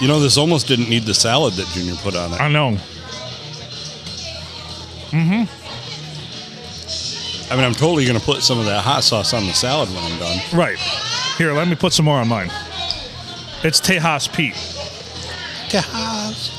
You 0.01 0.07
know, 0.09 0.19
this 0.19 0.37
almost 0.37 0.67
didn't 0.67 0.89
need 0.89 1.03
the 1.03 1.13
salad 1.13 1.53
that 1.53 1.67
Junior 1.67 1.95
put 1.95 2.15
on 2.15 2.33
it. 2.33 2.41
I 2.41 2.49
know. 2.49 2.77
Mm-hmm. 5.11 5.45
I 7.51 7.55
mean, 7.55 7.63
I'm 7.63 7.73
totally 7.73 8.05
going 8.05 8.19
to 8.19 8.25
put 8.25 8.41
some 8.43 8.59
of 8.59 8.65
that 8.65 8.83
hot 8.83 9.03
sauce 9.03 9.33
on 9.33 9.45
the 9.45 9.53
salad 9.53 9.87
when 9.89 10.03
I'm 10.03 10.19
done. 10.19 10.39
Right. 10.53 10.77
Here, 11.37 11.53
let 11.53 11.67
me 11.67 11.75
put 11.75 11.93
some 11.93 12.05
more 12.05 12.17
on 12.17 12.27
mine. 12.27 12.49
It's 13.63 13.79
Tejas 13.79 14.27
Pete. 14.35 14.55
Tejas. 15.69 16.51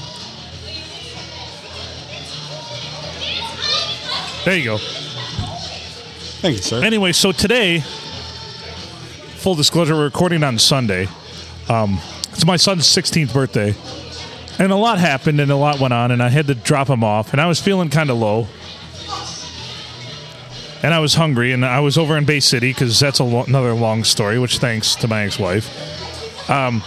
There 4.44 4.57
you 4.57 4.64
go. 4.64 4.79
Thank 6.40 6.57
you, 6.57 6.62
sir. 6.62 6.83
Anyway, 6.83 7.12
so 7.12 7.33
today, 7.33 7.83
full 9.46 9.54
disclosure, 9.54 9.94
we're 9.94 10.02
recording 10.02 10.42
on 10.42 10.59
Sunday. 10.59 11.06
Um, 11.68 12.00
it's 12.32 12.44
my 12.44 12.56
son's 12.56 12.85
16th 12.85 13.32
birthday, 13.32 13.76
and 14.59 14.72
a 14.72 14.74
lot 14.76 14.98
happened 14.98 15.40
and 15.40 15.52
a 15.52 15.56
lot 15.56 15.78
went 15.78 15.94
on, 15.94 16.11
and 16.11 16.20
I 16.20 16.30
had 16.30 16.48
to 16.48 16.56
drop 16.56 16.88
him 16.90 17.04
off, 17.04 17.30
and 17.30 17.40
I 17.40 17.46
was 17.46 17.61
feeling 17.61 17.88
kind 17.88 18.11
of 18.11 18.16
low. 18.18 18.48
And 20.82 20.92
I 20.92 20.98
was 20.98 21.14
hungry, 21.14 21.52
and 21.52 21.64
I 21.64 21.78
was 21.78 21.96
over 21.96 22.16
in 22.16 22.24
Bay 22.24 22.40
City 22.40 22.70
because 22.72 22.98
that's 22.98 23.20
a 23.20 23.24
lo- 23.24 23.44
another 23.44 23.72
long 23.72 24.02
story, 24.02 24.40
which 24.40 24.59
thanks 24.59 24.96
to 24.96 25.06
my 25.06 25.22
ex 25.22 25.38
wife. 25.38 26.50
Um, 26.50 26.82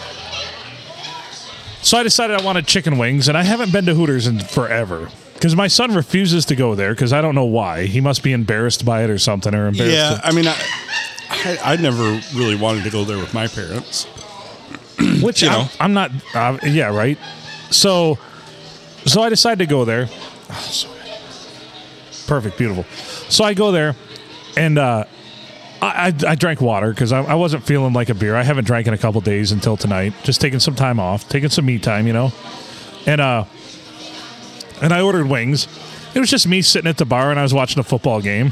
so 1.81 1.97
I 1.97 2.03
decided 2.03 2.41
I 2.41 2.43
wanted 2.43 2.67
chicken 2.67 2.97
wings, 2.97 3.29
and 3.29 3.37
I 3.37 3.43
haven't 3.43 3.71
been 3.71 3.85
to 3.85 3.93
Hooters 3.93 4.27
in 4.27 4.37
forever. 4.41 5.09
Because 5.33 5.55
my 5.55 5.69
son 5.69 5.95
refuses 5.95 6.43
to 6.47 6.55
go 6.57 6.75
there 6.75 6.93
because 6.93 7.13
I 7.13 7.21
don't 7.21 7.35
know 7.35 7.45
why. 7.45 7.85
He 7.85 8.01
must 8.01 8.21
be 8.21 8.33
embarrassed 8.33 8.83
by 8.83 9.05
it 9.05 9.09
or 9.09 9.17
something, 9.17 9.55
or 9.55 9.67
embarrassed. 9.67 9.95
yeah, 9.95 10.17
to- 10.17 10.27
I 10.27 10.31
mean, 10.33 10.45
I, 10.45 10.88
I, 11.29 11.57
I 11.63 11.75
never 11.77 12.19
really 12.33 12.55
wanted 12.55 12.83
to 12.83 12.89
go 12.89 13.03
there 13.03 13.17
with 13.17 13.33
my 13.33 13.47
parents. 13.47 14.07
which 15.21 15.41
you 15.41 15.49
I'm, 15.49 15.53
know. 15.53 15.69
I'm 15.79 15.93
not. 15.93 16.11
Uh, 16.33 16.57
yeah, 16.63 16.93
right. 16.93 17.17
So, 17.69 18.17
so 19.05 19.21
I 19.21 19.29
decided 19.29 19.59
to 19.59 19.65
go 19.65 19.85
there. 19.85 20.07
Oh. 20.49 20.95
Perfect, 22.27 22.57
beautiful. 22.57 22.83
So 23.29 23.43
I 23.43 23.53
go 23.53 23.71
there, 23.71 23.95
and 24.57 24.77
uh, 24.77 25.05
I, 25.81 26.13
I 26.25 26.31
I 26.31 26.35
drank 26.35 26.61
water 26.61 26.89
because 26.91 27.11
I, 27.11 27.21
I 27.21 27.35
wasn't 27.35 27.63
feeling 27.63 27.93
like 27.93 28.09
a 28.09 28.13
beer. 28.13 28.35
I 28.35 28.43
haven't 28.43 28.65
drank 28.65 28.87
in 28.87 28.93
a 28.93 28.97
couple 28.97 29.21
days 29.21 29.51
until 29.51 29.77
tonight. 29.77 30.13
Just 30.23 30.41
taking 30.41 30.59
some 30.59 30.75
time 30.75 30.99
off, 30.99 31.27
taking 31.29 31.49
some 31.49 31.65
me 31.65 31.79
time, 31.79 32.05
you 32.05 32.13
know. 32.13 32.31
And 33.05 33.21
uh, 33.21 33.45
and 34.81 34.93
I 34.93 35.01
ordered 35.01 35.27
wings. 35.27 35.67
It 36.13 36.19
was 36.19 36.29
just 36.29 36.47
me 36.47 36.61
sitting 36.61 36.89
at 36.89 36.97
the 36.97 37.05
bar, 37.05 37.31
and 37.31 37.39
I 37.39 37.43
was 37.43 37.53
watching 37.53 37.79
a 37.79 37.83
football 37.83 38.21
game. 38.21 38.51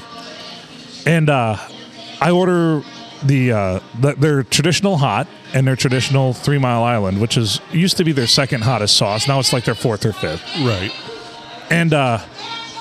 And 1.06 1.30
uh, 1.30 1.58
I 2.20 2.32
order 2.32 2.84
the, 3.24 3.52
uh, 3.52 3.80
the 4.00 4.14
their 4.14 4.44
traditional 4.44 4.98
hot 4.98 5.28
and 5.54 5.68
their 5.68 5.76
traditional 5.76 6.34
Three 6.34 6.58
Mile 6.58 6.84
Island, 6.84 7.20
which 7.20 7.38
is 7.38 7.60
used 7.72 7.98
to 7.98 8.04
be 8.04 8.12
their 8.12 8.28
second 8.28 8.64
hottest 8.64 8.96
sauce. 8.96 9.28
Now 9.28 9.40
it's 9.40 9.54
like 9.54 9.66
their 9.66 9.76
fourth 9.76 10.06
or 10.06 10.14
fifth. 10.14 10.44
Right. 10.60 10.92
And 11.70 11.94
uh, 11.94 12.20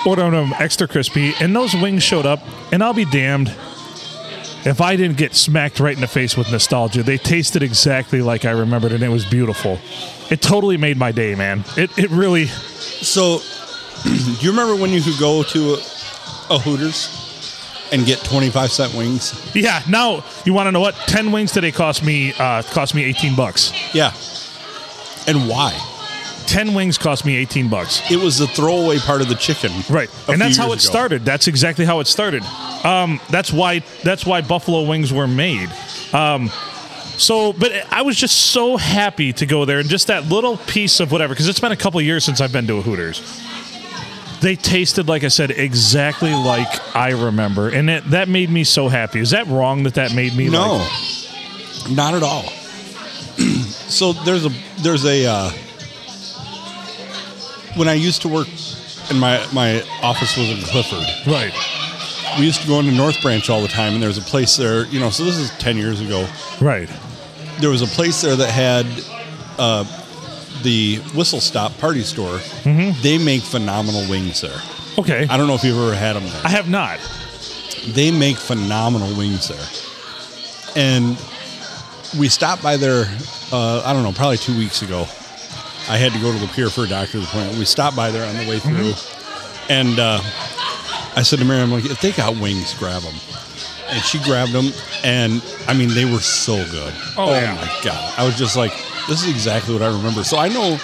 ordered 0.06 0.30
them 0.30 0.54
extra 0.58 0.86
crispy, 0.86 1.32
and 1.40 1.54
those 1.54 1.74
wings 1.74 2.02
showed 2.02 2.26
up. 2.26 2.40
And 2.72 2.82
I'll 2.82 2.94
be 2.94 3.04
damned 3.04 3.48
if 4.64 4.80
I 4.80 4.96
didn't 4.96 5.16
get 5.16 5.34
smacked 5.34 5.80
right 5.80 5.94
in 5.94 6.00
the 6.00 6.06
face 6.06 6.36
with 6.36 6.50
nostalgia. 6.50 7.02
They 7.02 7.18
tasted 7.18 7.62
exactly 7.62 8.22
like 8.22 8.44
I 8.44 8.52
remembered, 8.52 8.92
and 8.92 9.02
it 9.02 9.08
was 9.08 9.24
beautiful. 9.24 9.78
It 10.30 10.40
totally 10.42 10.76
made 10.76 10.96
my 10.96 11.12
day, 11.12 11.34
man. 11.34 11.64
It 11.76 11.96
it 11.98 12.10
really. 12.10 12.46
So, 12.46 13.38
do 14.04 14.10
you 14.40 14.50
remember 14.50 14.80
when 14.80 14.90
you 14.90 15.02
could 15.02 15.18
go 15.18 15.42
to 15.42 15.74
a, 15.74 16.54
a 16.54 16.58
Hooters 16.58 17.25
and 17.92 18.04
get 18.06 18.18
25 18.24 18.70
cent 18.72 18.94
wings? 18.94 19.50
Yeah. 19.54 19.82
Now 19.88 20.24
you 20.44 20.52
want 20.54 20.66
to 20.66 20.72
know 20.72 20.80
what? 20.80 20.94
Ten 21.06 21.32
wings 21.32 21.52
today 21.52 21.72
cost 21.72 22.04
me 22.04 22.32
uh, 22.38 22.62
cost 22.62 22.94
me 22.94 23.04
eighteen 23.04 23.34
bucks. 23.36 23.72
Yeah. 23.94 24.12
And 25.26 25.48
why? 25.48 25.72
Ten 26.46 26.74
wings 26.74 26.96
cost 26.98 27.24
me 27.24 27.36
eighteen 27.36 27.68
bucks. 27.68 28.08
It 28.10 28.18
was 28.18 28.38
the 28.38 28.46
throwaway 28.46 28.98
part 28.98 29.20
of 29.20 29.28
the 29.28 29.34
chicken. 29.34 29.72
Right, 29.90 30.08
a 30.08 30.32
and 30.32 30.36
few 30.36 30.36
that's 30.36 30.56
how 30.56 30.66
it 30.66 30.76
years 30.76 30.84
ago. 30.84 30.90
started. 30.92 31.24
That's 31.24 31.48
exactly 31.48 31.84
how 31.84 31.98
it 32.00 32.06
started. 32.06 32.44
Um, 32.84 33.20
that's 33.30 33.52
why 33.52 33.80
that's 34.04 34.24
why 34.24 34.40
buffalo 34.42 34.82
wings 34.88 35.12
were 35.12 35.26
made. 35.26 35.68
Um, 36.12 36.50
so, 37.18 37.52
but 37.54 37.72
I 37.90 38.02
was 38.02 38.16
just 38.16 38.36
so 38.52 38.76
happy 38.76 39.32
to 39.34 39.46
go 39.46 39.64
there 39.64 39.78
and 39.80 39.88
just 39.88 40.06
that 40.08 40.26
little 40.28 40.58
piece 40.58 41.00
of 41.00 41.10
whatever 41.10 41.34
because 41.34 41.48
it's 41.48 41.58
been 41.60 41.72
a 41.72 41.76
couple 41.76 42.00
years 42.00 42.24
since 42.24 42.40
I've 42.40 42.52
been 42.52 42.66
to 42.68 42.76
a 42.78 42.82
Hooters. 42.82 43.20
They 44.40 44.54
tasted, 44.56 45.08
like 45.08 45.24
I 45.24 45.28
said, 45.28 45.50
exactly 45.50 46.32
like 46.32 46.68
I 46.94 47.10
remember, 47.12 47.68
and 47.70 47.88
it, 47.88 48.10
that 48.10 48.28
made 48.28 48.50
me 48.50 48.64
so 48.64 48.88
happy. 48.88 49.18
Is 49.20 49.30
that 49.30 49.46
wrong 49.46 49.84
that 49.84 49.94
that 49.94 50.14
made 50.14 50.34
me? 50.36 50.48
No, 50.48 50.76
like- 50.76 51.90
not 51.96 52.14
at 52.14 52.22
all. 52.22 52.42
so 53.38 54.12
there's 54.12 54.44
a 54.44 54.50
there's 54.82 55.04
a 55.06 55.26
uh, 55.26 55.50
when 57.76 57.88
I 57.88 57.94
used 57.94 58.22
to 58.22 58.28
work 58.28 58.48
and 59.10 59.20
my 59.20 59.44
my 59.52 59.82
office 60.02 60.36
was 60.36 60.50
in 60.50 60.58
Clifford. 60.62 61.04
right, 61.26 61.52
We 62.38 62.44
used 62.46 62.60
to 62.62 62.66
go 62.66 62.80
into 62.80 62.92
North 62.92 63.20
Branch 63.22 63.48
all 63.50 63.62
the 63.62 63.68
time, 63.68 63.94
and 63.94 64.02
there's 64.02 64.18
a 64.18 64.22
place 64.22 64.56
there. 64.56 64.84
You 64.86 65.00
know, 65.00 65.10
so 65.10 65.24
this 65.24 65.36
is 65.36 65.50
ten 65.58 65.76
years 65.76 66.00
ago. 66.00 66.26
right, 66.60 66.90
There 67.60 67.70
was 67.70 67.82
a 67.82 67.86
place 67.86 68.20
there 68.20 68.36
that 68.36 68.50
had 68.50 68.86
uh, 69.58 69.84
the 70.62 70.96
Whistle 71.14 71.40
Stop 71.40 71.76
Party 71.78 72.02
Store. 72.02 72.38
Mm-hmm. 72.64 73.00
They 73.02 73.18
make 73.18 73.42
phenomenal 73.42 74.08
wings 74.08 74.40
there. 74.40 74.60
okay. 74.98 75.26
I 75.28 75.36
don't 75.36 75.46
know 75.46 75.54
if 75.54 75.64
you've 75.64 75.76
ever 75.78 75.94
had 75.94 76.14
them 76.16 76.24
there. 76.24 76.40
I 76.44 76.48
have 76.50 76.68
not. 76.68 76.98
they 77.94 78.10
make 78.10 78.36
phenomenal 78.36 79.16
wings 79.16 79.48
there. 79.48 79.68
And 80.76 81.16
we 82.18 82.28
stopped 82.28 82.62
by 82.62 82.76
there, 82.76 83.04
uh, 83.52 83.82
I 83.84 83.92
don't 83.92 84.02
know, 84.02 84.12
probably 84.12 84.36
two 84.38 84.56
weeks 84.56 84.82
ago. 84.82 85.02
I 85.88 85.96
had 85.96 86.12
to 86.12 86.18
go 86.20 86.32
to 86.32 86.38
the 86.38 86.48
pier 86.48 86.68
for 86.68 86.84
a 86.84 86.88
doctor's 86.88 87.24
appointment. 87.24 87.58
We 87.58 87.64
stopped 87.64 87.96
by 87.96 88.10
there 88.10 88.26
on 88.28 88.36
the 88.36 88.48
way 88.50 88.58
through. 88.58 88.92
And 89.68 89.98
uh, 89.98 90.20
I 91.16 91.22
said 91.22 91.38
to 91.38 91.44
Mary, 91.44 91.60
I'm 91.62 91.70
like, 91.70 91.84
if 91.84 92.00
they 92.00 92.12
got 92.12 92.36
wings, 92.40 92.74
grab 92.74 93.02
them. 93.02 93.14
And 93.88 94.02
she 94.02 94.18
grabbed 94.24 94.52
them. 94.52 94.72
And 95.04 95.42
I 95.68 95.74
mean, 95.74 95.90
they 95.90 96.04
were 96.04 96.18
so 96.20 96.56
good. 96.70 96.92
Oh, 97.16 97.30
yeah. 97.30 97.54
my 97.54 97.80
God. 97.84 98.14
I 98.18 98.24
was 98.26 98.36
just 98.36 98.56
like, 98.56 98.72
this 99.08 99.22
is 99.22 99.28
exactly 99.28 99.74
what 99.74 99.82
I 99.82 99.88
remember. 99.88 100.24
So 100.24 100.38
I 100.38 100.48
know 100.48 100.78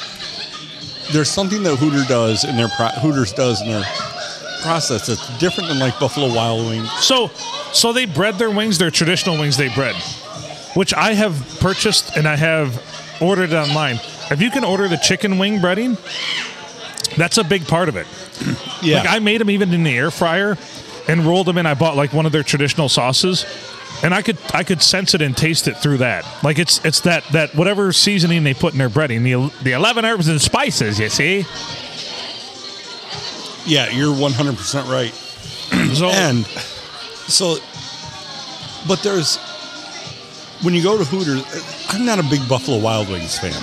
there's 1.12 1.30
something 1.30 1.62
that 1.64 1.76
Hooter 1.76 2.04
does 2.08 2.44
in 2.44 2.56
their 2.56 2.68
pro- 2.68 2.88
Hooters 2.88 3.32
does 3.32 3.60
in 3.60 3.68
their 3.68 3.84
process 4.62 5.06
that's 5.06 5.38
different 5.38 5.68
than 5.68 5.78
like 5.78 5.98
Buffalo 5.98 6.28
Wild 6.28 6.66
Wings. 6.68 6.90
So, 6.92 7.28
so 7.72 7.92
they 7.92 8.06
bred 8.06 8.38
their 8.38 8.50
wings, 8.50 8.78
their 8.78 8.90
traditional 8.90 9.38
wings 9.38 9.56
they 9.56 9.68
bred, 9.74 9.96
which 10.74 10.94
I 10.94 11.14
have 11.14 11.34
purchased 11.60 12.16
and 12.16 12.28
I 12.28 12.36
have 12.36 12.80
ordered 13.20 13.52
online. 13.52 13.96
If 14.30 14.40
you 14.40 14.50
can 14.50 14.64
order 14.64 14.88
the 14.88 14.96
chicken 14.96 15.38
wing 15.38 15.58
breading, 15.58 15.98
that's 17.16 17.38
a 17.38 17.44
big 17.44 17.66
part 17.66 17.88
of 17.88 17.96
it. 17.96 18.06
Yeah. 18.82 18.98
Like 18.98 19.10
I 19.10 19.18
made 19.18 19.40
them 19.40 19.50
even 19.50 19.72
in 19.74 19.82
the 19.82 19.96
air 19.96 20.10
fryer 20.10 20.56
and 21.08 21.26
rolled 21.26 21.46
them 21.46 21.58
in. 21.58 21.66
I 21.66 21.74
bought 21.74 21.96
like 21.96 22.12
one 22.12 22.26
of 22.26 22.32
their 22.32 22.42
traditional 22.42 22.88
sauces, 22.88 23.44
and 24.02 24.14
I 24.14 24.22
could 24.22 24.38
I 24.52 24.64
could 24.64 24.82
sense 24.82 25.14
it 25.14 25.22
and 25.22 25.36
taste 25.36 25.68
it 25.68 25.76
through 25.76 25.98
that. 25.98 26.26
Like 26.42 26.58
it's 26.58 26.84
it's 26.84 27.00
that 27.00 27.24
that 27.32 27.54
whatever 27.54 27.92
seasoning 27.92 28.44
they 28.44 28.54
put 28.54 28.72
in 28.72 28.78
their 28.78 28.90
breading, 28.90 29.22
the 29.22 29.62
the 29.62 29.72
eleven 29.72 30.04
herbs 30.04 30.28
and 30.28 30.40
spices. 30.40 30.98
You 30.98 31.08
see, 31.08 31.44
yeah, 33.64 33.90
you're 33.90 34.14
100% 34.14 34.90
right. 34.90 35.12
so 35.94 36.08
And 36.08 36.44
so, 37.28 37.56
but 38.88 39.02
there's, 39.02 39.36
when 40.62 40.74
you 40.74 40.82
go 40.82 40.98
to 40.98 41.04
Hooters, 41.04 41.44
I'm 41.90 42.04
not 42.04 42.18
a 42.18 42.24
big 42.24 42.46
Buffalo 42.48 42.78
Wild 42.78 43.08
Wings 43.08 43.38
fan. 43.38 43.54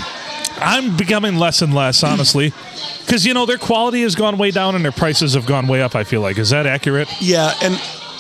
I'm 0.62 0.97
becoming 0.97 1.36
less 1.38 1.62
and 1.62 1.73
less, 1.73 2.04
honestly, 2.04 2.54
because 3.06 3.25
you 3.25 3.34
know 3.34 3.45
their 3.45 3.58
quality 3.58 4.02
has 4.04 4.15
gone 4.15 4.38
way 4.38 4.52
down 4.52 4.75
and 4.75 4.84
their 4.84 4.91
prices 4.91 5.34
have 5.34 5.45
gone 5.45 5.67
way 5.67 5.82
up. 5.82 5.95
I 5.95 6.04
feel 6.04 6.21
like 6.21 6.38
is 6.38 6.49
that 6.52 6.65
accurate? 6.65 7.10
Yeah. 7.21 7.54
And 7.62 7.75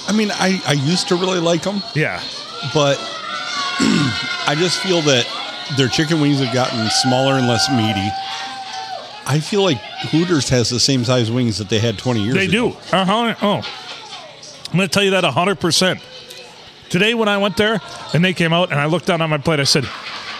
I 0.09 0.11
mean, 0.11 0.31
I, 0.31 0.59
I 0.65 0.73
used 0.73 1.07
to 1.09 1.15
really 1.15 1.39
like 1.39 1.61
them, 1.61 1.83
Yeah. 1.93 2.19
but 2.73 2.97
I 3.79 4.55
just 4.57 4.79
feel 4.81 5.01
that 5.03 5.25
their 5.77 5.87
chicken 5.87 6.19
wings 6.19 6.39
have 6.39 6.51
gotten 6.53 6.89
smaller 6.89 7.35
and 7.35 7.47
less 7.47 7.69
meaty. 7.69 8.09
I 9.27 9.39
feel 9.39 9.61
like 9.61 9.77
Hooters 10.09 10.49
has 10.49 10.69
the 10.69 10.79
same 10.79 11.05
size 11.05 11.29
wings 11.29 11.59
that 11.59 11.69
they 11.69 11.77
had 11.79 11.97
20 11.99 12.21
years 12.21 12.33
ago. 12.35 12.39
They 12.39 12.47
ago. 12.47 12.71
do. 12.71 12.77
Uh-huh. 12.97 13.35
Oh, 13.41 13.61
I'm 14.71 14.77
going 14.77 14.89
to 14.89 14.93
tell 14.93 15.03
you 15.03 15.11
that 15.11 15.23
100%. 15.23 16.01
Today, 16.89 17.13
when 17.13 17.29
I 17.29 17.37
went 17.37 17.55
there 17.55 17.79
and 18.15 18.25
they 18.25 18.33
came 18.33 18.51
out 18.51 18.71
and 18.71 18.79
I 18.79 18.87
looked 18.87 19.05
down 19.05 19.21
on 19.21 19.29
my 19.29 19.37
plate, 19.37 19.59
I 19.59 19.63
said, 19.65 19.87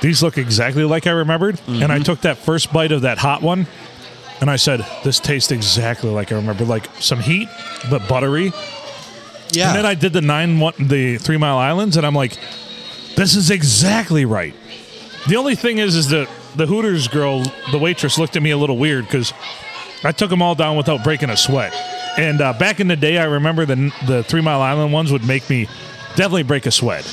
These 0.02 0.24
look 0.24 0.40
exactly 0.40 0.84
like 0.84 1.06
I 1.06 1.12
remembered. 1.12 1.62
And 1.68 1.92
I 1.92 2.00
took 2.00 2.22
that 2.22 2.40
first 2.40 2.74
bite 2.74 2.92
of 2.92 3.02
that 3.04 3.20
hot 3.20 3.44
one. 3.44 3.68
and 4.42 4.50
I 4.50 4.56
said, 4.56 4.84
"This 5.04 5.20
tastes 5.20 5.52
exactly 5.52 6.10
like 6.10 6.32
I 6.32 6.36
remember, 6.36 6.64
like 6.66 6.88
some 7.00 7.20
heat, 7.20 7.50
but 7.90 8.08
buttery." 8.08 8.52
Yeah. 9.52 9.70
And 9.70 9.78
then 9.78 9.86
I 9.86 9.96
did 9.96 10.14
the 10.14 10.22
nine 10.22 10.60
one, 10.60 10.74
the 10.80 11.18
Three 11.18 11.38
Mile 11.38 11.58
Islands, 11.58 11.98
and 11.98 12.06
I'm 12.06 12.16
like, 12.16 12.38
"This 13.16 13.36
is 13.36 13.50
exactly 13.52 14.26
right." 14.26 14.54
The 15.28 15.36
only 15.36 15.56
thing 15.56 15.80
is, 15.80 15.96
is 15.96 16.10
that 16.10 16.30
the 16.56 16.66
Hooters 16.66 17.08
girl, 17.08 17.44
the 17.72 17.78
waitress, 17.78 18.18
looked 18.18 18.36
at 18.36 18.42
me 18.42 18.52
a 18.52 18.58
little 18.58 18.78
weird 18.78 19.06
because 19.06 19.34
I 20.04 20.12
took 20.12 20.30
them 20.30 20.42
all 20.42 20.56
down 20.56 20.78
without 20.78 21.04
breaking 21.04 21.30
a 21.30 21.38
sweat. 21.38 21.74
And 22.18 22.42
uh, 22.42 22.54
back 22.54 22.80
in 22.80 22.88
the 22.88 22.96
day, 22.96 23.18
I 23.18 23.26
remember 23.26 23.66
the 23.66 23.92
the 24.08 24.24
Three 24.24 24.42
Mile 24.42 24.62
Island 24.62 24.94
ones 24.94 25.12
would 25.12 25.26
make 25.26 25.50
me 25.50 25.66
definitely 26.16 26.44
break 26.44 26.66
a 26.66 26.72
sweat. 26.72 27.06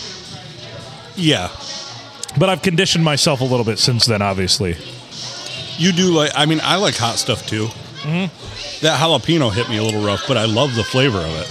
yeah. 1.17 1.49
But 2.39 2.51
I've 2.51 2.61
conditioned 2.61 3.03
myself 3.03 3.41
a 3.41 3.45
little 3.45 3.65
bit 3.65 3.79
since 3.79 4.05
then, 4.05 4.21
obviously. 4.21 4.77
You 5.79 5.93
do 5.93 6.13
like. 6.13 6.33
I 6.35 6.45
mean, 6.45 6.61
I 6.63 6.77
like 6.77 6.95
hot 6.97 7.17
stuff 7.17 7.47
too. 7.47 7.67
Mm-hmm. 8.03 8.85
That 8.85 9.01
jalapeno 9.01 9.51
hit 9.53 9.69
me 9.71 9.79
a 9.79 9.83
little 9.83 10.05
rough, 10.05 10.25
but 10.29 10.37
I 10.37 10.45
love 10.45 10.75
the 10.75 10.85
flavor 10.85 11.19
of 11.19 11.35
it. 11.35 11.51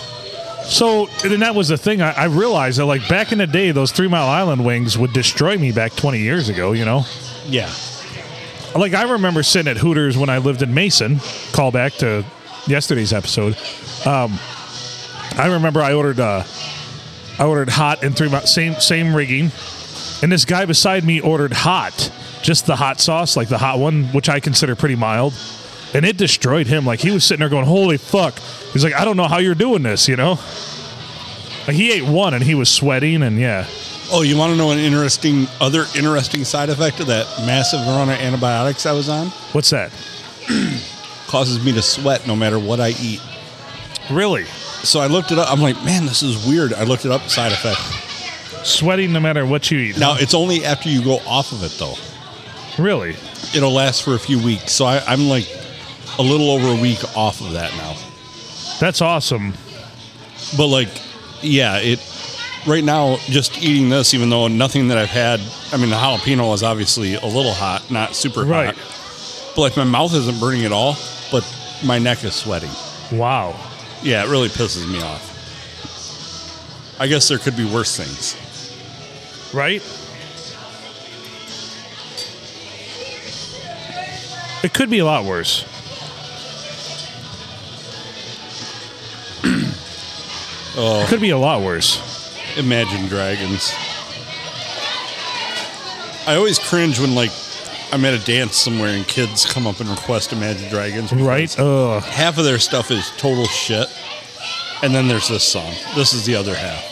So, 0.68 1.08
and 1.24 1.42
that 1.42 1.54
was 1.56 1.68
the 1.68 1.78
thing. 1.78 2.02
I, 2.02 2.12
I 2.12 2.26
realized 2.26 2.80
that, 2.80 2.86
like, 2.86 3.08
back 3.08 3.32
in 3.32 3.38
the 3.38 3.48
day, 3.48 3.72
those 3.72 3.92
Three 3.92 4.08
Mile 4.08 4.28
Island 4.28 4.66
wings 4.66 4.98
would 4.98 5.14
destroy 5.14 5.58
me 5.58 5.72
back 5.72 5.96
20 5.96 6.20
years 6.20 6.50
ago, 6.50 6.72
you 6.72 6.86
know? 6.86 7.06
Yeah. 7.46 7.72
Like, 8.76 8.94
I 8.94 9.12
remember 9.12 9.44
sitting 9.44 9.70
at 9.70 9.78
Hooters 9.78 10.18
when 10.18 10.30
I 10.30 10.40
lived 10.40 10.62
in 10.62 10.74
Mason, 10.74 11.20
call 11.54 11.72
back 11.72 11.94
to 11.96 12.26
yesterday's 12.68 13.14
episode. 13.14 13.56
Um, 14.06 14.38
I 15.38 15.50
remember 15.54 15.82
I 15.82 15.94
ordered, 15.94 16.20
uh, 16.20 16.44
I 17.40 17.46
ordered 17.46 17.70
hot 17.70 18.04
and 18.04 18.16
three 18.18 18.30
mile, 18.30 18.46
same, 18.46 18.74
same 18.76 19.16
rigging. 19.16 19.52
And 20.22 20.32
this 20.32 20.46
guy 20.46 20.66
beside 20.66 21.04
me 21.04 21.20
ordered 21.20 21.54
hot, 21.54 22.12
just 22.42 22.66
the 22.66 22.76
hot 22.76 23.00
sauce, 23.00 23.38
like 23.38 23.50
the 23.50 23.58
hot 23.58 23.80
one, 23.80 24.06
which 24.06 24.30
I 24.30 24.40
consider 24.40 24.76
pretty 24.76 24.96
mild. 24.96 25.34
And 25.94 26.06
it 26.06 26.18
destroyed 26.18 26.68
him. 26.68 26.86
Like, 26.86 27.00
he 27.00 27.12
was 27.12 27.24
sitting 27.24 27.40
there 27.40 27.50
going, 27.50 27.66
holy 27.66 27.98
fuck. 27.98 28.40
He's 28.76 28.84
like, 28.84 28.94
I 28.94 29.06
don't 29.06 29.16
know 29.16 29.30
how 29.30 29.38
you're 29.38 29.56
doing 29.56 29.84
this, 29.84 30.10
you 30.10 30.18
know? 30.18 30.32
Like, 31.66 31.78
he 31.78 31.94
ate 31.94 32.04
one 32.04 32.34
and 32.34 32.44
he 32.44 32.56
was 32.56 32.70
sweating, 32.70 33.24
and 33.24 33.40
yeah. 33.40 33.66
Oh, 34.12 34.22
you 34.22 34.36
want 34.36 34.52
to 34.52 34.58
know 34.58 34.72
an 34.72 34.80
interesting, 34.80 35.48
other 35.62 35.86
interesting 35.96 36.44
side 36.44 36.68
effect 36.68 37.00
of 37.00 37.08
that 37.08 37.26
massive 37.46 37.80
run 37.80 38.10
of 38.10 38.20
antibiotics 38.20 38.86
I 38.86 38.92
was 38.92 39.08
on? 39.08 39.28
What's 39.54 39.70
that? 39.70 39.94
Causes 41.28 41.64
me 41.64 41.72
to 41.72 41.82
sweat 41.82 42.28
no 42.28 42.36
matter 42.36 42.60
what 42.60 42.82
I 42.82 42.90
eat. 43.00 43.22
Really? 44.12 44.44
So 44.44 45.00
I 45.00 45.08
looked 45.08 45.32
it 45.32 45.40
up. 45.40 45.50
I'm 45.50 45.62
like, 45.62 45.82
man, 45.86 46.06
this 46.06 46.22
is 46.22 46.46
weird. 46.46 46.74
I 46.74 46.84
looked 46.84 47.06
it 47.06 47.12
up. 47.12 47.22
Side 47.30 47.54
effect. 47.54 47.80
Sweating 48.68 49.14
no 49.14 49.22
matter 49.22 49.46
what 49.46 49.72
you 49.72 49.80
eat. 49.80 49.98
Now 49.98 50.18
it's 50.18 50.34
only 50.34 50.66
after 50.66 50.90
you 50.90 51.02
go 51.02 51.20
off 51.26 51.54
of 51.54 51.64
it 51.64 51.72
though. 51.80 51.96
Really? 52.78 53.12
It'll 53.56 53.72
last 53.72 54.04
for 54.04 54.16
a 54.16 54.20
few 54.20 54.44
weeks. 54.44 54.74
So 54.74 54.84
I, 54.84 55.02
I'm 55.08 55.30
like 55.30 55.48
a 56.20 56.22
little 56.22 56.52
over 56.52 56.78
a 56.78 56.82
week 56.82 57.00
off 57.16 57.40
of 57.40 57.54
that 57.54 57.72
now. 57.78 57.96
That's 58.80 59.02
awesome. 59.02 59.54
But 60.58 60.68
like, 60.68 60.90
yeah, 61.42 61.78
it. 61.78 62.00
Right 62.68 62.84
now, 62.84 63.18
just 63.26 63.62
eating 63.62 63.90
this, 63.90 64.16
even 64.16 64.32
though 64.32 64.48
nothing 64.48 64.88
that 64.88 64.98
I've 64.98 65.10
had. 65.10 65.40
I 65.72 65.78
mean, 65.78 65.92
the 65.92 65.96
jalapeno 65.98 66.52
is 66.56 66.64
obviously 66.64 67.14
a 67.14 67.24
little 67.26 67.54
hot, 67.54 67.92
not 67.92 68.16
super 68.16 68.44
Right. 68.44 68.74
hot. 68.76 69.54
But 69.56 69.62
like, 69.62 69.78
my 69.78 69.84
mouth 69.84 70.14
isn't 70.16 70.40
burning 70.40 70.66
at 70.66 70.72
all. 70.72 70.98
But 71.32 71.46
my 71.84 72.00
neck 72.00 72.24
is 72.24 72.34
sweating. 72.34 72.72
Wow. 73.12 73.56
Yeah, 74.02 74.24
it 74.26 74.30
really 74.30 74.50
pisses 74.50 74.92
me 74.92 75.00
off. 75.02 75.32
I 77.00 77.06
guess 77.08 77.28
there 77.28 77.38
could 77.38 77.56
be 77.56 77.66
worse 77.66 77.96
things. 77.96 78.36
Right? 79.54 79.84
It 84.64 84.74
could 84.74 84.90
be 84.90 85.00
a 85.00 85.06
lot 85.06 85.24
worse. 85.26 85.64
Oh, 90.78 91.06
Could 91.08 91.22
be 91.22 91.30
a 91.30 91.38
lot 91.38 91.62
worse. 91.62 92.02
Imagine 92.58 93.08
Dragons. 93.08 93.74
I 96.28 96.36
always 96.36 96.58
cringe 96.58 97.00
when 97.00 97.14
like 97.16 97.32
I'm 97.92 98.04
at 98.04 98.14
a 98.14 98.26
dance 98.26 98.58
somewhere 98.58 98.90
and 98.90 99.08
kids 99.08 99.46
come 99.46 99.68
up 99.68 99.80
and 99.80 99.90
request 99.90 100.34
Imagine 100.34 100.70
Dragons. 100.70 101.14
Right? 101.14 101.58
Ugh. 101.60 102.04
Half 102.04 102.38
of 102.38 102.46
their 102.46 102.60
stuff 102.60 102.92
is 102.92 103.12
total 103.18 103.46
shit, 103.46 103.88
and 104.84 104.94
then 104.94 105.08
there's 105.08 105.30
this 105.30 105.44
song. 105.44 105.74
This 105.96 106.14
is 106.14 106.26
the 106.26 106.36
other 106.36 106.56
half. 106.56 106.84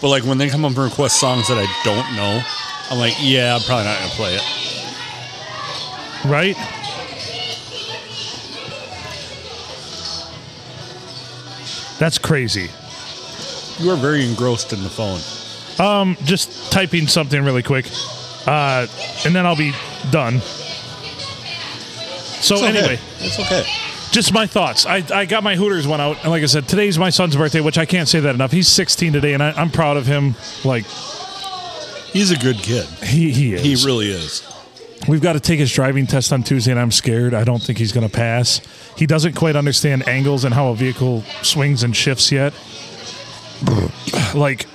But 0.00 0.08
like 0.08 0.24
when 0.24 0.38
they 0.38 0.48
come 0.48 0.64
up 0.64 0.70
and 0.70 0.78
request 0.78 1.20
songs 1.20 1.48
that 1.48 1.58
I 1.58 1.66
don't 1.84 2.16
know, 2.16 2.42
I'm 2.90 2.98
like, 2.98 3.14
yeah, 3.20 3.54
I'm 3.54 3.62
probably 3.62 3.84
not 3.84 3.98
gonna 3.98 4.10
play 4.12 4.34
it. 4.36 4.42
Right? 6.24 6.56
That's 11.98 12.18
crazy. 12.18 12.70
You 13.78 13.90
are 13.90 13.96
very 13.96 14.24
engrossed 14.24 14.72
in 14.72 14.82
the 14.82 14.88
phone. 14.88 15.20
Um, 15.78 16.16
just 16.24 16.72
typing 16.72 17.06
something 17.06 17.42
really 17.44 17.62
quick, 17.62 17.86
uh, 18.46 18.86
and 19.24 19.34
then 19.34 19.44
I'll 19.44 19.56
be 19.56 19.72
done. 20.10 20.40
So 22.40 22.56
okay. 22.56 22.68
anyway, 22.68 22.98
it's 23.18 23.38
okay. 23.38 23.64
just 24.10 24.32
my 24.32 24.46
thoughts. 24.46 24.86
I, 24.86 25.02
I 25.12 25.26
got 25.26 25.42
my 25.42 25.56
Hooters 25.56 25.86
one 25.86 26.00
out, 26.00 26.16
and 26.22 26.30
like 26.30 26.42
I 26.42 26.46
said, 26.46 26.66
today's 26.66 26.98
my 26.98 27.10
son's 27.10 27.36
birthday, 27.36 27.60
which 27.60 27.76
I 27.76 27.84
can't 27.84 28.08
say 28.08 28.20
that 28.20 28.34
enough. 28.34 28.52
He's 28.52 28.68
16 28.68 29.12
today, 29.12 29.34
and 29.34 29.42
I, 29.42 29.50
I'm 29.50 29.70
proud 29.70 29.96
of 29.98 30.06
him. 30.06 30.34
Like 30.64 30.84
He's 32.12 32.30
a 32.30 32.38
good 32.38 32.56
kid. 32.56 32.86
he 33.02 33.30
he 33.30 33.52
is. 33.52 33.62
He 33.62 33.86
really 33.86 34.08
is. 34.10 34.42
We've 35.08 35.20
got 35.20 35.34
to 35.34 35.40
take 35.40 35.58
his 35.58 35.72
driving 35.72 36.06
test 36.06 36.32
on 36.32 36.42
Tuesday, 36.42 36.72
and 36.72 36.80
I'm 36.80 36.90
scared. 36.90 37.32
I 37.32 37.44
don't 37.44 37.62
think 37.62 37.78
he's 37.78 37.92
going 37.92 38.08
to 38.08 38.12
pass. 38.12 38.60
He 38.96 39.06
doesn't 39.06 39.34
quite 39.34 39.54
understand 39.54 40.08
angles 40.08 40.44
and 40.44 40.52
how 40.52 40.68
a 40.68 40.74
vehicle 40.74 41.22
swings 41.42 41.82
and 41.82 41.94
shifts 41.94 42.32
yet. 42.32 42.52
like, 44.34 44.66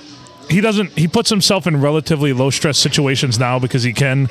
he 0.48 0.60
doesn't, 0.60 0.90
he 0.98 1.06
puts 1.06 1.28
himself 1.28 1.66
in 1.66 1.80
relatively 1.80 2.32
low 2.32 2.50
stress 2.50 2.78
situations 2.78 3.38
now 3.38 3.58
because 3.58 3.82
he 3.82 3.92
can 3.92 4.28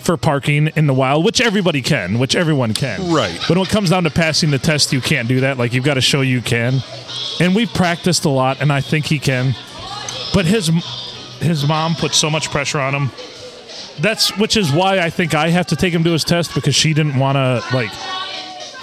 for 0.00 0.16
parking 0.16 0.68
in 0.76 0.86
the 0.86 0.94
wild, 0.94 1.24
which 1.24 1.40
everybody 1.40 1.82
can, 1.82 2.18
which 2.18 2.34
everyone 2.34 2.74
can. 2.74 3.12
Right. 3.12 3.38
But 3.48 3.56
when 3.56 3.66
it 3.66 3.70
comes 3.70 3.90
down 3.90 4.04
to 4.04 4.10
passing 4.10 4.50
the 4.50 4.58
test, 4.58 4.92
you 4.92 5.00
can't 5.00 5.28
do 5.28 5.40
that. 5.40 5.58
Like, 5.58 5.72
you've 5.72 5.84
got 5.84 5.94
to 5.94 6.00
show 6.00 6.20
you 6.20 6.40
can. 6.40 6.80
And 7.38 7.54
we've 7.54 7.72
practiced 7.72 8.24
a 8.24 8.30
lot, 8.30 8.60
and 8.60 8.72
I 8.72 8.80
think 8.80 9.06
he 9.06 9.18
can. 9.18 9.54
But 10.34 10.46
his 10.46 10.70
his 11.40 11.66
mom 11.66 11.94
puts 11.94 12.18
so 12.18 12.28
much 12.28 12.50
pressure 12.50 12.78
on 12.78 12.94
him 12.94 13.10
that's 14.02 14.36
which 14.38 14.56
is 14.56 14.72
why 14.72 14.98
I 14.98 15.10
think 15.10 15.34
I 15.34 15.48
have 15.50 15.66
to 15.68 15.76
take 15.76 15.92
him 15.92 16.04
to 16.04 16.10
his 16.10 16.24
test 16.24 16.54
because 16.54 16.74
she 16.74 16.94
didn't 16.94 17.18
want 17.18 17.36
to 17.36 17.62
like. 17.74 17.90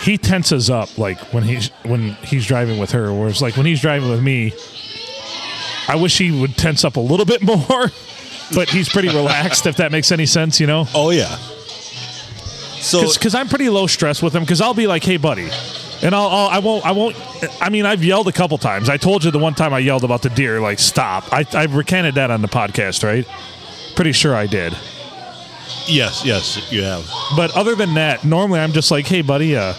He 0.01 0.17
tenses 0.17 0.69
up 0.69 0.97
like 0.97 1.17
when 1.34 1.43
he's 1.43 1.69
when 1.84 2.12
he's 2.23 2.45
driving 2.45 2.80
with 2.80 2.91
her, 2.91 3.12
whereas 3.13 3.41
like 3.41 3.58
when 3.58 3.65
he's 3.65 3.82
driving 3.82 4.10
with 4.10 4.21
me, 4.21 4.53
I 5.88 5.95
wish 5.95 6.17
he 6.17 6.32
would 6.32 6.56
tense 6.56 6.86
up 6.86 6.97
a 6.97 6.99
little 6.99 7.25
bit 7.25 7.41
more. 7.69 7.91
But 8.53 8.69
he's 8.69 8.88
pretty 8.88 9.10
relaxed, 9.10 9.65
if 9.65 9.75
that 9.77 9.91
makes 9.91 10.12
any 10.12 10.25
sense, 10.25 10.60
you 10.60 10.67
know. 10.67 10.86
Oh 10.95 11.10
yeah. 11.10 11.36
So 12.80 13.12
Because 13.12 13.36
I'm 13.36 13.49
pretty 13.49 13.69
low 13.69 13.88
stress 13.88 14.21
with 14.21 14.34
him. 14.34 14.43
Because 14.43 14.62
I'll 14.62 14.73
be 14.73 14.88
like, 14.88 15.03
"Hey, 15.03 15.17
buddy," 15.17 15.49
and 16.01 16.15
I'll, 16.15 16.27
I'll 16.27 16.47
I 16.49 16.60
won't 16.60 16.86
I 16.86 16.91
won't. 16.91 17.15
I 17.62 17.69
mean, 17.69 17.86
I've 17.86 18.03
yelled 18.03 18.27
a 18.27 18.32
couple 18.32 18.58
times. 18.58 18.88
I 18.88 18.97
told 18.97 19.23
you 19.25 19.32
the 19.32 19.39
one 19.39 19.53
time 19.56 19.73
I 19.73 19.80
yelled 19.80 20.03
about 20.06 20.21
the 20.21 20.30
deer, 20.30 20.62
like, 20.62 20.80
"Stop!" 20.80 21.34
I 21.34 21.45
I 21.53 21.65
recanted 21.65 22.15
that 22.15 22.32
on 22.32 22.41
the 22.41 22.47
podcast, 22.47 23.03
right? 23.03 23.27
Pretty 23.95 24.12
sure 24.13 24.34
I 24.36 24.45
did. 24.45 24.77
Yes, 25.88 26.23
yes, 26.25 26.71
you 26.71 26.84
have. 26.84 27.10
But 27.36 27.56
other 27.56 27.75
than 27.75 27.93
that, 27.95 28.23
normally 28.23 28.60
I'm 28.60 28.71
just 28.71 28.91
like, 28.91 29.06
hey, 29.08 29.21
buddy, 29.21 29.56
uh, 29.56 29.73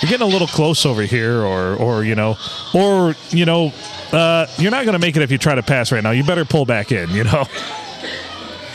you're 0.00 0.08
getting 0.10 0.26
a 0.26 0.30
little 0.30 0.46
close 0.48 0.84
over 0.86 1.02
here, 1.02 1.40
or, 1.42 1.74
or 1.76 2.04
you 2.04 2.14
know, 2.14 2.36
or 2.74 3.14
you 3.30 3.44
know, 3.44 3.72
uh, 4.12 4.46
you're 4.58 4.70
not 4.70 4.84
going 4.84 4.94
to 4.94 4.98
make 4.98 5.16
it 5.16 5.22
if 5.22 5.30
you 5.30 5.38
try 5.38 5.54
to 5.54 5.62
pass 5.62 5.92
right 5.92 6.02
now. 6.02 6.10
You 6.10 6.24
better 6.24 6.44
pull 6.44 6.64
back 6.66 6.92
in, 6.92 7.10
you 7.14 7.24
know. 7.24 7.44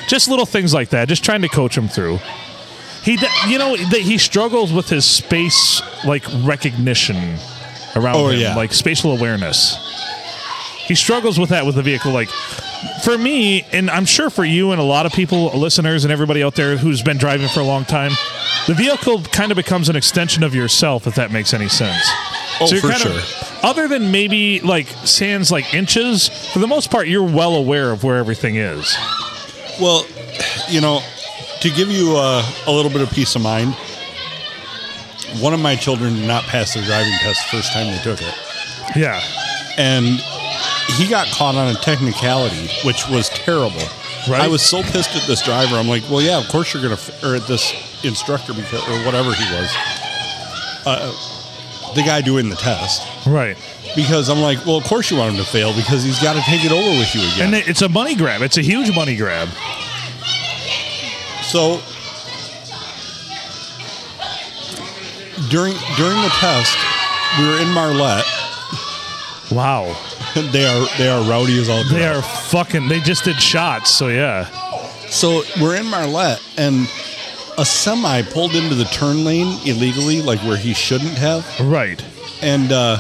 just 0.08 0.28
little 0.30 0.46
things 0.46 0.74
like 0.74 0.90
that. 0.90 1.08
Just 1.08 1.24
trying 1.24 1.42
to 1.42 1.50
coach 1.50 1.78
him 1.78 1.88
through. 1.88 2.20
He, 3.04 3.18
you 3.48 3.58
know, 3.58 3.76
he 3.76 4.18
struggles 4.18 4.74
with 4.74 4.90
his 4.90 5.06
space 5.06 5.82
like 6.06 6.24
recognition 6.44 7.16
around 7.96 8.16
Oh, 8.18 8.28
him, 8.30 8.40
yeah. 8.40 8.56
like 8.56 8.74
spatial 8.74 9.14
awareness. 9.18 9.78
He 10.88 10.96
struggles 10.96 11.40
with 11.40 11.50
that 11.50 11.66
with 11.66 11.76
the 11.76 11.84
vehicle. 11.84 12.12
Like 12.12 12.30
for 13.04 13.18
me, 13.18 13.66
and 13.72 13.90
I'm 13.90 14.06
sure 14.06 14.30
for 14.30 14.44
you 14.44 14.72
and 14.72 14.82
a 14.82 14.84
lot 14.84 15.06
of 15.06 15.12
people, 15.12 15.48
listeners, 15.58 16.04
and 16.04 16.12
everybody 16.12 16.44
out 16.44 16.56
there 16.56 16.78
who's 16.78 17.02
been 17.02 17.18
driving 17.18 17.48
for 17.48 17.60
a 17.60 17.64
long 17.64 17.86
time, 17.86 18.12
the 18.68 18.74
vehicle 18.74 19.22
kind 19.24 19.52
of 19.52 19.56
becomes 19.56 19.90
an 19.90 19.96
extension 19.96 20.44
of 20.44 20.54
yourself, 20.54 21.08
if 21.08 21.16
that 21.16 21.32
makes 21.32 21.54
any 21.54 21.68
sense. 21.68 22.04
Oh, 22.60 22.68
you're 22.70 22.82
for 22.82 22.92
sure. 22.94 23.12
Of, 23.12 23.60
other 23.64 23.88
than 23.88 24.12
maybe 24.12 24.60
like 24.60 24.88
sands 24.88 25.52
like 25.52 25.74
inches, 25.74 26.30
for 26.52 26.60
the 26.60 26.68
most 26.68 26.92
part, 26.92 27.08
you're 27.08 27.24
well 27.24 27.56
aware 27.56 27.92
of 27.92 28.04
where 28.04 28.18
everything 28.18 28.56
is. 28.56 28.96
Well, 29.80 30.06
you 30.70 30.82
know, 30.82 31.02
to 31.62 31.70
give 31.70 31.90
you 31.90 32.18
a, 32.18 32.44
a 32.66 32.72
little 32.72 32.92
bit 32.92 33.02
of 33.02 33.12
peace 33.12 33.36
of 33.36 33.42
mind, 33.42 33.76
one 35.40 35.54
of 35.54 35.60
my 35.60 35.76
children 35.76 36.16
did 36.16 36.28
not 36.28 36.44
pass 36.44 36.74
their 36.74 36.84
driving 36.84 37.14
test 37.20 37.52
the 37.52 37.58
first 37.58 37.74
time 37.74 37.88
they 37.88 38.02
took 38.02 38.22
it. 38.22 38.34
Yeah. 38.96 39.22
And 39.78 40.06
he 40.98 41.08
got 41.08 41.28
caught 41.28 41.56
on 41.56 41.68
a 41.70 41.76
technicality, 41.80 42.68
which 42.84 43.08
was 43.10 43.30
terrible. 43.30 43.82
Right. 44.28 44.42
I 44.42 44.48
was 44.48 44.62
so 44.62 44.82
pissed 44.82 45.16
at 45.16 45.26
this 45.28 45.42
driver. 45.44 45.76
I'm 45.76 45.88
like, 45.88 46.04
well, 46.10 46.22
yeah, 46.22 46.38
of 46.40 46.48
course 46.50 46.74
you're 46.74 46.82
going 46.84 46.96
to, 46.96 47.02
f- 47.02 47.24
or 47.24 47.36
at 47.36 47.48
this 47.48 47.72
instructor 48.04 48.54
because 48.54 48.82
or 48.90 49.06
whatever 49.06 49.32
he 49.34 49.44
was, 49.54 49.70
uh, 50.86 51.94
the 51.96 52.02
guy 52.02 52.22
doing 52.22 52.50
the 52.50 52.56
test. 52.56 53.08
Right. 53.28 53.56
Because 53.96 54.30
I'm 54.30 54.40
like, 54.40 54.66
well, 54.66 54.78
of 54.78 54.84
course 54.84 55.10
you 55.12 55.18
want 55.18 55.32
him 55.32 55.38
to 55.38 55.50
fail 55.50 55.74
because 55.76 56.04
he's 56.04 56.22
got 56.22 56.34
to 56.34 56.42
take 56.42 56.66
it 56.66 56.72
over 56.72 56.90
with 57.00 57.14
you 57.16 57.22
again. 57.22 57.48
And 57.48 57.56
it- 57.56 57.68
it's 57.70 57.82
a 57.84 57.90
money 57.90 58.16
grab. 58.16 58.42
It's 58.42 58.58
a 58.58 58.62
huge 58.62 58.94
money 58.96 59.16
grab. 59.16 59.48
So 61.44 61.80
during 65.50 65.74
during 65.96 66.20
the 66.22 66.34
test, 66.40 66.78
we 67.40 67.48
were 67.48 67.60
in 67.62 67.70
Marlette. 67.70 68.26
Wow. 69.52 69.96
They 70.52 70.66
are 70.68 70.88
they 71.00 71.08
are 71.10 71.28
rowdy 71.28 71.60
as 71.60 71.68
all. 71.70 71.84
They 71.86 72.06
out. 72.06 72.18
are 72.18 72.22
fucking. 72.22 72.88
They 72.90 73.00
just 73.00 73.24
did 73.24 73.42
shots. 73.42 73.90
So 73.90 74.10
yeah. 74.10 74.46
So 75.10 75.42
we're 75.60 75.76
in 75.78 75.86
Marlette, 75.88 76.42
and 76.58 76.88
a 77.58 77.66
semi 77.66 78.22
pulled 78.22 78.54
into 78.54 78.76
the 78.76 78.84
turn 78.86 79.24
lane 79.26 79.48
illegally, 79.66 80.22
like 80.22 80.40
where 80.42 80.58
he 80.58 80.74
shouldn't 80.74 81.18
have. 81.18 81.44
Right. 81.60 82.04
And 82.44 82.72
uh, 82.72 82.98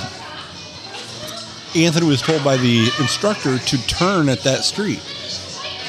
Anthony 1.76 2.08
was 2.08 2.22
told 2.24 2.44
by 2.44 2.58
the 2.58 2.90
instructor 3.00 3.60
to 3.60 3.88
turn 3.88 4.30
at 4.30 4.40
that 4.44 4.64
street, 4.64 5.02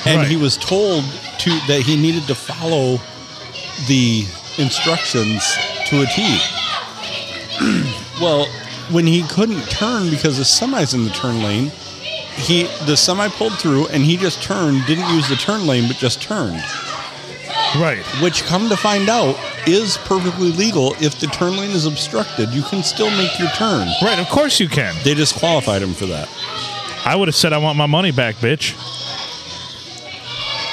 and 0.04 0.18
Right. 0.20 0.28
he 0.28 0.36
was 0.36 0.56
told 0.58 1.02
to 1.38 1.50
that 1.66 1.82
he 1.86 1.96
needed 1.96 2.24
to 2.26 2.34
follow 2.34 2.98
the 3.86 4.24
instructions 4.58 5.56
to 5.86 6.02
a 6.02 6.06
T. 6.06 6.38
well, 8.20 8.46
when 8.90 9.06
he 9.06 9.22
couldn't 9.24 9.62
turn 9.70 10.10
because 10.10 10.38
the 10.38 10.44
semi's 10.44 10.94
in 10.94 11.04
the 11.04 11.10
turn 11.10 11.42
lane, 11.42 11.70
he 12.36 12.64
the 12.86 12.96
semi 12.96 13.28
pulled 13.28 13.58
through 13.58 13.88
and 13.88 14.02
he 14.02 14.16
just 14.16 14.42
turned, 14.42 14.84
didn't 14.86 15.12
use 15.14 15.28
the 15.28 15.36
turn 15.36 15.66
lane, 15.66 15.88
but 15.88 15.96
just 15.96 16.22
turned. 16.22 16.62
Right. 17.76 18.02
Which, 18.22 18.44
come 18.44 18.68
to 18.70 18.76
find 18.76 19.10
out, 19.10 19.38
is 19.66 19.98
perfectly 19.98 20.52
legal. 20.52 20.94
If 21.00 21.20
the 21.20 21.26
turn 21.26 21.56
lane 21.56 21.70
is 21.70 21.84
obstructed, 21.84 22.48
you 22.50 22.62
can 22.62 22.82
still 22.82 23.10
make 23.10 23.38
your 23.38 23.50
turn. 23.50 23.88
Right. 24.00 24.18
Of 24.18 24.28
course 24.28 24.58
you 24.58 24.68
can. 24.68 24.94
They 25.04 25.14
disqualified 25.14 25.82
him 25.82 25.92
for 25.92 26.06
that. 26.06 26.28
I 27.04 27.14
would 27.14 27.28
have 27.28 27.34
said 27.34 27.52
I 27.52 27.58
want 27.58 27.76
my 27.76 27.86
money 27.86 28.10
back, 28.10 28.36
bitch. 28.36 28.72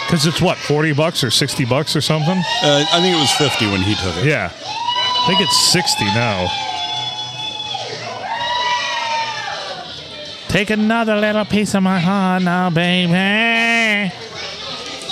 Because 0.05 0.25
it's 0.25 0.41
what, 0.41 0.57
40 0.57 0.93
bucks 0.93 1.23
or 1.23 1.31
60 1.31 1.65
bucks 1.65 1.95
or 1.95 2.01
something? 2.01 2.37
Uh, 2.37 2.85
I 2.91 2.99
think 3.01 3.15
it 3.15 3.19
was 3.19 3.31
50 3.33 3.65
when 3.71 3.81
he 3.81 3.95
took 3.95 4.15
it. 4.17 4.25
Yeah. 4.25 4.51
I 4.53 5.27
think 5.27 5.41
it's 5.41 5.71
60 5.71 6.05
now. 6.05 6.47
Take 10.55 10.69
another 10.69 11.17
little 11.17 11.43
piece 11.43 11.75
of 11.75 11.83
my 11.83 11.99
heart 11.99 12.43
now, 12.43 12.69
baby. 12.69 14.09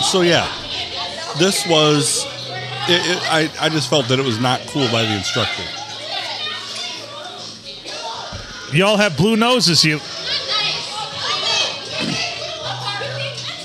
So, 0.01 0.21
yeah, 0.21 0.49
this 1.37 1.67
was. 1.67 2.23
It, 2.87 3.01
it, 3.11 3.21
I, 3.29 3.51
I 3.59 3.67
just 3.67 3.89
felt 3.89 4.07
that 4.07 4.19
it 4.19 4.25
was 4.25 4.39
not 4.39 4.61
cool 4.67 4.89
by 4.89 5.01
the 5.03 5.13
instructor. 5.13 5.63
Y'all 8.73 8.95
have 8.95 9.17
blue 9.17 9.35
noses, 9.35 9.83
you. 9.83 9.97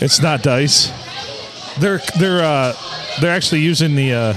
It's 0.04 0.20
not 0.20 0.42
dice. 0.42 0.90
They're 1.78 2.00
they're 2.18 2.42
uh 2.42 2.74
they're 3.20 3.30
actually 3.32 3.60
using 3.60 3.94
the 3.94 4.14
uh 4.14 4.32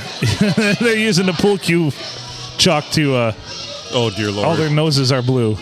they're 0.80 0.96
using 0.96 1.26
the 1.26 1.34
pool 1.34 1.58
cue 1.58 1.90
chalk 2.60 2.86
to 2.92 3.16
uh 3.16 3.34
Oh, 3.94 4.12
dear 4.16 4.30
Lord. 4.30 4.48
all 4.48 4.56
their 4.56 4.70
noses 4.70 5.12
are 5.12 5.24
blue. 5.24 5.58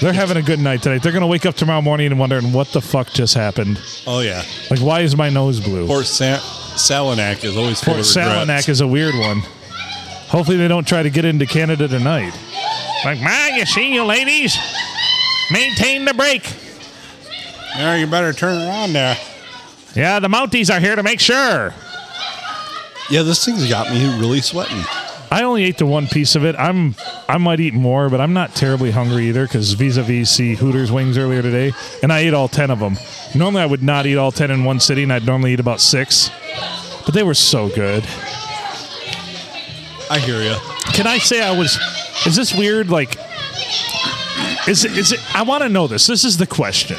They're 0.00 0.12
having 0.14 0.38
a 0.38 0.42
good 0.42 0.58
night 0.60 0.82
tonight. 0.82 1.02
They're 1.02 1.12
gonna 1.12 1.26
wake 1.26 1.44
up 1.44 1.54
tomorrow 1.56 1.82
morning 1.82 2.06
and 2.06 2.18
wondering 2.18 2.52
what 2.52 2.68
the 2.68 2.80
fuck 2.80 3.10
just 3.12 3.34
happened. 3.34 3.78
oh, 4.06 4.20
yeah. 4.20 4.42
Like 4.70 4.80
why 4.80 5.00
is 5.00 5.14
my 5.16 5.28
nose 5.28 5.60
blue? 5.60 5.86
Port 5.86 6.06
Sa- 6.06 6.38
Sanilac 6.76 7.44
is 7.44 7.56
always 7.56 7.80
full 7.80 7.94
Port 7.94 8.06
of 8.06 8.16
regrets. 8.16 8.30
Sanilac 8.50 8.68
is 8.68 8.80
a 8.80 8.86
weird 8.86 9.14
one. 9.14 9.40
Hopefully 10.28 10.56
they 10.56 10.68
don't 10.68 10.86
try 10.86 11.02
to 11.02 11.10
get 11.10 11.24
into 11.24 11.44
Canada 11.44 11.86
tonight. 11.88 12.32
Like, 13.04 13.20
man, 13.20 13.54
you 13.56 13.66
see 13.66 13.92
you 13.92 14.04
ladies? 14.04 14.56
Maintain 15.50 16.04
the 16.04 16.14
break. 16.14 16.48
Yeah, 17.76 17.96
you 17.96 18.06
better 18.06 18.32
turn 18.32 18.56
around 18.66 18.92
there. 18.92 19.16
Yeah, 19.94 20.20
the 20.20 20.28
Mounties 20.28 20.72
are 20.74 20.78
here 20.80 20.94
to 20.96 21.02
make 21.02 21.18
sure. 21.20 21.74
Yeah, 23.10 23.22
this 23.22 23.44
thing's 23.44 23.68
got 23.68 23.90
me 23.90 24.04
really 24.20 24.40
sweating. 24.40 24.82
I 25.32 25.44
only 25.44 25.62
ate 25.62 25.78
the 25.78 25.86
one 25.86 26.08
piece 26.08 26.34
of 26.34 26.44
it. 26.44 26.56
I'm 26.58 26.96
I 27.28 27.38
might 27.38 27.60
eat 27.60 27.72
more, 27.72 28.10
but 28.10 28.20
I'm 28.20 28.32
not 28.32 28.54
terribly 28.56 28.90
hungry 28.90 29.28
either 29.28 29.46
because 29.46 29.74
vis-a-vis 29.74 30.28
see 30.28 30.56
Hooters 30.56 30.90
wings 30.90 31.16
earlier 31.16 31.40
today, 31.40 31.72
and 32.02 32.12
I 32.12 32.20
ate 32.20 32.34
all 32.34 32.48
ten 32.48 32.70
of 32.70 32.80
them. 32.80 32.96
Normally 33.34 33.62
I 33.62 33.66
would 33.66 33.82
not 33.82 34.06
eat 34.06 34.16
all 34.16 34.32
ten 34.32 34.50
in 34.50 34.64
one 34.64 34.80
sitting. 34.80 35.10
I'd 35.10 35.24
normally 35.24 35.52
eat 35.52 35.60
about 35.60 35.80
six, 35.80 36.30
but 37.04 37.14
they 37.14 37.22
were 37.22 37.34
so 37.34 37.68
good. 37.68 38.02
I 40.10 40.18
hear 40.18 40.42
you. 40.42 40.56
Can 40.92 41.06
I 41.06 41.18
say 41.18 41.40
I 41.40 41.56
was? 41.56 41.78
Is 42.26 42.34
this 42.34 42.52
weird? 42.52 42.90
Like, 42.90 43.16
is 44.66 44.84
it? 44.84 44.98
Is 44.98 45.12
it? 45.12 45.20
I 45.36 45.42
want 45.44 45.62
to 45.62 45.68
know 45.68 45.86
this. 45.86 46.08
This 46.08 46.24
is 46.24 46.38
the 46.38 46.46
question. 46.48 46.96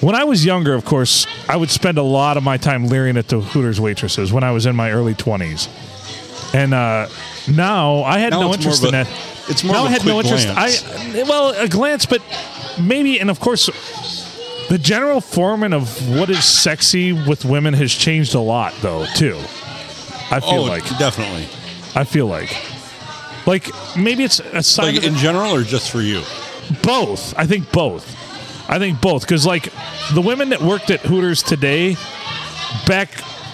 When 0.00 0.16
I 0.16 0.24
was 0.24 0.44
younger, 0.44 0.74
of 0.74 0.84
course, 0.84 1.26
I 1.48 1.56
would 1.56 1.70
spend 1.70 1.96
a 1.96 2.02
lot 2.02 2.36
of 2.36 2.42
my 2.42 2.56
time 2.56 2.88
leering 2.88 3.16
at 3.16 3.28
the 3.28 3.40
Hooters 3.40 3.80
waitresses 3.80 4.32
when 4.32 4.42
I 4.42 4.50
was 4.50 4.66
in 4.66 4.74
my 4.74 4.90
early 4.90 5.14
twenties, 5.14 5.68
and 6.52 6.74
uh, 6.74 7.06
now 7.48 8.02
I 8.02 8.18
had 8.18 8.30
Now 8.30 8.40
no 8.42 8.52
it's 8.52 8.64
more 8.64 8.72
interest 8.72 8.82
of 8.84 8.88
in 8.88 8.94
a- 9.00 9.04
that. 9.04 9.48
it's 9.48 9.64
more 9.64 9.74
now 9.74 9.80
of 9.82 9.86
I 9.86 9.88
a 9.88 9.92
had 9.92 10.04
no 10.06 10.14
quick 10.14 10.26
interest. 10.26 10.46
glance. 10.48 10.84
I 11.16 11.22
well, 11.22 11.50
a 11.56 11.68
glance, 11.68 12.06
but 12.06 12.22
maybe, 12.80 13.20
and 13.20 13.30
of 13.30 13.40
course, 13.40 13.66
the 14.68 14.78
general 14.78 15.20
format 15.20 15.72
of 15.72 16.08
what 16.18 16.28
is 16.30 16.44
sexy 16.44 17.12
with 17.12 17.44
women 17.44 17.74
has 17.74 17.92
changed 17.92 18.34
a 18.34 18.40
lot, 18.40 18.74
though. 18.82 19.06
Too, 19.14 19.36
I 20.30 20.40
feel 20.40 20.50
Oh, 20.60 20.62
like 20.64 20.84
definitely. 20.98 21.44
I 21.94 22.04
feel 22.04 22.26
like. 22.26 22.54
Like 23.46 23.70
maybe 23.96 24.24
it's 24.24 24.40
a 24.40 24.60
sign 24.62 24.86
Like 24.86 24.96
of 24.96 25.04
in 25.04 25.14
general 25.16 25.52
or 25.54 25.62
just 25.62 25.90
for 25.90 26.00
you? 26.02 26.22
both. 26.82 27.32
I 27.38 27.46
think 27.46 27.70
both. 27.70 28.04
I 28.68 28.80
think 28.80 29.00
both 29.00 29.22
because 29.22 29.46
like 29.46 29.72
the 30.14 30.20
women 30.20 30.48
that 30.48 30.60
worked 30.60 30.90
at 30.90 30.98
Hooters 31.02 31.44
today, 31.44 31.96
back 32.88 33.08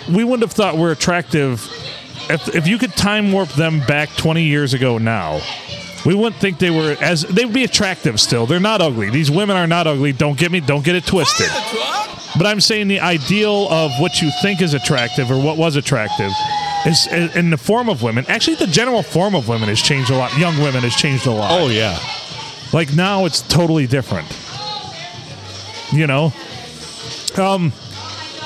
we 0.08 0.24
wouldn't 0.24 0.40
have 0.40 0.52
thought 0.52 0.78
were 0.78 0.90
attractive. 0.92 1.60
If 2.32 2.54
if 2.54 2.66
you 2.66 2.78
could 2.78 2.92
time 2.96 3.30
warp 3.32 3.50
them 3.50 3.80
back 3.80 4.08
twenty 4.16 4.44
years 4.44 4.74
ago 4.74 4.98
now, 4.98 5.40
we 6.06 6.14
wouldn't 6.14 6.40
think 6.40 6.58
they 6.58 6.70
were 6.70 6.96
as 7.00 7.22
they 7.22 7.44
would 7.44 7.54
be 7.54 7.64
attractive 7.64 8.20
still. 8.20 8.46
They're 8.46 8.60
not 8.60 8.80
ugly. 8.80 9.10
These 9.10 9.30
women 9.30 9.56
are 9.56 9.66
not 9.66 9.86
ugly. 9.86 10.12
Don't 10.12 10.38
get 10.38 10.50
me. 10.50 10.60
Don't 10.60 10.84
get 10.84 10.94
it 10.94 11.06
twisted. 11.06 11.50
But 12.38 12.46
I'm 12.46 12.60
saying 12.60 12.88
the 12.88 13.00
ideal 13.00 13.68
of 13.70 13.92
what 14.00 14.22
you 14.22 14.30
think 14.40 14.62
is 14.62 14.72
attractive 14.72 15.30
or 15.30 15.38
what 15.40 15.58
was 15.58 15.76
attractive 15.76 16.32
is 16.86 17.06
in 17.36 17.50
the 17.50 17.58
form 17.58 17.88
of 17.88 18.02
women. 18.02 18.24
Actually, 18.28 18.56
the 18.56 18.66
general 18.66 19.02
form 19.02 19.34
of 19.34 19.48
women 19.48 19.68
has 19.68 19.80
changed 19.80 20.10
a 20.10 20.16
lot. 20.16 20.36
Young 20.38 20.56
women 20.58 20.82
has 20.82 20.94
changed 20.94 21.26
a 21.26 21.30
lot. 21.30 21.50
Oh, 21.52 21.68
yeah. 21.68 21.98
Like 22.72 22.94
now 22.94 23.26
it's 23.26 23.42
totally 23.42 23.86
different. 23.86 24.26
You 25.92 26.06
know? 26.06 26.32
Um 27.36 27.72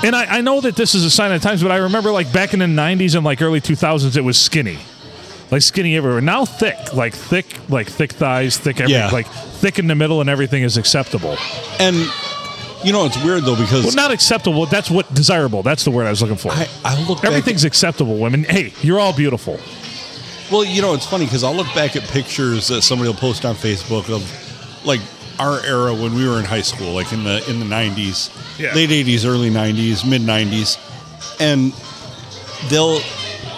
and 0.05 0.15
I, 0.15 0.39
I 0.39 0.41
know 0.41 0.61
that 0.61 0.77
this 0.77 0.95
is 0.95 1.05
a 1.05 1.11
sign 1.11 1.33
of 1.33 1.41
the 1.41 1.49
times, 1.49 1.63
but 1.63 1.73
I 1.73 1.77
remember 1.77 2.11
like 2.13 2.33
back 2.33 2.53
in 2.53 2.61
the 2.61 2.67
nineties 2.67 3.15
and 3.15 3.25
like 3.25 3.43
early 3.43 3.61
two 3.61 3.77
thousands 3.77 4.17
it 4.17 4.25
was 4.25 4.41
skinny. 4.41 4.79
Like 5.51 5.63
skinny 5.63 5.97
everywhere. 5.97 6.21
Now 6.21 6.45
thick. 6.45 6.93
Like 6.93 7.15
thick 7.15 7.47
like 7.69 7.87
thick 7.89 8.13
thighs, 8.13 8.59
thick 8.59 8.81
everything 8.81 9.01
Yeah. 9.01 9.11
like 9.11 9.27
thick 9.29 9.79
in 9.79 9.87
the 9.87 9.95
middle 9.95 10.21
and 10.21 10.29
everything 10.31 10.63
is 10.63 10.77
acceptable. 10.77 11.37
And 11.79 11.97
you 12.85 12.93
know, 12.93 13.07
it's 13.07 13.23
weird 13.25 13.45
though 13.45 13.57
because 13.57 13.85
Well 13.85 13.95
not 13.95 14.11
acceptable, 14.11 14.67
that's 14.67 14.91
what 14.91 15.13
desirable. 15.15 15.63
That's 15.63 15.85
the 15.85 15.91
word 15.91 16.07
I 16.07 16.11
was 16.11 16.21
looking 16.21 16.37
for. 16.37 16.53
I, 16.53 16.69
I 16.85 17.01
look 17.09 17.23
back 17.23 17.31
Everything's 17.31 17.65
acceptable, 17.65 18.19
women. 18.19 18.45
Hey, 18.45 18.73
you're 18.83 19.01
all 19.01 19.13
beautiful. 19.13 19.59
Well, 20.51 20.65
you 20.65 20.83
know, 20.83 20.95
it's 20.95 21.07
funny 21.07 21.25
because 21.25 21.43
I'll 21.43 21.55
look 21.57 21.73
back 21.75 21.97
at 21.97 22.03
pictures 22.05 22.69
that 22.69 22.83
somebody 22.83 23.09
will 23.09 23.17
post 23.19 23.45
on 23.45 23.55
Facebook 23.57 24.09
of 24.15 24.23
like 24.87 25.01
our 25.41 25.59
era 25.65 25.93
when 25.95 26.15
we 26.15 26.29
were 26.29 26.39
in 26.39 26.45
high 26.45 26.61
school, 26.61 26.93
like 26.93 27.13
in 27.13 27.25
the 27.25 27.45
in 27.51 27.59
the 27.59 27.65
nineties, 27.65 28.31
Yeah. 28.59 28.75
late 28.75 28.91
eighties, 28.91 29.25
early 29.27 29.51
nineties, 29.51 30.05
mid 30.05 30.23
nineties, 30.23 30.79
and 31.41 31.73
they'll 32.69 33.01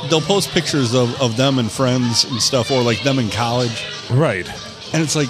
they'll 0.08 0.20
post 0.20 0.50
pictures 0.50 0.94
of, 0.94 1.20
of 1.20 1.36
them 1.36 1.58
and 1.58 1.70
friends 1.70 2.24
and 2.24 2.40
stuff, 2.40 2.70
or 2.70 2.82
like 2.82 3.02
them 3.02 3.18
in 3.18 3.30
college, 3.30 3.84
Right. 4.10 4.48
and 4.92 5.02
it's 5.02 5.14
like 5.16 5.28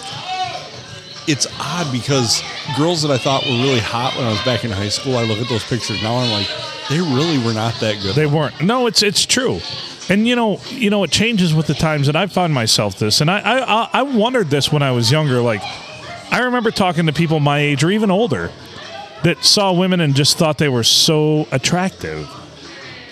it's 1.27 1.47
odd 1.61 1.93
because 1.93 2.43
girls 2.77 3.03
that 3.03 3.11
I 3.11 3.19
thought 3.19 3.45
were 3.45 3.53
really 3.63 3.81
hot 3.81 4.17
when 4.17 4.25
I 4.25 4.31
was 4.31 4.41
back 4.43 4.65
in 4.65 4.71
high 4.71 4.89
school, 4.89 5.17
I 5.19 5.25
look 5.25 5.39
at 5.39 5.49
those 5.51 5.63
pictures 5.65 6.03
now 6.03 6.19
and 6.21 6.33
I'm 6.33 6.41
like, 6.41 6.49
they 6.89 6.99
really 7.01 7.37
were 7.45 7.53
not 7.53 7.75
that 7.81 8.01
good. 8.03 8.15
They 8.15 8.25
weren't. 8.25 8.63
No, 8.63 8.87
it's 8.87 9.03
it's 9.03 9.27
true. 9.27 9.61
And 10.09 10.27
you 10.27 10.35
know, 10.37 10.59
you 10.71 10.89
know, 10.89 11.05
it 11.05 11.11
changes 11.11 11.53
with 11.53 11.67
the 11.67 11.75
times. 11.75 12.09
And 12.09 12.17
I 12.17 12.27
found 12.29 12.55
myself 12.55 12.99
this, 12.99 13.21
and 13.21 13.31
I 13.31 13.41
I- 13.41 13.89
I 13.93 14.03
wondered 14.03 14.49
this 14.49 14.73
when 14.73 14.83
I 14.83 14.93
was 14.93 15.11
younger. 15.13 15.43
Like, 15.43 15.61
I 16.31 16.39
remember 16.45 16.71
talking 16.71 17.05
to 17.07 17.13
people 17.13 17.41
my 17.41 17.59
age 17.59 17.85
or 17.85 17.91
even 17.91 18.11
older 18.11 18.51
that 19.25 19.45
saw 19.45 19.73
women 19.73 20.01
and 20.01 20.15
just 20.15 20.39
thought 20.39 20.59
they 20.59 20.69
were 20.69 20.85
so 20.85 21.47
attractive, 21.53 22.29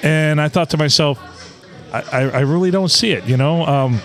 and 0.03 0.41
I 0.41 0.49
thought 0.49 0.71
to 0.71 0.77
myself, 0.77 1.19
I, 1.93 2.03
I, 2.13 2.21
I 2.23 2.41
really 2.41 2.71
don't 2.71 2.91
see 2.91 3.13
it. 3.13 3.25
You 3.25 3.37
know, 3.37 3.65
um, 3.67 4.01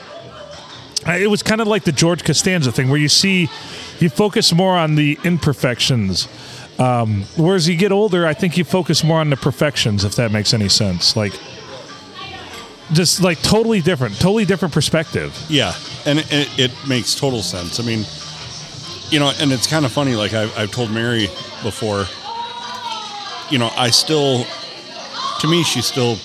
I- 1.06 1.18
it 1.18 1.30
was 1.30 1.44
kind 1.44 1.62
of 1.62 1.68
like 1.68 1.84
the 1.84 1.92
George 1.92 2.24
Costanza 2.24 2.72
thing, 2.72 2.90
where 2.90 3.00
you 3.00 3.10
see, 3.10 3.50
you 4.00 4.10
focus 4.10 4.54
more 4.54 4.78
on 4.78 4.96
the 4.96 5.20
imperfections. 5.24 6.28
Um, 6.80 7.26
whereas 7.38 7.70
you 7.70 7.76
get 7.76 7.92
older, 7.92 8.26
I 8.26 8.34
think 8.34 8.58
you 8.58 8.64
focus 8.64 9.04
more 9.04 9.20
on 9.20 9.30
the 9.30 9.38
perfections, 9.38 10.04
if 10.04 10.16
that 10.16 10.32
makes 10.32 10.54
any 10.54 10.70
sense. 10.70 11.16
Like, 11.16 11.34
just 12.94 13.22
like 13.22 13.42
totally 13.42 13.82
different, 13.82 14.16
totally 14.16 14.46
different 14.46 14.74
perspective. 14.74 15.38
Yeah, 15.48 15.74
and 16.06 16.20
it, 16.20 16.60
it, 16.60 16.72
makes 16.88 17.14
total 17.16 17.42
sense. 17.42 17.80
I 17.80 17.84
mean, 17.84 18.06
you 19.12 19.20
know, 19.20 19.32
and 19.40 19.52
it's 19.52 19.68
kind 19.68 19.86
of 19.86 19.92
funny. 19.92 20.16
Like 20.16 20.34
I've, 20.34 20.58
I've 20.58 20.72
told 20.72 20.92
Mary 20.92 21.28
before, 21.64 22.06
you 23.50 23.58
know, 23.60 23.70
I 23.78 23.90
still, 23.90 24.46
to 25.40 25.48
me, 25.48 25.64
she's 25.64 25.86
still 25.86 26.18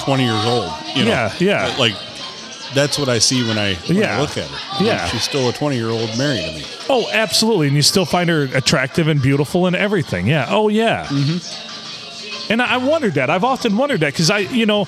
20 0.00 0.24
years 0.24 0.44
old. 0.44 0.70
You 0.94 1.04
know? 1.04 1.10
Yeah, 1.10 1.34
yeah. 1.38 1.76
Like 1.78 1.94
that's 2.74 2.98
what 2.98 3.08
I 3.08 3.18
see 3.18 3.42
when 3.46 3.58
I, 3.58 3.74
when 3.74 4.04
I 4.04 4.20
look 4.20 4.36
at 4.36 4.46
her. 4.48 4.58
I 4.72 4.78
mean, 4.78 4.86
Yeah. 4.88 5.06
she's 5.06 5.22
still 5.22 5.48
a 5.48 5.52
20 5.52 5.76
year 5.76 5.88
old 5.90 6.16
Mary 6.18 6.38
to 6.38 6.52
me. 6.52 6.64
Oh, 6.90 7.08
absolutely. 7.12 7.66
And 7.68 7.76
you 7.76 7.82
still 7.82 8.04
find 8.06 8.28
her 8.30 8.42
attractive 8.54 9.08
and 9.08 9.20
beautiful 9.20 9.66
and 9.66 9.74
everything. 9.76 10.26
Yeah. 10.26 10.46
Oh, 10.48 10.68
yeah. 10.68 11.06
Mm-hmm. 11.06 12.52
And 12.52 12.62
I 12.62 12.74
I 12.74 12.76
wondered 12.78 13.14
that. 13.14 13.28
I've 13.28 13.44
often 13.44 13.76
wondered 13.76 14.00
that 14.00 14.12
because 14.14 14.30
I, 14.30 14.38
you 14.38 14.64
know, 14.66 14.86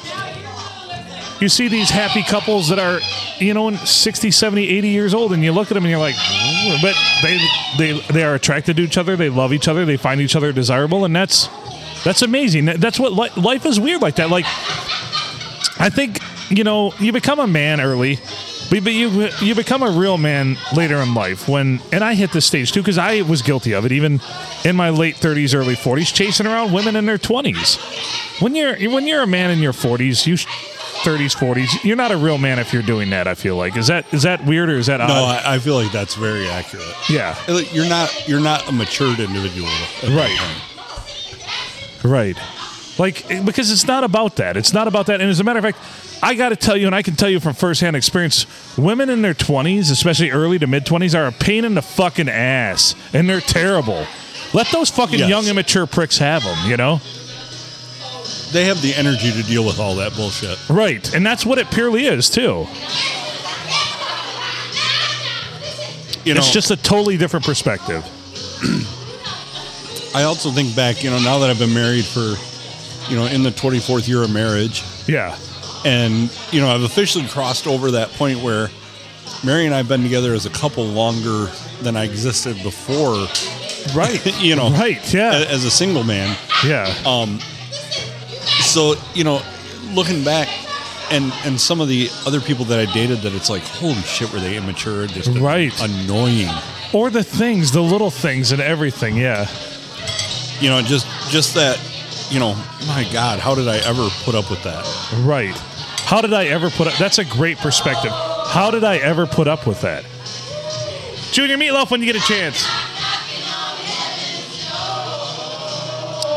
you 1.41 1.49
see 1.49 1.69
these 1.69 1.91
happy 1.91 2.23
couples 2.23 2.69
that 2.69 2.79
are, 2.79 3.01
you 3.39 3.55
know, 3.55 3.75
60, 3.75 4.31
70, 4.31 4.69
80 4.69 4.89
years 4.89 5.15
old, 5.15 5.33
and 5.33 5.43
you 5.43 5.53
look 5.53 5.71
at 5.71 5.75
them 5.75 5.85
and 5.85 5.91
you're 5.91 5.99
like, 5.99 6.17
but 6.83 6.95
they, 7.23 7.39
they, 7.79 8.01
they 8.13 8.25
are 8.25 8.35
attracted 8.35 8.77
to 8.77 8.83
each 8.83 8.99
other. 8.99 9.17
They 9.17 9.29
love 9.31 9.53
each 9.53 9.69
other. 9.69 9.85
They 9.85 9.97
find 9.97 10.21
each 10.21 10.37
other 10.37 10.53
desirable. 10.53 11.05
And 11.05 11.15
that's, 11.17 11.49
that's 12.05 12.23
amazing. 12.23 12.67
That's 12.67 12.99
what 12.99 13.13
li- 13.13 13.43
life 13.43 13.67
is 13.67 13.79
weird 13.79 14.03
like 14.03 14.17
that. 14.17 14.31
Like, 14.31 14.45
I 15.81 15.89
think 15.89 16.21
you 16.51 16.63
know 16.63 16.93
you 16.99 17.13
become 17.13 17.39
a 17.39 17.47
man 17.47 17.81
early, 17.81 18.19
but 18.71 18.85
you 18.93 19.29
you 19.41 19.55
become 19.55 19.83
a 19.83 19.91
real 19.91 20.19
man 20.19 20.59
later 20.75 20.97
in 20.97 21.15
life. 21.15 21.49
When 21.49 21.81
and 21.91 22.05
I 22.05 22.15
hit 22.15 22.33
this 22.33 22.45
stage 22.45 22.73
too 22.73 22.81
because 22.81 22.99
I 22.99 23.23
was 23.23 23.41
guilty 23.41 23.73
of 23.73 23.87
it 23.87 23.93
even 23.93 24.21
in 24.65 24.77
my 24.77 24.91
late 24.91 25.17
thirties, 25.17 25.55
early 25.55 25.75
forties, 25.75 26.13
chasing 26.13 26.47
around 26.47 26.73
women 26.73 26.97
in 26.97 27.07
their 27.07 27.19
twenties. 27.19 27.77
When 28.41 28.55
you're 28.55 28.77
when 28.91 29.07
you're 29.07 29.23
a 29.23 29.27
man 29.27 29.51
in 29.51 29.59
your 29.61 29.73
forties, 29.73 30.27
you. 30.27 30.37
30s, 31.03 31.35
40s. 31.37 31.85
You're 31.85 31.97
not 31.97 32.11
a 32.13 32.17
real 32.17 32.39
man 32.39 32.59
if 32.59 32.73
you're 32.73 32.83
doing 32.83 33.11
that. 33.11 33.27
I 33.29 33.35
feel 33.35 33.57
like 33.57 33.77
is 33.77 33.87
that 33.89 34.13
is 34.13 34.23
that 34.23 34.45
weird 34.45 34.69
or 34.71 34.77
is 34.79 34.87
that 34.87 34.99
No, 34.99 35.05
odd? 35.07 35.43
I, 35.45 35.55
I 35.55 35.59
feel 35.59 35.75
like 35.75 35.93
that's 35.93 36.15
very 36.15 36.49
accurate. 36.49 36.87
yeah, 37.09 37.37
You're 37.73 37.89
not 37.89 38.29
you're 38.29 38.41
not 38.41 38.69
a 38.69 38.73
matured 38.73 39.19
individual, 39.21 39.69
Right. 40.09 40.39
Right. 42.03 42.37
Like, 42.99 43.27
because 43.47 43.71
it's 43.71 43.87
not 43.87 44.05
about 44.05 44.37
that. 44.37 44.57
It's 44.57 44.73
not 44.75 44.87
about 44.89 45.07
that. 45.07 45.21
And 45.21 45.31
as 45.31 45.41
a 45.41 45.45
matter 45.45 45.59
of 45.59 45.65
fact, 45.65 45.79
I 46.23 46.35
got 46.35 46.51
to 46.51 46.57
tell 46.57 46.77
you, 46.77 46.85
and 46.87 46.95
I 46.95 47.03
can 47.03 47.17
tell 47.17 47.31
you 47.31 47.41
from 47.41 47.55
firsthand 47.55 47.97
experience, 47.97 48.47
women 48.77 49.09
in 49.09 49.23
their 49.23 49.33
20s, 49.33 49.91
especially 49.91 50.31
early 50.31 50.59
to 50.59 50.67
mid 50.67 50.85
20s, 50.85 51.19
are 51.19 51.27
a 51.27 51.33
pain 51.33 51.65
in 51.65 51.75
the 51.75 51.83
fucking 51.83 52.29
ass. 52.29 52.95
And 53.15 53.29
they're 53.29 53.41
terrible. 53.41 54.07
Let 54.53 54.67
those 54.69 54.91
fucking 54.91 55.19
Yes. 55.21 55.29
young, 55.31 55.47
immature 55.47 55.87
pricks 55.87 56.19
have 56.19 56.43
them, 56.43 56.69
you 56.69 56.77
know? 56.77 57.01
They 58.53 58.65
have 58.65 58.83
the 58.83 58.93
energy 58.95 59.31
to 59.33 59.43
deal 59.45 59.65
with 59.65 59.79
all 59.79 59.95
that 59.97 60.15
bullshit. 60.17 60.59
Right. 60.69 61.15
And 61.15 61.25
that's 61.25 61.47
what 61.47 61.59
it 61.59 61.71
purely 61.71 62.07
is, 62.07 62.29
too. 62.29 62.67
You 66.25 66.35
know, 66.35 66.41
It's 66.41 66.51
just 66.53 66.71
a 66.71 66.77
totally 66.77 67.17
different 67.17 67.47
perspective. 67.47 68.05
I 70.15 70.25
also 70.25 70.51
think 70.51 70.75
back, 70.77 71.03
you 71.03 71.11
know, 71.11 71.19
now 71.21 71.39
that 71.39 71.49
I've 71.51 71.59
been 71.59 71.73
married 71.73 72.05
for, 72.05 72.35
you 73.11 73.17
know, 73.17 73.27
in 73.27 73.43
the 73.43 73.51
24th 73.51 74.07
year 74.09 74.23
of 74.23 74.31
marriage, 74.33 74.83
Yeah. 75.07 75.37
and 75.85 76.29
you 76.51 76.61
know, 76.61 76.69
I've 76.75 76.83
officially 76.83 77.27
crossed 77.29 77.67
over 77.67 77.93
that 77.93 78.11
point 78.13 78.41
where 78.41 78.69
Mary 79.45 79.65
and 79.65 79.75
I've 79.75 79.89
been 79.89 80.03
together 80.03 80.35
as 80.35 80.45
a 80.45 80.51
couple 80.51 80.85
longer 80.85 81.49
than 81.81 81.97
I 81.97 82.05
existed 82.05 82.63
before. 82.63 83.27
Right. 83.95 84.21
You 84.43 84.57
know, 84.57 84.71
Right. 84.71 85.01
Yeah. 85.15 85.45
as 85.49 85.65
a 85.65 85.71
single 85.71 86.05
man. 86.05 86.37
Yeah. 86.67 86.93
Um, 87.07 87.39
So 88.71 88.95
you 89.15 89.25
know, 89.25 89.43
looking 89.93 90.23
back, 90.25 90.49
and 91.11 91.33
and 91.45 91.61
some 91.61 91.81
of 91.81 91.89
the 91.89 92.09
other 92.27 92.41
people 92.41 92.65
that 92.67 92.79
I 92.79 92.93
dated, 92.93 93.19
that 93.23 93.35
it's 93.35 93.51
like, 93.51 93.63
holy 93.63 93.95
shit, 94.03 94.33
were 94.33 94.39
they 94.41 94.57
immature? 94.57 95.07
Just 95.07 95.31
Right. 95.39 95.73
annoying. 95.83 96.49
Or 96.93 97.11
the 97.11 97.23
things, 97.25 97.73
the 97.73 97.83
little 97.83 98.11
things 98.11 98.53
and 98.53 98.61
everything. 98.61 99.17
Yeah. 99.17 99.49
You 100.61 100.71
know, 100.71 100.83
just 100.83 101.07
just 101.31 101.55
that. 101.55 101.79
You 102.31 102.39
know, 102.39 102.55
my 102.87 103.05
God, 103.13 103.41
how 103.41 103.57
did 103.57 103.67
I 103.67 103.79
ever 103.79 104.09
put 104.25 104.37
up 104.37 104.51
with 104.51 104.63
that? 104.63 104.87
Right. 105.25 105.57
How 106.05 106.21
did 106.21 106.33
I 106.33 106.45
ever 106.47 106.71
put 106.71 106.87
up? 106.87 106.95
That's 106.97 107.19
a 107.19 107.25
great 107.25 107.59
perspective. 107.59 108.13
How 108.13 108.71
did 108.71 108.85
I 108.85 108.99
ever 108.99 109.27
put 109.27 109.49
up 109.49 109.67
with 109.67 109.81
that? 109.81 110.05
Junior 111.33 111.57
Meatloaf 111.57 111.91
when 111.91 112.01
you 112.03 112.07
get 112.13 112.15
a 112.15 112.27
chance. 112.27 112.65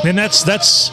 And 0.05 0.17
that's 0.17 0.41
that's 0.43 0.89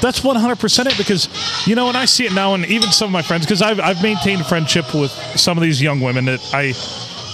that's 0.00 0.22
one 0.22 0.36
hundred 0.36 0.58
percent 0.58 0.88
it 0.88 0.96
because 0.96 1.28
you 1.66 1.74
know, 1.74 1.88
and 1.88 1.96
I 1.96 2.04
see 2.04 2.26
it 2.26 2.32
now, 2.32 2.54
and 2.54 2.64
even 2.66 2.90
some 2.92 3.06
of 3.06 3.12
my 3.12 3.22
friends, 3.22 3.44
because 3.44 3.62
I've 3.62 3.80
I've 3.80 4.02
maintained 4.02 4.46
friendship 4.46 4.94
with 4.94 5.10
some 5.36 5.58
of 5.58 5.62
these 5.62 5.80
young 5.82 6.00
women 6.00 6.26
that 6.26 6.40
I 6.52 6.74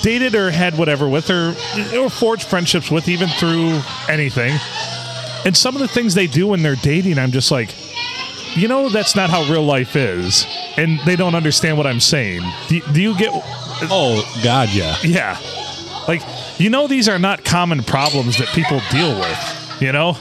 dated 0.03 0.35
or 0.35 0.51
had 0.51 0.77
whatever 0.77 1.09
with, 1.09 1.31
or 1.31 1.55
or 1.97 2.11
forged 2.11 2.47
friendships 2.47 2.91
with, 2.91 3.09
even 3.09 3.29
through 3.29 3.81
anything. 4.09 4.59
And 5.45 5.57
some 5.57 5.75
of 5.75 5.83
the 5.83 5.89
things 5.89 6.15
they 6.15 6.27
do 6.27 6.47
when 6.49 6.63
they're 6.63 6.77
dating, 6.77 7.19
I'm 7.19 7.31
just 7.31 7.51
like, 7.51 7.75
you 8.57 8.67
know, 8.67 8.89
that's 8.89 9.15
not 9.15 9.29
how 9.29 9.45
real 9.45 9.65
life 9.65 9.95
is, 9.97 10.47
and 10.77 10.99
they 11.01 11.17
don't 11.17 11.35
understand 11.35 11.77
what 11.77 11.87
I'm 11.87 12.01
saying. 12.01 12.43
Do, 12.69 12.81
do 12.93 13.03
you 13.03 13.17
get? 13.17 13.31
Oh 13.91 14.23
God, 14.43 14.71
yeah. 14.73 14.97
Yeah, 15.03 15.39
like 16.09 16.23
you 16.59 16.71
know, 16.71 16.87
these 16.87 17.09
are 17.09 17.19
not 17.19 17.45
common 17.45 17.83
problems 17.83 18.39
that 18.39 18.49
people 18.49 18.81
deal 18.91 19.19
with. 19.19 19.81
You 19.81 19.93
know, 19.93 20.17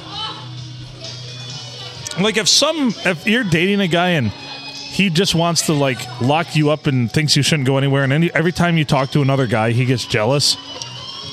like 2.22 2.38
if 2.38 2.47
some 2.47 2.93
if 3.05 3.26
you're 3.28 3.43
dating 3.43 3.80
a 3.82 3.88
guy 3.88 4.09
and 4.09 4.28
he 4.28 5.09
just 5.09 5.34
wants 5.36 5.66
to 5.68 5.74
like 5.74 5.99
lock 6.22 6.55
you 6.55 6.70
up 6.70 6.86
and 6.88 7.11
thinks 7.11 7.36
you 7.36 7.41
shouldn't 7.43 7.66
go 7.66 7.78
anywhere, 7.78 8.03
and 8.03 8.14
any, 8.14 8.32
every 8.34 8.51
time 8.51 8.78
you 8.78 8.86
talk 8.86 9.09
to 9.11 9.22
another 9.22 9.47
guy, 9.47 9.72
he 9.72 9.86
gets 9.86 10.05
jealous. 10.05 10.55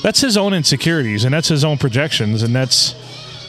That's 0.02 0.20
his 0.20 0.36
own 0.38 0.54
insecurities 0.54 1.24
and 1.24 1.34
that's 1.34 1.48
his 1.48 1.62
own 1.64 1.76
projections, 1.76 2.42
and 2.42 2.54
that's 2.54 2.94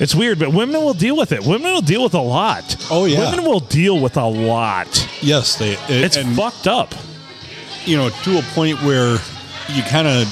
it's 0.01 0.13
weird. 0.15 0.37
But 0.39 0.51
women 0.53 0.81
will 0.81 0.93
deal 0.93 1.15
with 1.15 1.31
it. 1.31 1.45
Women 1.45 1.71
will 1.71 1.81
deal 1.81 2.03
with 2.03 2.13
a 2.15 2.21
lot. 2.21 2.75
Oh, 2.89 3.05
yeah. 3.05 3.29
women 3.31 3.45
will 3.45 3.59
deal 3.61 3.99
with 4.01 4.17
a 4.17 4.25
lot. 4.25 5.07
Yes, 5.21 5.57
they. 5.57 5.73
It, 5.73 5.79
It's 5.89 6.17
and, 6.17 6.35
fucked 6.35 6.67
up. 6.67 6.93
you 7.85 7.95
know, 7.97 8.09
to 8.09 8.37
a 8.39 8.41
point 8.53 8.81
where 8.81 9.17
you 9.69 9.83
kind 9.83 10.07
of 10.07 10.27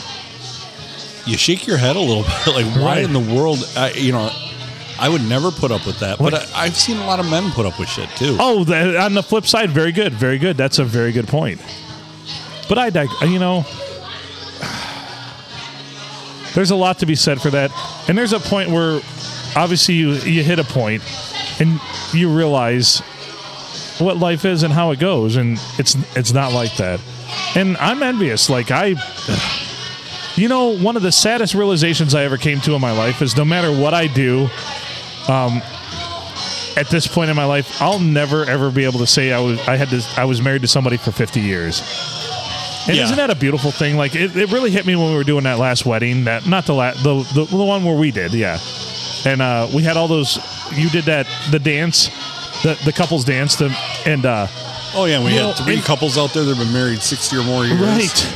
you 1.26 1.38
shake 1.38 1.68
your 1.68 1.78
head 1.78 1.95
a 1.95 2.00
little 2.00 2.24
bit, 2.45 2.47
like 2.56 2.66
why 2.76 2.95
Right. 2.95 3.04
in 3.04 3.14
the 3.14 3.20
world? 3.20 3.60
I, 3.78 3.91
you 3.91 4.12
know, 4.12 4.30
I 5.00 5.10
would 5.10 5.24
never 5.24 5.52
put 5.52 5.72
up 5.72 5.86
with 5.86 6.00
that, 6.00 6.18
but 6.18 6.34
What- 6.34 6.56
I, 6.56 6.64
I've 6.66 6.76
seen 6.78 6.97
a 6.97 7.06
lot 7.06 7.20
of 7.20 7.30
men 7.30 7.52
put 7.52 7.66
up 7.66 7.80
with 7.80 7.89
shit 7.89 8.10
too. 8.18 8.38
Oh, 8.39 8.60
on 9.04 9.14
the 9.14 9.24
flip 9.24 9.45
side, 9.47 9.70
very 9.72 9.91
good, 9.91 10.14
very 10.14 10.38
good. 10.38 10.58
That's 10.58 10.80
a 10.80 10.84
very 10.86 11.12
good 11.12 11.28
point. 11.28 11.62
But 12.68 12.78
I, 12.78 12.89
dig- 12.89 13.10
you 13.24 13.39
know, 13.39 13.66
there's 16.54 16.72
a 16.72 16.76
lot 16.76 17.00
to 17.00 17.06
be 17.06 17.16
said 17.16 17.41
for 17.41 17.50
that, 17.52 17.72
and 18.10 18.18
there's 18.18 18.34
a 18.34 18.39
point 18.39 18.70
where, 18.72 19.02
obviously, 19.56 19.95
you 19.95 20.14
you 20.14 20.43
hit 20.43 20.60
a 20.60 20.64
point, 20.64 21.04
and 21.60 21.80
you 22.14 22.30
realize 22.36 23.00
what 24.00 24.18
life 24.18 24.45
is 24.45 24.64
and 24.64 24.74
how 24.74 24.91
it 24.91 25.00
goes, 25.00 25.36
and 25.36 25.60
it's 25.78 25.95
it's 26.16 26.34
not 26.34 26.52
like 26.54 26.76
that. 26.78 27.00
And 27.56 27.78
I'm 27.78 28.02
envious. 28.04 28.50
Like 28.50 28.72
I, 28.72 28.95
you 30.36 30.47
know, 30.47 30.76
one 30.78 30.95
of 30.97 31.04
the 31.04 31.12
saddest 31.12 31.54
realizations 31.54 32.16
I 32.16 32.24
ever 32.24 32.38
came 32.38 32.60
to 32.62 32.74
in 32.74 32.82
my 32.82 32.91
life 32.91 33.22
is 33.22 33.38
no 33.38 33.45
matter 33.45 33.72
what 33.72 33.93
I 33.93 34.08
do, 34.08 34.50
at 35.30 36.88
this 36.90 37.08
point 37.08 37.30
in 37.30 37.36
my 37.36 37.46
life, 37.46 37.82
I'll 37.82 38.00
never 38.00 38.46
ever 38.46 38.72
be 38.72 38.86
able 38.86 39.00
to 39.00 39.08
say 39.08 39.32
I 39.32 39.40
was 39.40 39.60
I 39.68 39.76
had 39.78 39.90
to 39.90 40.02
I 40.18 40.26
was 40.26 40.42
married 40.42 40.62
to 40.64 40.68
somebody 40.68 40.98
for 40.98 41.12
50 41.12 41.40
years. 41.40 41.82
And 42.88 42.96
Yeah. 42.96 43.04
isn't 43.04 43.18
that 43.18 43.30
a 43.30 43.36
beautiful 43.36 43.72
thing? 43.72 43.98
Like 43.98 44.16
it, 44.16 44.36
it 44.36 44.52
really 44.52 44.72
hit 44.72 44.86
me 44.86 44.96
when 44.96 45.10
we 45.12 45.16
were 45.16 45.24
doing 45.24 45.44
that 45.44 45.60
last 45.60 45.86
wedding. 45.86 46.24
That 46.26 46.48
not 46.48 46.66
the 46.66 46.74
la- 46.74 46.94
the, 46.94 47.24
the 47.34 47.46
the 47.46 47.64
one 47.64 47.84
where 47.84 47.96
we 47.96 48.12
did, 48.12 48.34
yeah. 48.34 48.58
And 49.26 49.42
uh, 49.42 49.68
we 49.74 49.84
had 49.84 49.98
all 49.98 50.08
those. 50.08 50.40
You 50.74 50.90
did 50.90 51.04
that 51.06 51.28
the 51.52 51.60
dance, 51.60 52.08
the 52.64 52.80
the 52.86 52.94
couples 52.94 53.26
dance, 53.26 53.56
the, 53.58 53.76
and 54.06 54.26
uh, 54.26 54.48
Oh 54.96 55.06
yeah, 55.06 55.24
we 55.24 55.32
had 55.32 55.42
know, 55.42 55.54
three 55.54 55.82
couples 55.82 56.18
out 56.18 56.34
there 56.34 56.44
that 56.44 56.56
have 56.56 56.64
been 56.66 56.74
married 56.74 57.02
sixty 57.02 57.36
or 57.38 57.44
more 57.44 57.66
years. 57.66 57.80
right. 57.82 58.34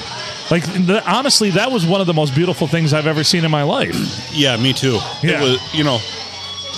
Like 0.52 0.66
the, 0.86 1.02
honestly, 1.10 1.52
that 1.52 1.72
was 1.72 1.86
one 1.86 2.02
of 2.02 2.06
the 2.08 2.14
most 2.14 2.36
beautiful 2.36 2.68
things 2.68 2.94
I've 2.94 3.08
ever 3.08 3.24
seen 3.24 3.46
in 3.46 3.50
my 3.50 3.64
life. 3.64 3.96
Yeah, 4.34 4.58
me 4.58 4.74
too. 4.74 5.00
Yeah. 5.24 5.39
It 5.39 5.41
was, 5.41 5.74
you 5.74 5.86
know, 5.86 6.00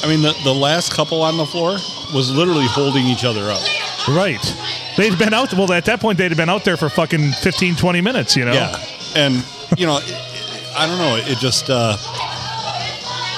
I 0.03 0.07
mean, 0.07 0.21
the 0.21 0.35
the 0.43 0.53
last 0.53 0.93
couple 0.93 1.21
on 1.21 1.37
the 1.37 1.45
floor 1.45 1.71
was 2.13 2.31
literally 2.31 2.67
holding 2.67 3.05
each 3.05 3.23
other 3.23 3.49
up. 3.49 3.61
Right. 4.07 4.41
They'd 4.97 5.17
been 5.17 5.33
out. 5.33 5.53
Well, 5.53 5.71
at 5.73 5.85
that 5.85 5.99
point, 5.99 6.17
they'd 6.17 6.31
have 6.31 6.37
been 6.37 6.49
out 6.49 6.63
there 6.63 6.77
for 6.77 6.89
fucking 6.89 7.31
15, 7.31 7.75
20 7.75 8.01
minutes. 8.01 8.35
You 8.35 8.45
know. 8.45 8.53
Yeah, 8.53 8.75
and 9.15 9.45
you 9.77 9.85
know, 9.85 9.97
it, 9.97 10.73
I 10.77 10.87
don't 10.87 10.97
know. 10.97 11.15
It 11.17 11.37
just, 11.37 11.69
uh, 11.69 11.97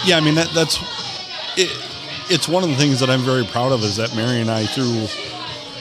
yeah. 0.05 0.17
I 0.17 0.21
mean, 0.21 0.35
that 0.35 0.49
that's 0.53 0.77
it. 1.57 1.71
It's 2.29 2.47
one 2.47 2.63
of 2.63 2.69
the 2.69 2.75
things 2.75 2.99
that 2.99 3.09
I'm 3.09 3.21
very 3.21 3.45
proud 3.45 3.71
of 3.71 3.83
is 3.83 3.95
that 3.97 4.13
Mary 4.15 4.41
and 4.41 4.51
I 4.51 4.65
through 4.65 5.07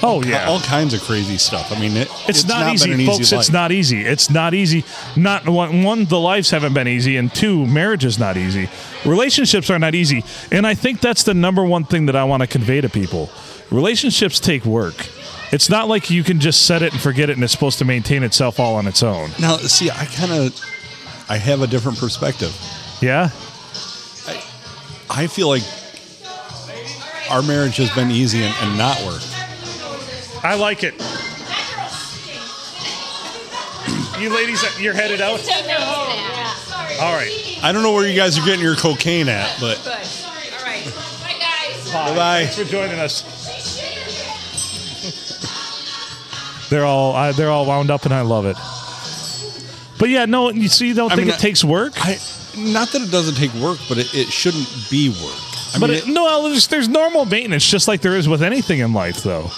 Oh 0.03 0.23
yeah. 0.23 0.47
all 0.47 0.61
kinds 0.61 0.95
of 0.95 1.01
crazy 1.01 1.39
stuff. 1.39 1.73
I 1.73 1.81
mean, 1.81 1.97
it, 1.97 2.09
It's, 2.29 2.47
not, 2.47 2.73
easy, 2.73 2.91
been 2.91 3.01
an 3.01 3.07
folks. 3.07 3.21
easy 3.21 3.37
it's 3.37 3.51
not 3.51 3.73
easy. 3.73 4.01
It's 4.03 4.31
not 4.31 4.55
easy. 4.55 4.85
Not 5.17 5.49
one, 5.49 5.83
one, 5.83 6.05
the 6.05 6.19
lives 6.21 6.51
haven't 6.51 6.75
been 6.75 6.89
easy, 6.89 7.17
and 7.17 7.35
two, 7.35 7.67
marriage 7.67 8.05
is 8.05 8.19
not 8.19 8.37
easy. 8.37 8.69
Relationships 9.05 9.71
are 9.71 9.79
not 9.79 9.95
easy, 9.95 10.25
and 10.53 10.67
I 10.67 10.75
think 10.75 11.01
that's 11.01 11.23
the 11.23 11.35
number 11.35 11.65
one 11.65 11.85
thing 11.85 12.07
that 12.07 12.17
I 12.17 12.25
want 12.25 12.43
to 12.43 12.47
convey 12.47 12.81
to 12.81 12.89
people. 12.89 13.31
Relationships 13.71 14.39
take 14.39 14.65
work. 14.65 15.07
It's 15.53 15.71
not 15.71 15.89
like 15.89 16.11
you 16.11 16.25
can 16.25 16.41
just 16.41 16.67
set 16.67 16.83
it 16.83 16.93
and 16.93 17.01
forget 17.01 17.31
it 17.31 17.37
and 17.37 17.45
it's 17.45 17.53
supposed 17.53 17.79
to 17.79 17.85
maintain 17.85 18.23
itself 18.23 18.59
all 18.59 18.75
on 18.75 18.87
its 18.87 19.03
own. 19.03 19.31
Now, 19.41 19.57
see, 19.59 19.91
I 19.91 20.05
kind 20.07 20.33
of, 20.33 20.61
I 21.29 21.37
have 21.37 21.63
a 21.63 21.67
different 21.67 21.99
perspective. 21.99 22.55
Yeah? 23.01 23.31
I 25.09 25.29
feel 25.29 25.49
like 25.49 25.63
our 27.31 27.43
marriage 27.43 27.77
has 27.77 27.91
been 27.95 28.11
easy 28.11 28.43
and, 28.43 28.55
and 28.61 28.77
not 28.77 29.01
work. 29.05 29.23
I 30.43 30.55
like 30.59 30.85
it. 30.85 30.95
You 34.21 34.35
ladies, 34.35 34.63
you're 34.81 34.95
headed 34.95 35.21
out? 35.21 35.41
Take 35.41 35.67
her 35.67 35.79
home. 35.79 37.03
All 37.03 37.15
right. 37.15 37.59
I 37.63 37.73
don't 37.73 37.83
know 37.83 37.93
where 37.93 38.07
you 38.09 38.17
guys 38.17 38.39
are 38.39 38.45
getting 38.45 38.63
your 38.63 38.77
cocaine 38.77 39.29
at, 39.29 39.59
but 39.61 39.77
Good. 39.85 39.93
All 39.93 40.65
right. 40.65 40.85
Bye, 41.23 41.37
guys. 41.39 41.93
Bye-bye. 41.93 42.47
Thanks 42.47 42.59
for 42.59 42.65
joining 42.65 42.99
us. 42.99 43.23
They're 46.71 46.85
all 46.85 47.15
I, 47.15 47.31
they're 47.31 47.51
all 47.51 47.65
wound 47.65 47.93
up, 47.93 48.07
and 48.07 48.13
I 48.15 48.23
love 48.23 48.45
it. 48.45 48.57
But 50.01 50.09
yeah, 50.09 50.25
no, 50.25 50.51
you 50.51 50.67
see, 50.69 50.89
you 50.89 50.95
don't 50.95 51.13
I 51.13 51.15
think 51.15 51.29
mean, 51.29 51.37
it 51.37 51.41
takes 51.41 51.63
work? 51.63 51.93
I, 51.97 52.19
not 52.57 52.89
that 52.89 53.03
it 53.03 53.11
doesn't 53.13 53.37
take 53.37 53.53
work, 53.55 53.79
but 53.89 53.99
it, 53.99 54.13
it 54.15 54.27
shouldn't 54.29 54.67
be 54.91 55.11
work. 55.11 55.39
I 55.75 55.79
but 55.79 55.91
mean, 55.91 55.99
it, 55.99 56.09
no, 56.09 56.49
there's, 56.49 56.67
there's 56.67 56.89
normal 56.89 57.25
maintenance, 57.25 57.65
just 57.65 57.87
like 57.87 58.01
there 58.01 58.17
is 58.17 58.29
with 58.29 58.43
anything 58.43 58.81
in 58.81 58.93
life, 58.93 59.23
though. 59.23 59.51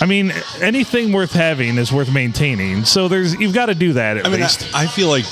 I 0.00 0.06
mean, 0.06 0.32
anything 0.60 1.12
worth 1.12 1.32
having 1.32 1.78
is 1.78 1.92
worth 1.92 2.12
maintaining. 2.12 2.84
So 2.84 3.08
there's 3.08 3.34
you've 3.34 3.54
got 3.54 3.66
to 3.66 3.74
do 3.74 3.94
that 3.94 4.18
at 4.18 4.26
I 4.26 4.30
mean, 4.30 4.40
least. 4.40 4.74
I 4.74 4.86
feel 4.86 5.08
like 5.08 5.24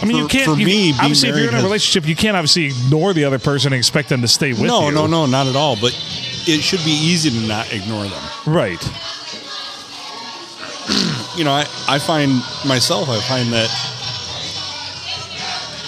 I 0.00 0.06
mean, 0.06 0.16
you 0.16 0.28
can't. 0.28 0.50
for 0.52 0.58
you- 0.58 0.66
me, 0.66 0.92
obviously, 1.00 1.28
if 1.30 1.36
you're 1.36 1.48
in 1.48 1.54
a 1.54 1.62
relationship, 1.62 2.08
you 2.08 2.16
can't 2.16 2.36
obviously 2.36 2.66
ignore 2.66 3.12
the 3.12 3.24
other 3.24 3.38
person 3.38 3.72
and 3.72 3.78
expect 3.78 4.08
them 4.08 4.20
to 4.22 4.28
stay 4.28 4.52
with 4.52 4.62
no, 4.62 4.88
you. 4.88 4.94
no, 4.94 5.06
no, 5.06 5.24
no, 5.24 5.26
not 5.26 5.46
at 5.46 5.56
all. 5.56 5.76
But 5.76 5.92
it 6.46 6.60
should 6.60 6.84
be 6.84 6.90
easy 6.90 7.30
to 7.30 7.46
not 7.46 7.72
ignore 7.72 8.04
them. 8.04 8.22
Right. 8.46 8.82
You 11.34 11.44
know, 11.44 11.52
I, 11.52 11.62
I 11.88 11.98
find 11.98 12.30
myself, 12.66 13.08
I 13.08 13.18
find 13.20 13.50
that 13.54 13.70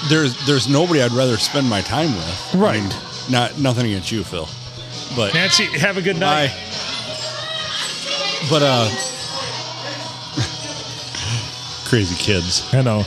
there's 0.08 0.34
there's 0.46 0.68
nobody 0.68 1.02
I'd 1.02 1.12
rather 1.12 1.36
spend 1.36 1.68
my 1.68 1.82
time 1.82 2.14
with. 2.14 2.54
I 2.54 2.58
Right. 2.58 2.82
mean, 2.82 2.92
not 3.30 3.58
nothing 3.58 3.84
against 3.86 4.10
you, 4.12 4.24
Phil, 4.24 4.48
but 5.16 5.34
Nancy, 5.34 5.64
have 5.78 5.96
a 5.98 6.02
good 6.02 6.18
night. 6.18 6.50
I. 6.50 6.63
But 8.50 8.62
uh, 8.62 8.88
crazy 11.88 12.14
kids. 12.16 12.72
I 12.74 12.82
know. 12.82 13.04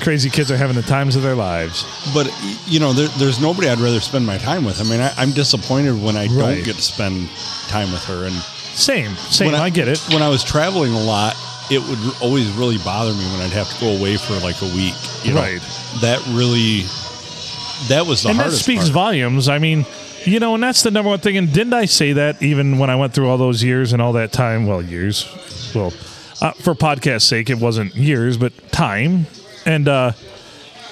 Crazy 0.00 0.30
kids 0.30 0.50
are 0.50 0.56
having 0.56 0.74
the 0.74 0.82
times 0.82 1.14
of 1.14 1.22
their 1.22 1.36
lives. 1.36 1.84
But 2.12 2.26
you 2.66 2.80
know, 2.80 2.92
there, 2.92 3.08
there's 3.18 3.40
nobody 3.40 3.68
I'd 3.68 3.78
rather 3.78 4.00
spend 4.00 4.26
my 4.26 4.38
time 4.38 4.64
with. 4.64 4.80
I 4.80 4.84
mean, 4.84 5.00
I, 5.00 5.12
I'm 5.16 5.30
disappointed 5.32 6.02
when 6.02 6.16
I 6.16 6.26
Right. 6.26 6.56
don't 6.56 6.64
get 6.64 6.76
to 6.76 6.82
spend 6.82 7.28
time 7.68 7.92
with 7.92 8.04
her. 8.06 8.24
And 8.26 8.34
Same, 8.34 9.14
same. 9.16 9.52
when 9.52 9.60
I, 9.60 9.70
get 9.70 9.86
it. 9.88 9.98
When 10.12 10.22
I 10.22 10.28
was 10.28 10.42
traveling 10.42 10.92
a 10.92 11.00
lot, 11.00 11.36
it 11.70 11.78
would 11.88 11.98
r- 11.98 12.12
always 12.20 12.50
really 12.52 12.78
bother 12.78 13.12
me 13.12 13.24
when 13.30 13.40
I'd 13.42 13.52
have 13.52 13.68
to 13.72 13.80
go 13.80 13.90
away 13.96 14.16
for 14.16 14.34
like 14.40 14.60
a 14.62 14.74
week. 14.74 14.94
You 15.24 15.34
know? 15.34 15.40
Right. 15.40 15.60
That 16.00 16.20
really, 16.30 16.82
that 17.88 18.04
was 18.04 18.22
the 18.22 18.24
hardest. 18.24 18.24
and 18.26 18.38
that 18.38 18.42
hardest 18.42 18.64
speaks 18.64 18.82
part. 18.84 18.92
volumes. 18.92 19.48
I 19.48 19.58
mean, 19.58 19.86
you 20.24 20.40
know, 20.40 20.54
and 20.54 20.62
that's 20.62 20.82
the 20.82 20.90
number 20.90 21.10
one 21.10 21.20
thing. 21.20 21.36
And 21.36 21.52
didn't 21.52 21.74
I 21.74 21.84
say 21.84 22.12
that 22.14 22.42
even 22.42 22.78
when 22.78 22.90
I 22.90 22.96
went 22.96 23.14
through 23.14 23.28
all 23.28 23.38
those 23.38 23.62
years 23.62 23.92
and 23.92 24.00
all 24.00 24.12
that 24.14 24.32
time? 24.32 24.66
Well, 24.66 24.82
years. 24.82 25.26
Well, 25.74 25.92
uh, 26.40 26.52
for 26.52 26.74
podcast 26.74 27.22
sake, 27.22 27.50
it 27.50 27.58
wasn't 27.58 27.94
years, 27.94 28.36
but 28.36 28.52
time. 28.72 29.26
And 29.64 29.88
uh, 29.88 30.12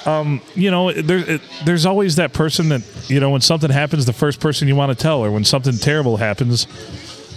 um, 0.07 0.41
you 0.55 0.71
know, 0.71 0.93
there, 0.93 1.19
it, 1.19 1.41
there's 1.65 1.87
always 1.87 2.17
that 2.17 2.33
person 2.33 2.69
that 2.71 2.83
you 3.09 3.21
know 3.21 3.31
when 3.31 3.41
something 3.41 3.71
happens, 3.71 4.07
the 4.07 4.13
first 4.13 4.41
person 4.41 4.69
you 4.69 4.77
want 4.77 4.97
to 4.97 5.01
tell, 5.01 5.25
or 5.25 5.31
when 5.31 5.45
something 5.45 5.77
terrible 5.77 6.17
happens. 6.17 6.67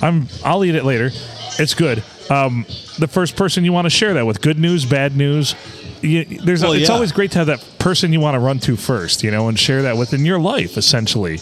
I'm. 0.01 0.27
I'll 0.43 0.63
eat 0.65 0.75
it 0.75 0.83
later. 0.83 1.11
It's 1.59 1.73
good. 1.73 2.03
Um, 2.29 2.65
the 2.99 3.07
first 3.07 3.35
person 3.35 3.63
you 3.63 3.73
want 3.73 3.85
to 3.85 3.89
share 3.89 4.13
that 4.15 4.25
with, 4.25 4.41
good 4.41 4.59
news, 4.59 4.85
bad 4.85 5.15
news. 5.15 5.55
You, 6.01 6.25
there's. 6.25 6.61
Well, 6.61 6.73
it's 6.73 6.89
yeah. 6.89 6.95
always 6.95 7.11
great 7.11 7.31
to 7.31 7.39
have 7.39 7.47
that 7.47 7.65
person 7.79 8.13
you 8.13 8.19
want 8.19 8.35
to 8.35 8.39
run 8.39 8.59
to 8.59 8.75
first, 8.75 9.23
you 9.23 9.31
know, 9.31 9.47
and 9.47 9.59
share 9.59 9.83
that 9.83 9.97
with 9.97 10.13
in 10.13 10.25
your 10.25 10.39
life, 10.39 10.77
essentially, 10.77 11.39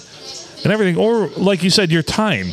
and 0.64 0.72
everything. 0.74 0.98
Or 0.98 1.28
like 1.38 1.64
you 1.64 1.70
said, 1.70 1.92
your 1.92 2.04
time. 2.04 2.48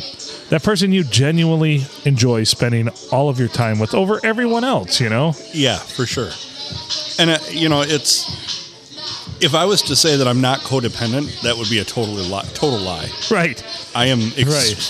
That 0.49 0.63
person 0.63 0.91
you 0.91 1.03
genuinely 1.03 1.83
enjoy 2.05 2.43
spending 2.43 2.89
all 3.11 3.29
of 3.29 3.37
your 3.39 3.49
time 3.49 3.77
with 3.77 3.93
over 3.93 4.19
everyone 4.23 4.63
else, 4.63 4.99
you 4.99 5.07
know. 5.09 5.33
Yeah, 5.53 5.77
for 5.77 6.05
sure. 6.07 6.31
And 7.19 7.29
uh, 7.29 7.37
you 7.51 7.69
know, 7.69 7.81
it's 7.81 8.25
if 9.41 9.53
I 9.53 9.65
was 9.65 9.83
to 9.83 9.95
say 9.95 10.17
that 10.17 10.27
I'm 10.27 10.41
not 10.41 10.59
codependent, 10.61 11.41
that 11.43 11.55
would 11.55 11.69
be 11.69 11.79
a 11.79 11.83
totally 11.83 12.23
li- 12.27 12.41
total 12.55 12.79
lie. 12.79 13.09
Right. 13.29 13.63
I 13.95 14.07
am 14.07 14.19
ex- 14.37 14.47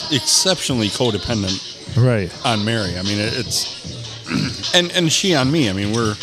Right. 0.09 0.13
exceptionally 0.21 0.87
codependent 0.87 1.97
Right. 1.97 2.31
on 2.45 2.63
Mary. 2.63 2.97
I 2.97 3.01
mean, 3.03 3.19
it, 3.19 3.33
it's 3.35 4.71
and 4.75 4.91
and 4.93 5.11
she 5.11 5.35
on 5.35 5.51
me. 5.51 5.69
I 5.69 5.73
mean, 5.73 5.91
we're 5.93 6.15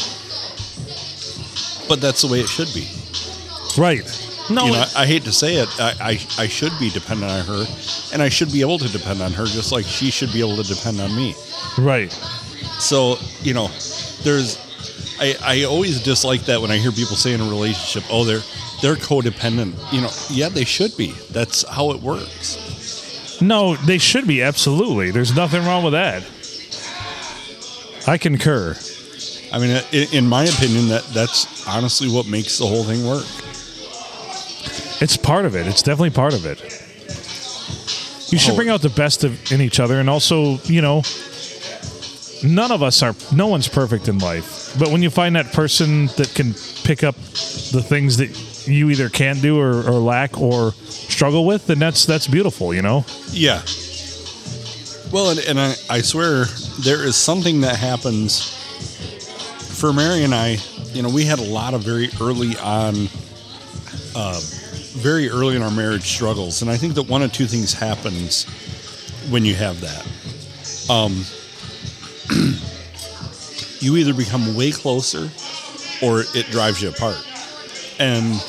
but 1.89 2.01
that's 2.01 2.23
the 2.23 2.29
way 2.29 2.41
it 2.41 2.49
should 2.49 2.73
be. 2.75 2.89
Right. 3.81 4.05
No. 4.49 4.67
you 4.67 4.73
know, 4.73 4.85
I, 4.95 5.03
I 5.03 5.07
hate 5.07 5.25
to 5.25 5.33
say 5.33 5.57
it. 5.57 5.69
I, 5.81 5.95
I 6.01 6.11
I 6.39 6.47
should 6.47 6.73
be 6.79 6.91
dependent 6.91 7.31
on 7.33 7.45
her, 7.47 7.65
and 8.13 8.23
I 8.23 8.29
should 8.29 8.53
be 8.53 8.61
able 8.61 8.79
to 8.79 8.89
depend 8.89 9.21
on 9.21 9.33
her, 9.33 9.47
just 9.47 9.73
like 9.73 9.85
she 9.85 10.11
should 10.11 10.33
be 10.33 10.41
able 10.41 10.57
to 10.57 10.63
depend 10.63 11.01
on 11.01 11.15
me. 11.17 11.35
right. 11.79 12.13
So 12.79 13.17
you 13.43 13.55
know, 13.55 13.69
there's 14.23 14.59
I 15.21 15.35
I 15.43 15.65
always 15.65 16.03
dislike 16.03 16.43
that 16.43 16.61
when 16.61 16.71
I 16.71 16.77
hear 16.77 16.93
people 16.93 17.17
say 17.17 17.33
in 17.33 17.41
a 17.41 17.49
relationship, 17.49 18.05
oh 18.11 18.25
they're 18.25 18.43
they're 18.83 18.97
codependent. 18.97 19.75
You 19.93 20.03
know, 20.03 20.11
yeah, 20.31 20.49
they 20.49 20.65
should 20.65 20.97
be. 20.97 21.13
That's 21.31 21.67
how 21.69 21.91
it 21.93 22.01
works. 22.01 23.41
No, 23.41 23.77
they 23.77 23.99
should 23.99 24.27
be 24.27 24.43
absolutely. 24.43 25.11
There's 25.11 25.35
nothing 25.35 25.65
wrong 25.65 25.83
with 25.85 25.93
that. 25.93 26.23
I 28.09 28.19
concur. 28.19 28.77
I 29.53 29.59
mean, 29.59 29.83
in, 29.93 30.09
in 30.13 30.27
my 30.29 30.45
opinion, 30.45 30.89
that 30.89 31.05
that's 31.13 31.67
honestly 31.67 32.09
what 32.09 32.27
makes 32.27 32.59
the 32.59 32.67
whole 32.67 32.85
thing 32.85 33.07
work. 33.07 33.27
It's 35.01 35.17
part 35.17 35.45
of 35.45 35.55
it. 35.55 35.67
It's 35.67 35.83
definitely 35.83 36.11
part 36.11 36.35
of 36.35 36.47
it. 36.47 36.61
You 38.33 38.39
should 38.39 38.53
Oh. 38.53 38.57
bring 38.57 38.69
out 38.69 38.83
the 38.83 38.89
best 38.91 39.25
of 39.25 39.53
in 39.53 39.61
each 39.61 39.79
other, 39.79 40.01
and 40.01 40.11
also, 40.11 40.59
you 40.65 40.81
know, 40.83 41.03
none 42.43 42.73
of 42.73 42.83
us 42.83 43.03
are. 43.03 43.15
No 43.33 43.47
one's 43.47 43.69
perfect 43.69 44.09
in 44.09 44.19
life, 44.19 44.75
but 44.79 44.89
when 44.91 45.03
you 45.03 45.11
find 45.11 45.37
that 45.37 45.53
person 45.53 46.07
that 46.17 46.33
can 46.35 46.55
pick 46.83 47.05
up 47.05 47.15
the 47.73 47.83
things 47.87 48.17
that 48.17 48.67
you 48.67 48.91
either 48.91 49.09
can't 49.09 49.41
do 49.41 49.59
or, 49.61 49.77
or 49.87 49.93
lack 50.01 50.41
or 50.41 50.73
struggle 50.89 51.47
with, 51.47 51.67
then 51.69 51.79
that's 51.79 52.05
that's 52.05 52.27
beautiful. 52.27 52.75
You 52.75 52.83
know. 52.83 53.05
Yeah. 53.31 53.63
Well, 55.13 55.31
and, 55.31 55.39
and 55.41 55.61
I, 55.61 55.75
I 55.89 56.01
swear 56.03 56.47
there 56.81 57.05
is 57.05 57.15
something 57.17 57.61
that 57.61 57.77
happens 57.77 58.43
for 59.79 59.93
Mary 59.93 60.25
and 60.25 60.35
I. 60.35 60.57
You 60.93 61.03
know, 61.03 61.11
we 61.11 61.25
had 61.25 61.39
a 61.39 61.45
lot 61.45 61.75
of 61.75 61.83
very 61.83 62.09
early 62.21 62.57
on, 62.59 63.09
uh, 64.17 64.41
very 64.97 65.29
early 65.29 65.57
in 65.57 65.63
our 65.63 65.71
marriage 65.71 66.05
struggles, 66.05 66.63
and 66.63 66.71
I 66.71 66.77
think 66.77 66.95
that 66.95 67.05
one 67.05 67.23
of 67.23 67.33
two 67.33 67.47
things 67.47 67.73
happens 67.73 68.45
when 69.31 69.45
you 69.45 69.55
have 69.55 69.81
that. 69.81 70.91
Um, 70.91 71.25
you 73.81 73.97
either 73.97 74.15
become 74.15 74.57
way 74.57 74.71
closer, 74.71 75.31
or 76.03 76.25
it 76.35 76.47
drives 76.51 76.83
you 76.83 76.89
apart, 76.89 77.25
and 77.99 78.43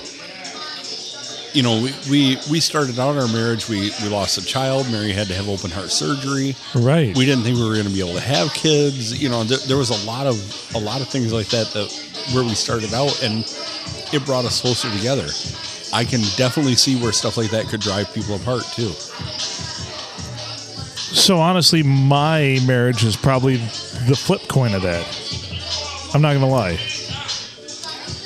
you 1.53 1.63
know, 1.63 1.81
we, 1.81 1.91
we, 2.07 2.37
we 2.51 2.59
started 2.59 2.99
out 2.99 3.17
our 3.17 3.27
marriage. 3.29 3.67
We, 3.67 3.91
we 4.03 4.09
lost 4.09 4.37
a 4.37 4.45
child. 4.45 4.91
Mary 4.91 5.11
had 5.11 5.25
to 5.27 5.33
have 5.33 5.49
open 5.49 5.71
heart 5.71 5.89
surgery. 5.89 6.55
Right. 6.75 7.17
We 7.17 7.25
didn't 7.25 7.45
think 7.45 7.57
we 7.57 7.63
were 7.63 7.73
going 7.73 7.87
to 7.87 7.91
be 7.93 7.99
able 7.99 8.13
to 8.13 8.21
have 8.21 8.53
kids. 8.53 9.19
You 9.19 9.29
know, 9.29 9.43
there, 9.43 9.57
there 9.59 9.77
was 9.77 9.89
a 9.89 10.05
lot 10.05 10.27
of 10.27 10.37
a 10.75 10.79
lot 10.79 11.01
of 11.01 11.07
things 11.07 11.33
like 11.33 11.47
that 11.47 11.67
that 11.73 11.89
where 12.33 12.43
we 12.43 12.53
started 12.53 12.93
out, 12.93 13.23
and 13.23 13.39
it 14.13 14.23
brought 14.23 14.45
us 14.45 14.61
closer 14.61 14.91
together. 14.91 15.27
I 15.93 16.03
can 16.03 16.21
definitely 16.35 16.75
see 16.75 17.01
where 17.01 17.11
stuff 17.11 17.37
like 17.37 17.51
that 17.51 17.67
could 17.67 17.81
drive 17.81 18.13
people 18.13 18.35
apart 18.35 18.63
too. 18.73 18.89
So 21.13 21.39
honestly, 21.39 21.83
my 21.83 22.59
marriage 22.65 23.03
is 23.03 23.15
probably 23.15 23.57
the 24.07 24.15
flip 24.15 24.47
coin 24.47 24.73
of 24.73 24.81
that. 24.83 25.05
I'm 26.13 26.21
not 26.21 26.33
gonna 26.33 26.47
lie. 26.47 26.77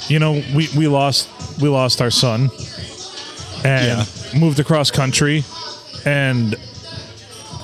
You 0.07 0.19
know, 0.19 0.43
we, 0.53 0.67
we 0.75 0.87
lost 0.87 1.29
we 1.61 1.69
lost 1.69 2.01
our 2.01 2.11
son 2.11 2.49
and 3.63 4.09
moved 4.35 4.59
across 4.59 4.91
country 4.91 5.43
and 6.05 6.55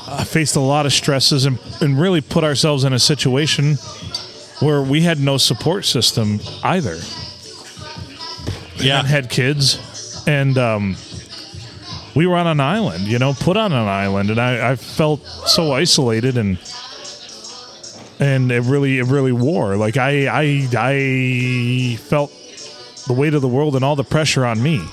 I 0.07 0.23
faced 0.23 0.55
a 0.55 0.61
lot 0.61 0.85
of 0.85 0.93
stresses 0.93 1.45
and, 1.45 1.59
and 1.81 1.99
really 1.99 2.21
put 2.21 2.43
ourselves 2.43 2.83
in 2.83 2.93
a 2.93 2.99
situation 2.99 3.75
where 4.59 4.81
we 4.81 5.01
had 5.01 5.19
no 5.19 5.37
support 5.37 5.85
system 5.85 6.39
either. 6.63 6.97
Yeah, 8.77 8.99
and 8.99 9.07
had 9.07 9.29
kids, 9.29 9.79
and 10.27 10.57
um, 10.57 10.95
we 12.13 12.27
were 12.27 12.35
on 12.35 12.45
an 12.45 12.59
island, 12.59 13.07
you 13.07 13.17
know, 13.17 13.33
put 13.33 13.57
on 13.57 13.71
an 13.71 13.87
island, 13.87 14.29
and 14.29 14.39
I, 14.39 14.71
I 14.71 14.75
felt 14.75 15.25
so 15.25 15.71
isolated 15.71 16.37
and 16.37 16.59
and 18.19 18.51
it 18.51 18.61
really 18.61 18.99
it 18.99 19.05
really 19.05 19.31
wore. 19.31 19.77
Like 19.77 19.97
I 19.97 20.27
I 20.27 20.67
I 20.75 21.95
felt 21.97 22.31
the 23.07 23.13
weight 23.13 23.33
of 23.33 23.41
the 23.41 23.47
world 23.47 23.75
and 23.75 23.85
all 23.85 23.95
the 23.95 24.03
pressure 24.03 24.45
on 24.45 24.61
me 24.61 24.85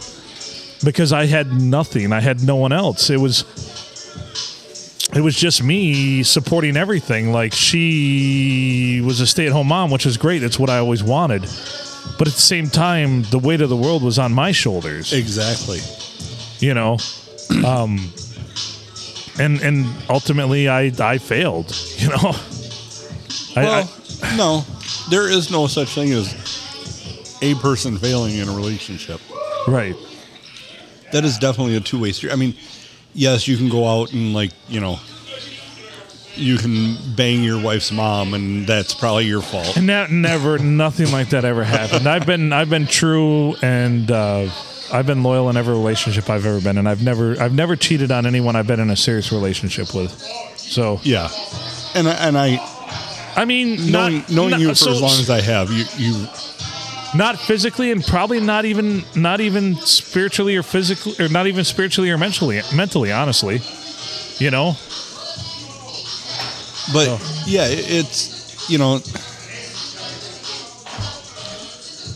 because 0.84 1.12
I 1.12 1.26
had 1.26 1.52
nothing. 1.52 2.12
I 2.12 2.20
had 2.20 2.42
no 2.42 2.56
one 2.56 2.72
else. 2.72 3.10
It 3.10 3.18
was 3.18 3.44
it 5.14 5.20
was 5.20 5.36
just 5.36 5.62
me 5.62 6.22
supporting 6.22 6.76
everything. 6.76 7.32
Like 7.32 7.52
she 7.52 9.00
was 9.04 9.20
a 9.20 9.26
stay 9.26 9.46
at 9.46 9.52
home 9.52 9.68
mom, 9.68 9.90
which 9.90 10.06
is 10.06 10.16
great. 10.16 10.42
It's 10.42 10.58
what 10.58 10.70
I 10.70 10.78
always 10.78 11.02
wanted. 11.02 11.48
But 12.18 12.28
at 12.28 12.34
the 12.34 12.40
same 12.40 12.68
time, 12.70 13.22
the 13.24 13.38
weight 13.38 13.60
of 13.60 13.68
the 13.68 13.76
world 13.76 14.02
was 14.02 14.18
on 14.18 14.32
my 14.32 14.52
shoulders. 14.52 15.12
Exactly. 15.12 15.80
You 16.60 16.74
know, 16.74 16.98
um, 17.66 18.12
and 19.38 19.60
and 19.62 19.86
ultimately, 20.08 20.68
I 20.68 20.92
I 21.00 21.18
failed. 21.18 21.74
You 21.98 22.08
know, 22.10 22.32
I, 23.56 23.62
Well, 23.64 23.90
I, 24.22 24.36
no, 24.36 24.64
there 25.10 25.28
is 25.30 25.50
no 25.50 25.66
such 25.68 25.88
thing 25.94 26.12
as 26.12 26.34
a 27.40 27.54
person 27.56 27.96
failing 27.98 28.36
in 28.36 28.48
a 28.48 28.52
relationship. 28.52 29.20
right. 29.66 29.96
That 31.12 31.24
is 31.24 31.38
definitely 31.38 31.76
a 31.76 31.80
two 31.80 31.98
way 32.00 32.12
street. 32.12 32.32
I 32.32 32.36
mean, 32.36 32.54
yes, 33.14 33.46
you 33.48 33.56
can 33.56 33.68
go 33.68 33.86
out 33.86 34.12
and 34.12 34.34
like 34.34 34.50
you 34.68 34.80
know, 34.80 34.98
you 36.36 36.56
can 36.58 36.96
bang 37.14 37.42
your 37.42 37.60
wife's 37.62 37.92
mom, 37.92 38.34
and 38.34 38.66
that's 38.66 38.94
probably 38.94 39.26
your 39.26 39.42
fault. 39.42 39.76
And 39.76 39.88
that 39.88 40.10
never, 40.10 40.58
nothing 40.86 41.10
like 41.12 41.30
that 41.30 41.44
ever 41.44 41.64
happened. 41.64 42.08
I've 42.08 42.26
been, 42.26 42.52
I've 42.52 42.70
been 42.70 42.86
true, 42.86 43.54
and 43.62 44.10
uh, 44.10 44.48
I've 44.92 45.06
been 45.06 45.22
loyal 45.22 45.48
in 45.50 45.56
every 45.56 45.74
relationship 45.74 46.28
I've 46.30 46.46
ever 46.46 46.60
been 46.60 46.78
in. 46.78 46.86
I've 46.86 47.02
never, 47.02 47.40
I've 47.40 47.54
never 47.54 47.76
cheated 47.76 48.10
on 48.10 48.26
anyone 48.26 48.56
I've 48.56 48.66
been 48.66 48.80
in 48.80 48.90
a 48.90 48.96
serious 48.96 49.32
relationship 49.32 49.94
with. 49.94 50.10
So, 50.56 51.00
Yeah, 51.02 51.28
and 51.94 52.08
I, 52.08 52.12
and 52.12 52.38
I 52.38 52.70
I 53.36 53.44
mean, 53.44 53.90
knowing 53.90 54.18
not, 54.18 54.30
knowing 54.30 54.50
not- 54.52 54.60
you 54.60 54.68
for 54.70 54.74
so- 54.74 54.90
as 54.92 55.00
long 55.02 55.18
as 55.18 55.30
I 55.30 55.40
have, 55.40 55.70
you 55.70 55.84
you 55.96 56.26
not 57.14 57.38
physically, 57.38 57.92
and 57.92 58.04
probably 58.04 58.40
not 58.40 58.64
even, 58.64 59.04
not 59.14 59.40
even 59.40 59.76
spiritually 59.76 60.56
or 60.56 60.64
physically, 60.64 61.14
or 61.24 61.28
not 61.28 61.46
even 61.46 61.62
spiritually 61.64 62.10
or 62.10 62.18
mentally, 62.18 62.60
mentally, 62.74 63.12
honestly. 63.12 63.60
You 64.38 64.50
know, 64.50 64.76
But 66.92 67.06
yeah, 67.46 67.66
it- 67.66 67.86
it's 67.90 68.68
you 68.70 68.78
know, 68.78 68.96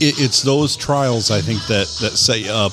it, 0.01 0.21
it's 0.21 0.43
those 0.43 0.77
trials 0.77 1.31
I 1.31 1.41
think 1.41 1.61
that 1.67 1.87
that 2.01 2.13
set 2.17 2.41
you 2.41 2.51
up 2.51 2.73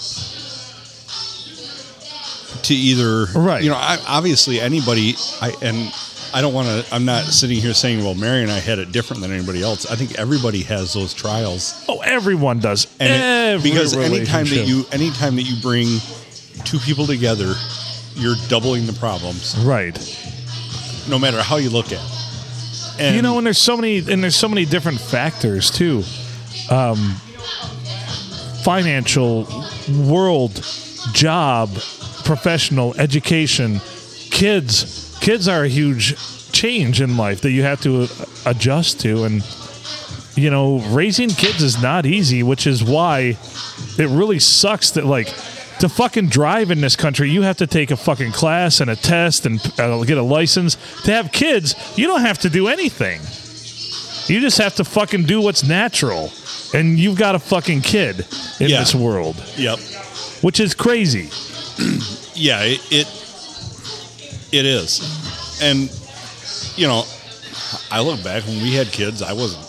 to 2.64 2.74
either 2.74 3.26
Right. 3.38 3.64
You 3.64 3.70
know, 3.70 3.76
I, 3.78 3.98
obviously 4.08 4.60
anybody. 4.60 5.16
I 5.42 5.54
and 5.62 5.94
I 6.34 6.42
don't 6.42 6.54
want 6.54 6.68
to. 6.68 6.94
I'm 6.94 7.06
not 7.06 7.24
sitting 7.26 7.60
here 7.62 7.74
saying, 7.74 8.04
well, 8.04 8.16
Mary 8.16 8.42
and 8.44 8.52
I 8.52 8.60
had 8.60 8.78
it 8.80 8.92
different 8.92 9.22
than 9.22 9.32
anybody 9.32 9.62
else. 9.64 9.86
I 9.90 9.96
think 9.96 10.18
everybody 10.20 10.64
has 10.64 10.94
those 10.94 11.14
trials, 11.14 11.86
oh, 11.88 12.02
everyone 12.02 12.60
does. 12.60 12.88
and 13.00 13.60
it- 13.60 13.64
because 13.64 13.96
anytime 13.96 14.46
that 14.46 14.68
you 14.68 14.86
anytime 14.92 15.36
that 15.38 15.44
you 15.44 15.62
bring 15.62 16.00
two 16.66 16.80
people 16.80 17.06
together, 17.08 17.54
you're 18.16 18.36
doubling 18.50 18.86
the 18.86 18.94
problems, 18.94 19.56
right. 19.60 19.96
No 21.08 21.20
matter 21.20 21.42
how 21.42 21.58
you 21.58 21.70
look 21.70 21.88
at. 21.88 21.94
it. 21.94 23.00
And 23.00 23.16
you 23.16 23.22
know, 23.22 23.38
and 23.38 23.46
there's 23.46 23.58
so 23.58 23.76
many, 23.76 24.00
and 24.00 24.24
there's 24.24 24.36
so 24.36 24.48
many 24.48 24.66
different 24.66 25.00
factors 25.00 25.70
too. 25.70 26.04
Um, 26.70 27.16
financial, 28.64 29.48
world, 29.90 30.64
job, 31.14 31.70
professional, 32.24 32.96
education, 32.98 33.80
kids. 34.32 35.18
Kids 35.22 35.48
are 35.48 35.64
a 35.64 35.68
huge 35.68 36.16
change 36.52 37.02
in 37.02 37.18
life 37.18 37.42
that 37.42 37.52
you 37.52 37.64
have 37.64 37.82
to 37.82 38.04
uh, 38.04 38.08
adjust 38.46 39.00
to, 39.02 39.24
and 39.24 39.44
you 40.36 40.50
know, 40.50 40.80
raising 40.90 41.30
kids 41.30 41.62
is 41.62 41.82
not 41.82 42.06
easy, 42.06 42.44
which 42.44 42.68
is 42.68 42.84
why 42.84 43.38
it 43.98 44.10
really 44.10 44.40
sucks 44.40 44.92
that 44.92 45.06
like. 45.06 45.34
To 45.80 45.90
fucking 45.90 46.28
drive 46.30 46.72
in 46.72 46.80
this 46.82 46.96
country, 46.96 47.30
you 47.30 47.42
have 47.42 47.58
to 47.58 47.68
take 47.68 47.92
a 47.92 47.98
fucking 47.98 48.32
class 48.32 48.80
and 48.80 48.90
a 48.90 48.96
test 48.96 49.46
and 49.46 49.60
uh, 49.80 50.04
get 50.06 50.18
a 50.18 50.22
license. 50.24 50.78
To 51.04 51.12
have 51.12 51.32
kids, 51.32 51.76
you 51.98 52.08
don't 52.08 52.22
have 52.22 52.40
to 52.40 52.50
do 52.50 52.68
anything. 52.70 53.20
You 54.34 54.42
just 54.42 54.58
have 54.58 54.76
to 54.76 54.84
fucking 54.86 55.24
do 55.24 55.42
what's 55.42 55.64
natural. 55.64 56.32
And 56.74 56.98
you've 56.98 57.18
got 57.18 57.36
a 57.36 57.40
fucking 57.40 57.82
kid 57.82 58.26
in 58.60 58.70
Yeah. 58.70 58.80
this 58.80 58.96
world, 58.96 59.36
Yep. 59.58 59.80
which 60.42 60.60
is 60.60 60.74
crazy. 60.74 61.30
Yeah, 62.38 62.64
it, 62.64 62.82
it 62.92 63.08
it 64.52 64.66
is, 64.66 65.00
and 65.62 65.90
you 66.76 66.86
know, 66.86 67.04
I 67.90 68.02
look 68.02 68.22
back 68.26 68.44
when 68.46 68.62
we 68.62 68.74
had 68.74 68.88
kids. 68.92 69.22
I 69.22 69.32
wasn't. 69.32 69.64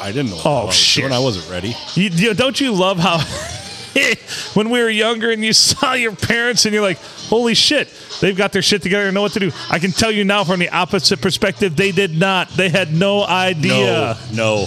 I 0.00 0.10
didn't 0.10 0.30
know. 0.30 0.40
Oh, 0.46 0.70
shit. 0.70 1.12
I 1.12 1.18
wasn't 1.18 1.50
ready. 1.50 1.76
You, 1.94 2.08
you- 2.08 2.32
don't 2.32 2.58
you 2.58 2.72
love 2.72 2.98
how 2.98 3.18
when 4.54 4.70
we 4.70 4.82
were 4.82 4.88
younger 4.90 5.30
and 5.30 5.44
you 5.44 5.52
saw 5.52 5.92
your 5.94 6.14
parents 6.14 6.64
and 6.64 6.74
you're 6.74 6.82
like, 6.82 6.98
holy 6.98 7.54
shit, 7.54 7.88
they've 8.20 8.36
got 8.36 8.52
their 8.52 8.62
shit 8.62 8.82
together 8.82 9.06
and 9.06 9.14
know 9.14 9.22
what 9.22 9.32
to 9.32 9.40
do. 9.40 9.50
I 9.70 9.78
can 9.78 9.92
tell 9.92 10.10
you 10.10 10.24
now 10.24 10.44
from 10.44 10.60
the 10.60 10.70
opposite 10.70 11.20
perspective, 11.20 11.76
they 11.76 11.92
did 11.92 12.18
not. 12.18 12.48
They 12.50 12.68
had 12.68 12.92
no 12.92 13.24
idea. 13.24 14.16
No, 14.32 14.66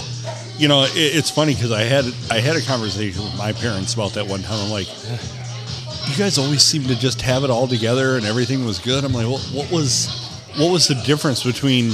You 0.56 0.68
know, 0.68 0.84
it, 0.84 0.92
it's 0.94 1.30
funny 1.30 1.54
because 1.54 1.72
I 1.72 1.82
had 1.82 2.04
I 2.30 2.40
had 2.40 2.56
a 2.56 2.62
conversation 2.62 3.22
with 3.22 3.36
my 3.38 3.52
parents 3.52 3.94
about 3.94 4.14
that 4.14 4.26
one 4.26 4.42
time. 4.42 4.58
I'm 4.64 4.70
like, 4.70 4.88
you 6.08 6.16
guys 6.16 6.38
always 6.38 6.62
seem 6.62 6.84
to 6.84 6.98
just 6.98 7.20
have 7.22 7.44
it 7.44 7.50
all 7.50 7.68
together 7.68 8.16
and 8.16 8.26
everything 8.26 8.64
was 8.64 8.78
good. 8.78 9.04
I'm 9.04 9.12
like, 9.12 9.26
well, 9.26 9.38
what 9.52 9.70
was 9.70 10.08
what 10.56 10.72
was 10.72 10.88
the 10.88 10.96
difference 11.06 11.44
between 11.44 11.92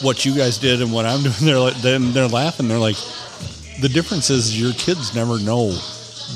what 0.00 0.24
you 0.24 0.34
guys 0.34 0.58
did 0.58 0.80
and 0.80 0.92
what 0.92 1.04
I'm 1.06 1.22
doing? 1.22 1.34
They're 1.42 1.58
like, 1.58 1.76
then 1.82 2.12
they're 2.12 2.28
laughing. 2.28 2.68
They're 2.68 2.78
like, 2.78 2.96
the 3.80 3.90
difference 3.92 4.30
is 4.30 4.58
your 4.58 4.72
kids 4.72 5.14
never 5.14 5.38
know 5.38 5.76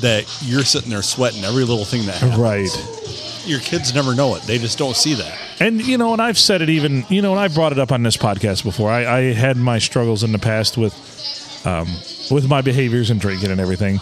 that 0.01 0.25
you're 0.43 0.63
sitting 0.63 0.89
there 0.89 1.01
sweating 1.01 1.43
every 1.43 1.63
little 1.63 1.85
thing 1.85 2.05
that 2.05 2.15
happens. 2.15 2.39
Right. 2.39 3.43
Your 3.45 3.59
kids 3.59 3.93
never 3.95 4.13
know 4.13 4.35
it. 4.35 4.43
They 4.43 4.57
just 4.57 4.77
don't 4.77 4.95
see 4.95 5.13
that. 5.15 5.37
And 5.59 5.81
you 5.81 5.97
know, 5.97 6.13
and 6.13 6.21
I've 6.21 6.37
said 6.37 6.61
it 6.61 6.69
even, 6.69 7.05
you 7.09 7.21
know, 7.21 7.31
and 7.31 7.39
I've 7.39 7.53
brought 7.53 7.71
it 7.71 7.79
up 7.79 7.91
on 7.91 8.03
this 8.03 8.17
podcast 8.17 8.63
before. 8.63 8.89
I, 8.89 9.05
I 9.05 9.21
had 9.33 9.57
my 9.57 9.79
struggles 9.79 10.23
in 10.23 10.31
the 10.31 10.39
past 10.39 10.77
with, 10.77 10.93
um, 11.65 11.87
with 12.29 12.47
my 12.49 12.61
behaviors 12.61 13.09
and 13.09 13.19
drinking 13.19 13.51
and 13.51 13.61
everything. 13.61 13.99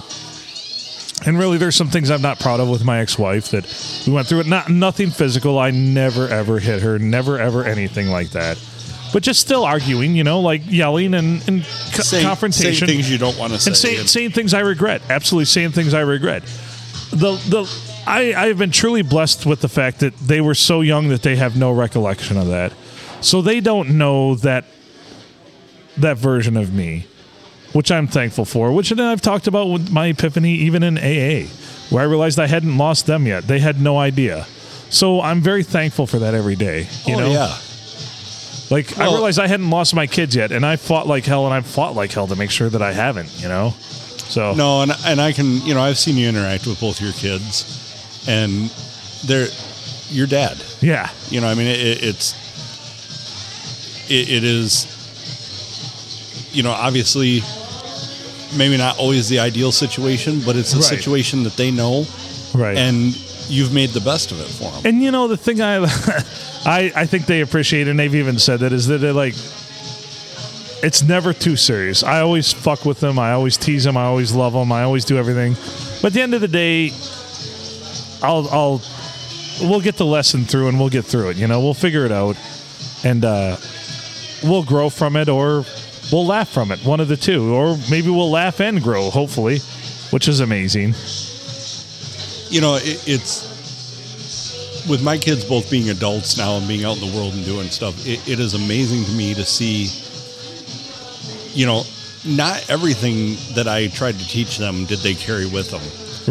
And 1.26 1.40
really, 1.40 1.58
there's 1.58 1.76
some 1.76 1.88
things 1.88 2.12
I'm 2.12 2.22
not 2.22 2.40
proud 2.40 2.60
of 2.60 2.70
with 2.70 2.84
my 2.84 3.00
ex-wife 3.00 3.50
that 3.50 4.04
we 4.06 4.14
went 4.14 4.28
through 4.28 4.42
it. 4.42 4.48
Not 4.48 4.70
nothing 4.70 5.12
physical. 5.12 5.58
I 5.58 5.72
never 5.72 6.28
ever 6.28 6.60
hit 6.60 6.82
her. 6.82 7.00
Never 7.00 7.40
ever 7.40 7.64
anything 7.64 8.10
like 8.10 8.32
that. 8.32 8.58
But 9.16 9.24
just 9.24 9.40
still 9.40 9.64
arguing, 9.64 10.14
you 10.14 10.26
know, 10.26 10.42
like 10.42 10.64
yelling 10.66 11.14
and, 11.14 11.42
and 11.48 11.64
co- 11.94 12.04
Saying, 12.04 12.26
confrontation 12.26 12.86
saying 12.86 12.98
things 12.98 13.10
you 13.10 13.18
don't 13.18 13.38
want 13.38 13.54
to 13.54 13.60
say. 13.60 13.70
and 13.70 13.78
saying, 13.78 14.08
saying 14.08 14.32
things 14.32 14.54
I 14.54 14.60
regret. 14.60 15.04
Absolutely 15.10 15.46
saying 15.46 15.72
things 15.72 15.94
I 15.94 16.02
regret. 16.02 16.44
The 17.12 17.38
the 17.48 17.80
I 18.06 18.34
I 18.34 18.48
have 18.48 18.58
been 18.58 18.72
truly 18.72 19.04
blessed 19.04 19.46
with 19.46 19.62
the 19.62 19.70
fact 19.70 20.02
that 20.02 20.18
they 20.18 20.42
were 20.42 20.54
so 20.54 20.82
young 20.82 21.08
that 21.08 21.22
they 21.22 21.38
have 21.38 21.56
no 21.56 21.72
recollection 21.72 22.36
of 22.36 22.48
that, 22.48 22.74
so 23.22 23.42
they 23.42 23.62
don't 23.62 23.92
know 23.98 24.36
that 24.36 24.66
that 25.96 26.18
version 26.18 26.58
of 26.58 26.74
me, 26.74 27.08
which 27.72 27.92
I'm 27.92 28.08
thankful 28.08 28.44
for. 28.44 28.74
Which 28.74 28.90
then 28.90 29.00
I've 29.00 29.22
talked 29.22 29.48
about 29.48 29.70
with 29.70 29.90
my 29.92 30.08
epiphany 30.08 30.56
even 30.56 30.84
in 30.84 30.98
AA, 30.98 31.48
where 31.90 32.04
I 32.04 32.06
realized 32.06 32.38
I 32.38 32.48
hadn't 32.48 32.78
lost 32.78 33.06
them 33.06 33.28
yet. 33.28 33.48
They 33.48 33.60
had 33.60 33.80
no 33.80 33.98
idea. 33.98 34.46
So 34.90 35.22
I'm 35.22 35.40
very 35.40 35.64
thankful 35.64 36.06
for 36.06 36.20
that 36.20 36.34
every 36.34 36.58
day. 36.58 36.90
You 37.06 37.16
oh 37.16 37.20
know, 37.20 37.32
yeah. 37.32 37.58
Like 38.70 38.98
I 38.98 39.06
realized 39.06 39.40
I 39.40 39.48
hadn't 39.48 39.70
lost 39.70 39.94
my 39.96 40.08
kids 40.08 40.36
yet, 40.36 40.52
and 40.52 40.66
I 40.66 40.76
fought 40.78 41.08
like 41.08 41.26
hell, 41.26 41.46
and 41.46 41.54
I 41.54 41.62
fought 41.62 41.96
like 41.96 42.12
hell 42.12 42.28
to 42.28 42.36
make 42.36 42.52
sure 42.52 42.70
that 42.70 42.82
I 42.82 42.94
haven't. 42.94 43.30
You 43.42 43.48
know, 43.48 43.74
so 43.80 44.54
No, 44.54 44.82
and 44.82 44.92
and 45.06 45.20
I 45.22 45.32
can 45.34 45.62
you 45.66 45.74
know 45.74 45.82
I've 45.82 45.98
seen 45.98 46.18
you 46.18 46.28
interact 46.30 46.66
with 46.68 46.80
both 46.80 47.00
your 47.02 47.14
kids, 47.14 48.24
and 48.28 48.70
they're 49.26 49.48
your 50.10 50.28
dad. 50.28 50.58
yeah, 50.82 51.10
You 51.30 51.42
know, 51.42 51.48
I 51.48 51.56
mean, 51.56 51.68
it, 51.68 52.04
it's 52.04 52.36
it, 54.10 54.30
it 54.30 54.44
is. 54.44 54.92
You 56.54 56.64
know, 56.64 56.72
obviously, 56.72 57.42
maybe 58.58 58.78
not 58.78 58.98
always 58.98 59.28
the 59.30 59.40
ideal 59.40 59.72
situation, 59.72 60.42
but 60.46 60.56
it's 60.56 60.74
a 60.74 60.78
Right. 60.78 60.86
situation 60.86 61.44
that 61.44 61.58
they 61.58 61.70
know, 61.72 62.06
right. 62.54 62.78
and 62.78 63.14
you've 63.48 63.74
made 63.74 63.90
the 63.90 64.02
best 64.02 64.32
of 64.32 64.40
it 64.40 64.48
for 64.48 64.72
them. 64.72 64.82
And 64.86 65.04
you 65.04 65.12
know 65.12 65.28
the 65.28 65.38
thing 65.38 65.62
I, 65.62 65.78
I 66.66 66.92
I 66.96 67.06
think 67.06 67.26
they 67.26 67.42
appreciate, 67.42 67.88
and 67.88 68.00
they've 68.00 68.16
even 68.16 68.40
said 68.40 68.62
that 68.62 68.74
is 68.74 68.88
that 68.88 69.00
they're 69.00 69.14
like, 69.14 69.36
it's 70.84 71.02
never 71.02 71.34
too 71.34 71.56
serious. 71.56 72.04
I 72.04 72.22
always 72.22 72.54
fuck 72.54 72.86
with 72.86 73.00
them. 73.00 73.18
I 73.18 73.32
always 73.32 73.58
tease 73.58 73.84
them. 73.84 73.98
I 73.98 74.04
always 74.04 74.34
love 74.34 74.54
them. 74.54 74.72
I 74.72 74.84
always 74.84 75.06
do 75.06 75.18
everything. 75.18 75.56
But 76.02 76.08
at 76.08 76.14
the 76.14 76.22
end 76.22 76.34
of 76.34 76.42
the 76.42 76.48
day, 76.48 76.92
I'll 78.22 78.48
I'll 78.50 78.82
we'll 79.62 79.82
get 79.82 79.98
the 79.98 80.06
lesson 80.06 80.46
through, 80.46 80.68
and 80.68 80.80
we'll 80.80 80.90
get 80.90 81.06
through 81.06 81.30
it. 81.30 81.38
You 81.38 81.48
know, 81.48 81.60
we'll 81.62 81.74
figure 81.74 82.06
it 82.06 82.12
out, 82.12 82.38
and 83.04 83.24
uh, 83.26 83.58
we'll 84.44 84.64
grow 84.64 84.90
from 84.90 85.16
it, 85.16 85.30
or 85.30 85.66
we'll 86.12 86.26
laugh 86.26 86.50
from 86.50 86.72
it. 86.72 86.80
One 86.86 87.00
of 87.00 87.08
the 87.08 87.18
two, 87.18 87.54
or 87.54 87.78
maybe 87.90 88.10
we'll 88.10 88.32
laugh 88.32 88.60
and 88.60 88.82
grow. 88.82 89.10
Hopefully, 89.10 89.60
which 90.12 90.28
is 90.28 90.40
amazing. 90.40 90.94
You 92.50 92.62
know, 92.62 92.76
it, 92.76 93.04
it's 93.08 93.54
with 94.90 95.04
my 95.04 95.18
kids 95.18 95.44
both 95.44 95.70
being 95.72 95.90
adults 95.90 96.38
now 96.38 96.58
and 96.58 96.68
being 96.68 96.86
out 96.86 97.02
in 97.02 97.10
the 97.10 97.18
world 97.18 97.34
and 97.34 97.44
doing 97.46 97.68
stuff. 97.70 98.06
It, 98.06 98.28
it 98.30 98.40
is 98.40 98.54
amazing 98.54 99.04
to 99.06 99.12
me 99.12 99.34
to 99.34 99.44
see, 99.46 99.88
you 101.58 101.66
know, 101.66 101.84
not 102.26 102.70
everything 102.70 103.36
that 103.56 103.68
I 103.68 103.88
tried 103.88 104.14
to 104.20 104.28
teach 104.28 104.58
them 104.58 104.86
did 104.86 105.00
they 105.00 105.14
carry 105.14 105.46
with 105.48 105.72
them. 105.72 105.82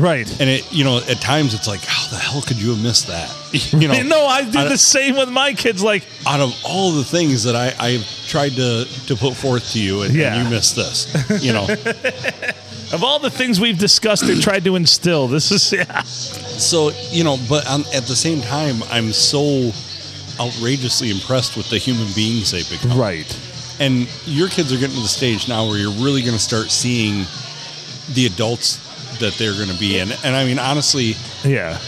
Right. 0.03 0.29
And 0.41 0.51
it, 0.51 0.73
you 0.73 0.83
know, 0.83 0.99
at 1.09 1.21
times 1.21 1.55
it's 1.55 1.69
like, 1.69 1.81
how 1.85 2.09
the 2.09 2.17
hell 2.17 2.43
could 2.43 2.61
you 2.61 2.71
have 2.75 2.83
missed 2.83 3.07
that? 3.09 3.33
You 3.73 3.87
know, 3.87 4.03
no, 4.03 4.27
I 4.27 4.43
do 4.51 4.59
I- 4.59 4.65
the 4.69 4.79
same 4.79 5.17
with 5.17 5.31
my 5.31 5.53
kids. 5.55 5.83
Like, 5.83 6.03
out 6.27 6.41
of 6.41 6.53
all 6.65 6.91
the 6.91 7.05
things 7.05 7.45
that 7.45 7.55
I, 7.55 7.73
I've 7.79 8.05
tried 8.27 8.51
to 8.57 8.85
to 9.07 9.15
put 9.15 9.35
forth 9.37 9.71
to 9.73 9.81
you, 9.81 10.03
and, 10.03 10.11
and 10.11 10.19
Yeah. 10.19 10.43
you 10.43 10.51
missed 10.51 10.75
this. 10.75 11.07
You 11.45 11.53
know, 11.53 11.67
of 12.95 13.03
all 13.05 13.19
the 13.19 13.31
things 13.31 13.61
we've 13.61 13.79
discussed 13.79 14.23
and 14.25 14.41
tried 14.41 14.65
to 14.65 14.77
instill, 14.77 15.27
this 15.29 15.51
is 15.51 15.73
yeah. 15.73 16.03
so 16.03 16.91
you 17.11 17.25
know, 17.25 17.37
but 17.49 17.67
um, 17.67 17.85
at 17.95 18.05
the 18.05 18.17
same 18.17 18.41
time, 18.41 18.77
I'm 18.91 19.13
so 19.13 19.73
outrageously 20.41 21.11
impressed 21.11 21.57
with 21.57 21.69
the 21.71 21.79
human 21.79 22.07
beings 22.15 22.51
they've 22.51 22.69
become. 22.71 22.99
Right. 22.99 23.29
And 23.81 24.09
your 24.27 24.49
kids 24.49 24.73
are 24.73 24.77
getting 24.79 24.97
to 24.97 25.03
the 25.03 25.09
stage 25.09 25.49
now 25.49 25.67
where 25.69 25.79
you're 25.79 25.91
really 26.05 26.23
going 26.23 26.35
to 26.37 26.43
start 26.43 26.71
seeing 26.71 27.25
the 28.15 28.27
adults 28.27 28.79
that 29.19 29.35
they're 29.35 29.55
going 29.55 29.69
to 29.69 29.79
be 29.79 29.99
in. 29.99 30.11
And 30.25 30.35
I 30.37 30.45
mean, 30.45 30.59
honestly, 30.59 31.15
Yeah. 31.45 31.79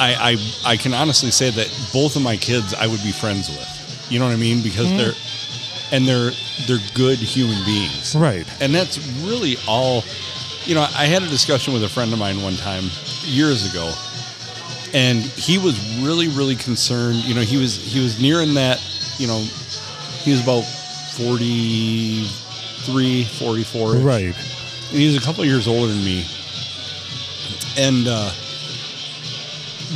I, 0.00 0.36
I 0.64 0.72
I 0.72 0.76
can 0.76 0.94
honestly 0.94 1.30
say 1.30 1.50
that 1.50 1.68
both 1.92 2.16
of 2.16 2.22
my 2.22 2.36
kids 2.36 2.74
I 2.74 2.86
would 2.86 3.02
be 3.02 3.12
friends 3.12 3.48
with. 3.48 4.06
You 4.10 4.18
know 4.18 4.24
what 4.26 4.32
I 4.34 4.36
mean? 4.36 4.62
Because 4.62 4.86
Mm-hmm. 4.86 4.96
they're 4.98 5.12
and 5.92 6.06
they're 6.06 6.32
they're 6.66 6.84
good 6.94 7.18
human 7.18 7.62
beings. 7.64 8.16
Right. 8.16 8.46
And 8.60 8.74
that's 8.74 8.98
really 9.22 9.56
all 9.68 10.02
you 10.64 10.74
know, 10.74 10.82
I 10.82 11.06
had 11.06 11.22
a 11.22 11.28
discussion 11.28 11.72
with 11.72 11.84
a 11.84 11.88
friend 11.88 12.12
of 12.12 12.18
mine 12.18 12.42
one 12.42 12.56
time 12.56 12.90
years 13.24 13.70
ago. 13.70 13.94
And 14.94 15.20
he 15.20 15.56
was 15.58 15.78
really, 16.02 16.28
really 16.28 16.54
concerned. 16.54 17.16
You 17.16 17.34
know, 17.34 17.40
he 17.40 17.56
was 17.56 17.76
he 17.76 18.00
was 18.00 18.20
nearing 18.20 18.52
that, 18.54 18.78
you 19.18 19.26
know, 19.26 19.40
he 20.22 20.30
was 20.32 20.42
about 20.42 20.64
43, 21.16 23.24
44. 23.24 23.94
Right. 23.96 24.26
And 24.26 24.34
he's 24.90 25.16
a 25.16 25.20
couple 25.20 25.42
of 25.42 25.48
years 25.48 25.66
older 25.66 25.88
than 25.88 26.04
me. 26.04 26.26
And 27.78 28.06
uh, 28.06 28.30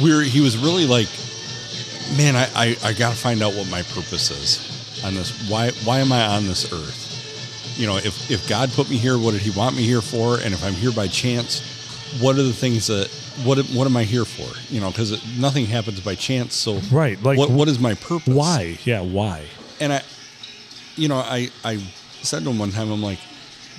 we're 0.02 0.22
he 0.22 0.40
was 0.40 0.56
really 0.56 0.86
like, 0.86 1.08
man, 2.16 2.34
I, 2.34 2.48
I, 2.54 2.74
I 2.82 2.94
got 2.94 3.10
to 3.10 3.16
find 3.16 3.42
out 3.42 3.52
what 3.54 3.68
my 3.70 3.82
purpose 3.82 4.30
is 4.30 4.65
on 5.04 5.14
this. 5.14 5.48
Why, 5.50 5.70
why 5.84 5.98
am 6.00 6.12
I 6.12 6.26
on 6.26 6.46
this 6.46 6.72
earth? 6.72 7.02
You 7.78 7.86
know, 7.86 7.96
if, 7.96 8.30
if 8.30 8.48
God 8.48 8.70
put 8.70 8.88
me 8.88 8.96
here, 8.96 9.18
what 9.18 9.32
did 9.32 9.42
he 9.42 9.50
want 9.50 9.76
me 9.76 9.82
here 9.82 10.00
for? 10.00 10.36
And 10.40 10.54
if 10.54 10.64
I'm 10.64 10.72
here 10.72 10.92
by 10.92 11.08
chance, 11.08 11.60
what 12.20 12.36
are 12.36 12.42
the 12.42 12.52
things 12.52 12.86
that, 12.86 13.08
what, 13.44 13.58
what 13.66 13.86
am 13.86 13.96
I 13.96 14.04
here 14.04 14.24
for? 14.24 14.48
You 14.72 14.80
know, 14.80 14.90
because 14.90 15.38
nothing 15.38 15.66
happens 15.66 16.00
by 16.00 16.14
chance. 16.14 16.54
So, 16.54 16.78
Right, 16.90 17.20
like- 17.22 17.38
what, 17.38 17.50
what 17.50 17.68
is 17.68 17.78
my 17.78 17.94
purpose? 17.94 18.32
Why? 18.34 18.78
Yeah, 18.84 19.02
why? 19.02 19.44
and 19.78 19.92
I, 19.92 20.02
you 20.94 21.08
know, 21.08 21.16
I 21.16 21.50
I 21.62 21.76
said 22.22 22.42
to 22.44 22.48
him 22.50 22.58
one 22.58 22.70
time, 22.70 22.90
I'm 22.90 23.02
like, 23.02 23.18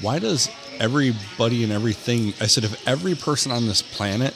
why 0.01 0.19
does 0.19 0.47
everybody 0.79 1.63
and 1.63 1.73
everything? 1.73 2.35
I 2.39 2.45
said, 2.45 2.63
if 2.65 2.87
every 2.87 3.15
person 3.15 3.51
on 3.51 3.65
this 3.65 3.81
planet 3.81 4.35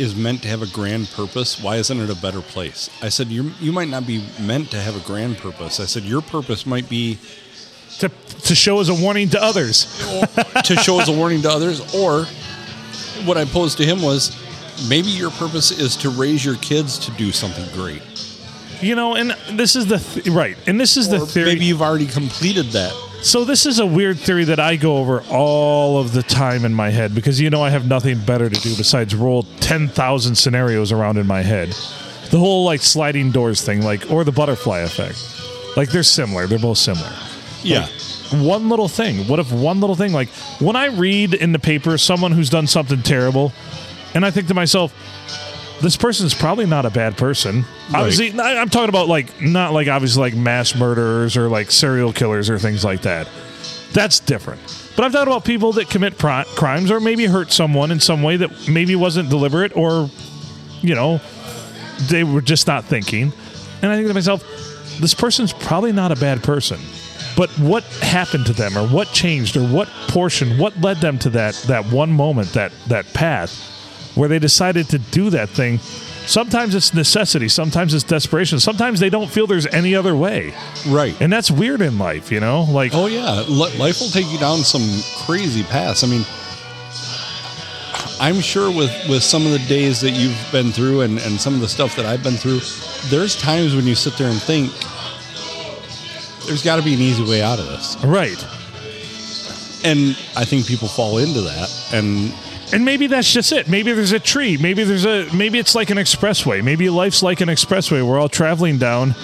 is 0.00 0.14
meant 0.16 0.42
to 0.42 0.48
have 0.48 0.62
a 0.62 0.66
grand 0.66 1.08
purpose, 1.10 1.60
why 1.62 1.76
isn't 1.76 2.00
it 2.00 2.10
a 2.10 2.14
better 2.20 2.40
place? 2.40 2.88
I 3.02 3.10
said, 3.10 3.28
you 3.28 3.52
you 3.60 3.70
might 3.72 3.88
not 3.88 4.06
be 4.06 4.24
meant 4.40 4.70
to 4.70 4.80
have 4.80 4.96
a 4.96 5.06
grand 5.06 5.36
purpose. 5.38 5.78
I 5.80 5.84
said, 5.86 6.02
your 6.04 6.22
purpose 6.22 6.64
might 6.66 6.88
be 6.88 7.18
To 7.98 8.08
to 8.08 8.54
show 8.54 8.80
as 8.80 8.88
a 8.88 8.94
warning 8.94 9.28
to 9.30 9.42
others. 9.42 9.84
to 10.64 10.76
show 10.76 11.00
as 11.00 11.08
a 11.08 11.12
warning 11.12 11.42
to 11.42 11.50
others, 11.50 11.80
or 11.94 12.24
what 13.26 13.36
I 13.36 13.44
posed 13.44 13.76
to 13.78 13.84
him 13.84 14.00
was. 14.02 14.30
Maybe 14.88 15.08
your 15.08 15.30
purpose 15.32 15.70
is 15.72 15.94
to 15.96 16.08
raise 16.08 16.42
your 16.42 16.56
kids 16.56 16.98
to 17.00 17.10
do 17.18 17.32
something 17.32 17.68
great. 17.74 18.00
You 18.80 18.94
know, 18.94 19.14
and 19.14 19.36
this 19.52 19.76
is 19.76 19.84
the 19.86 19.98
th- 19.98 20.28
right, 20.28 20.56
and 20.66 20.80
this 20.80 20.96
is 20.96 21.06
the 21.10 21.20
theory. 21.26 21.52
maybe 21.52 21.66
you've 21.66 21.82
already 21.82 22.06
completed 22.06 22.66
that. 22.72 22.94
So 23.22 23.44
this 23.44 23.66
is 23.66 23.78
a 23.78 23.86
weird 23.86 24.18
theory 24.18 24.44
that 24.44 24.58
I 24.58 24.76
go 24.76 24.96
over 24.96 25.22
all 25.30 25.98
of 25.98 26.12
the 26.12 26.22
time 26.22 26.64
in 26.64 26.72
my 26.72 26.88
head 26.88 27.14
because 27.14 27.38
you 27.38 27.50
know 27.50 27.62
I 27.62 27.68
have 27.68 27.86
nothing 27.86 28.18
better 28.18 28.48
to 28.48 28.60
do 28.60 28.74
besides 28.76 29.14
roll 29.14 29.42
ten 29.60 29.88
thousand 29.88 30.36
scenarios 30.36 30.90
around 30.90 31.18
in 31.18 31.26
my 31.26 31.42
head. 31.42 31.68
The 32.30 32.38
whole 32.38 32.64
like 32.64 32.80
sliding 32.80 33.30
doors 33.30 33.62
thing, 33.62 33.82
like 33.82 34.10
or 34.10 34.24
the 34.24 34.32
butterfly 34.32 34.80
effect, 34.80 35.22
like 35.76 35.90
they're 35.90 36.02
similar. 36.02 36.46
They're 36.46 36.58
both 36.58 36.78
similar. 36.78 37.12
Yeah. 37.62 37.88
One 38.32 38.70
little 38.70 38.88
thing. 38.88 39.28
What 39.28 39.38
if 39.38 39.52
one 39.52 39.80
little 39.80 39.96
thing, 39.96 40.12
like 40.12 40.30
when 40.58 40.74
I 40.76 40.86
read 40.86 41.34
in 41.34 41.52
the 41.52 41.58
paper 41.58 41.98
someone 41.98 42.32
who's 42.32 42.48
done 42.48 42.66
something 42.66 43.02
terrible, 43.02 43.52
and 44.14 44.24
I 44.24 44.30
think 44.30 44.48
to 44.48 44.54
myself, 44.54 44.94
this 45.80 45.96
person's 45.96 46.34
probably 46.34 46.66
not 46.66 46.84
a 46.86 46.90
bad 46.90 47.16
person. 47.16 47.64
Obviously, 47.94 48.38
I'm 48.38 48.68
talking 48.68 48.88
about 48.88 49.08
like 49.08 49.40
not 49.40 49.72
like 49.72 49.88
obviously 49.88 50.20
like 50.20 50.34
mass 50.34 50.74
murderers 50.74 51.36
or 51.36 51.48
like 51.48 51.70
serial 51.70 52.12
killers 52.12 52.50
or 52.50 52.58
things 52.58 52.84
like 52.84 53.02
that. 53.02 53.28
That's 53.92 54.20
different. 54.20 54.60
But 54.96 55.04
I'm 55.04 55.12
talking 55.12 55.32
about 55.32 55.44
people 55.44 55.72
that 55.72 55.88
commit 55.88 56.18
pri- 56.18 56.44
crimes 56.54 56.90
or 56.90 57.00
maybe 57.00 57.26
hurt 57.26 57.52
someone 57.52 57.90
in 57.90 58.00
some 58.00 58.22
way 58.22 58.36
that 58.36 58.68
maybe 58.68 58.94
wasn't 58.94 59.30
deliberate 59.30 59.76
or, 59.76 60.10
you 60.82 60.94
know, 60.94 61.20
they 62.08 62.22
were 62.22 62.42
just 62.42 62.66
not 62.66 62.84
thinking. 62.84 63.32
And 63.82 63.90
I 63.90 63.96
think 63.96 64.08
to 64.08 64.14
myself, 64.14 64.42
this 65.00 65.14
person's 65.14 65.52
probably 65.52 65.92
not 65.92 66.12
a 66.12 66.16
bad 66.16 66.42
person. 66.42 66.78
But 67.36 67.50
what 67.58 67.84
happened 67.84 68.46
to 68.46 68.52
them 68.52 68.76
or 68.76 68.86
what 68.86 69.08
changed 69.12 69.56
or 69.56 69.66
what 69.66 69.88
portion, 70.08 70.58
what 70.58 70.78
led 70.80 70.98
them 70.98 71.18
to 71.20 71.30
that 71.30 71.54
that 71.66 71.86
one 71.86 72.12
moment, 72.12 72.52
that 72.52 72.72
that 72.88 73.10
path 73.14 73.66
where 74.20 74.28
they 74.28 74.38
decided 74.38 74.88
to 74.90 74.98
do 74.98 75.30
that 75.30 75.48
thing? 75.48 75.78
Sometimes 76.26 76.74
it's 76.74 76.92
necessity, 76.94 77.48
sometimes 77.48 77.94
it's 77.94 78.04
desperation, 78.04 78.60
sometimes 78.60 79.00
they 79.00 79.08
don't 79.10 79.28
feel 79.28 79.46
there's 79.46 79.66
any 79.66 79.94
other 79.94 80.14
way. 80.14 80.52
Right. 80.86 81.18
And 81.20 81.32
that's 81.32 81.50
weird 81.50 81.80
in 81.80 81.98
life, 81.98 82.30
you 82.30 82.38
know? 82.38 82.62
Like 82.70 82.92
Oh 82.94 83.06
yeah, 83.06 83.42
Li- 83.48 83.76
life 83.78 84.00
will 84.00 84.10
take 84.10 84.30
you 84.30 84.38
down 84.38 84.58
some 84.58 84.82
crazy 85.24 85.62
paths. 85.64 86.04
I 86.04 86.06
mean, 86.06 86.24
I'm 88.20 88.40
sure 88.42 88.70
with 88.70 88.92
with 89.08 89.22
some 89.22 89.46
of 89.46 89.52
the 89.52 89.64
days 89.66 90.02
that 90.02 90.10
you've 90.10 90.38
been 90.52 90.72
through 90.72 91.00
and 91.00 91.18
and 91.18 91.40
some 91.40 91.54
of 91.54 91.60
the 91.60 91.68
stuff 91.68 91.96
that 91.96 92.04
I've 92.04 92.22
been 92.22 92.36
through, 92.36 92.60
there's 93.08 93.34
times 93.34 93.74
when 93.74 93.86
you 93.86 93.94
sit 93.94 94.18
there 94.18 94.28
and 94.30 94.40
think 94.40 94.70
there's 96.46 96.62
got 96.62 96.76
to 96.76 96.82
be 96.82 96.92
an 96.92 97.00
easy 97.00 97.24
way 97.24 97.40
out 97.42 97.58
of 97.58 97.66
this. 97.66 97.96
right. 98.04 98.40
And 99.82 100.10
I 100.36 100.44
think 100.44 100.66
people 100.66 100.88
fall 100.88 101.16
into 101.16 101.40
that 101.40 101.70
and 101.94 102.34
And 102.72 102.84
maybe 102.84 103.06
that's 103.06 103.32
just 103.32 103.52
it. 103.52 103.68
Maybe 103.68 103.92
there's 103.92 104.12
a 104.12 104.20
tree. 104.20 104.56
Maybe 104.56 104.84
there's 104.84 105.04
a 105.04 105.26
maybe 105.34 105.58
it's 105.58 105.74
like 105.74 105.90
an 105.90 105.98
expressway. 105.98 106.62
Maybe 106.62 106.88
life's 106.88 107.22
like 107.22 107.40
an 107.40 107.48
expressway. 107.48 108.06
We're 108.06 108.18
all 108.20 108.28
traveling 108.28 108.78
down 108.78 109.14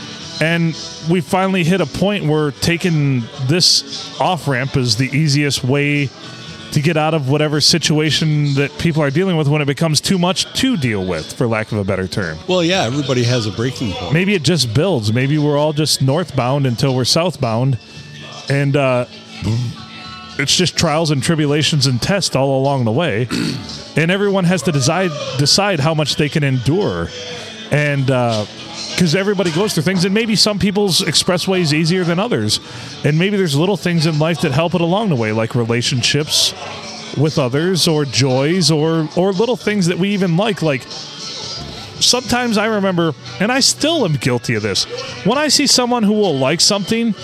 and 0.41 0.77
we 1.11 1.21
finally 1.21 1.65
hit 1.65 1.81
a 1.81 1.87
point 1.87 2.27
where 2.27 2.51
taking 2.51 3.23
this 3.47 4.19
off 4.21 4.49
ramp 4.49 4.77
is 4.77 4.97
the 4.97 5.09
easiest 5.17 5.65
way 5.65 6.11
to 6.73 6.83
get 6.83 6.97
out 6.97 7.15
of 7.15 7.31
whatever 7.31 7.61
situation 7.61 8.53
that 8.55 8.77
people 8.79 9.03
are 9.03 9.11
dealing 9.11 9.37
with 9.37 9.49
when 9.49 9.63
it 9.63 9.65
becomes 9.65 10.01
too 10.01 10.19
much 10.19 10.53
to 10.61 10.77
deal 10.77 11.07
with, 11.07 11.33
for 11.33 11.47
lack 11.47 11.73
of 11.73 11.79
a 11.79 11.85
better 11.85 12.07
term. 12.07 12.37
well, 12.49 12.63
yeah, 12.63 12.83
everybody 12.83 13.23
has 13.25 13.47
a 13.47 13.51
breaking 13.51 13.93
point. 13.93 14.13
Maybe 14.13 14.35
it 14.35 14.43
just 14.43 14.75
builds. 14.75 15.13
Maybe 15.13 15.39
we're 15.39 15.57
all 15.57 15.73
just 15.73 16.03
northbound 16.03 16.67
until 16.67 16.95
we're 16.95 17.05
southbound. 17.05 17.79
And 18.51 18.77
uh, 18.77 19.07
it's 20.39 20.55
just 20.55 20.77
trials 20.77 21.11
and 21.11 21.23
tribulations 21.23 21.87
and 21.87 22.01
tests 22.01 22.37
all 22.37 22.61
along 22.61 22.85
the 22.85 22.93
way. 22.93 23.29
And 23.99 24.11
everyone 24.11 24.45
has 24.45 24.61
to 24.65 24.73
decide 24.73 25.11
decide 25.39 25.81
how 25.81 25.95
much 25.95 26.17
they 26.17 26.29
can 26.29 26.45
endure. 26.45 27.09
And 27.71 28.11
uh, 28.11 28.45
because 28.91 29.15
everybody 29.15 29.51
goes 29.53 29.73
through 29.73 29.85
things, 29.85 30.05
and 30.05 30.13
maybe 30.13 30.37
some 30.37 30.59
people's 30.59 31.01
expressway 31.01 31.61
is 31.61 31.73
easier 31.73 32.05
than 32.05 32.19
others. 32.19 32.61
And 33.07 33.19
maybe 33.19 33.39
there's 33.39 33.57
little 33.57 33.79
things 33.79 34.05
in 34.05 34.19
life 34.19 34.43
that 34.43 34.53
help 34.53 34.75
it 34.75 34.83
along 34.83 35.09
the 35.09 35.17
way, 35.17 35.33
like 35.33 35.55
relationships 35.55 36.53
with 37.17 37.39
others, 37.39 37.89
or 37.89 38.05
joys, 38.05 38.71
or 38.71 39.09
or 39.17 39.33
little 39.33 39.57
things 39.57 39.87
that 39.87 39.97
we 39.97 40.11
even 40.11 40.37
like, 40.37 40.61
like 40.61 40.83
sometimes 42.01 42.59
I 42.59 42.67
remember, 42.67 43.15
and 43.41 43.51
I 43.51 43.61
still 43.61 44.05
am 44.05 44.17
guilty 44.17 44.55
of 44.55 44.63
this, 44.63 44.85
when 45.25 45.39
I 45.39 45.49
see 45.49 45.67
someone 45.67 46.03
who 46.03 46.13
will 46.13 46.37
like 46.37 46.61
something 46.61 47.15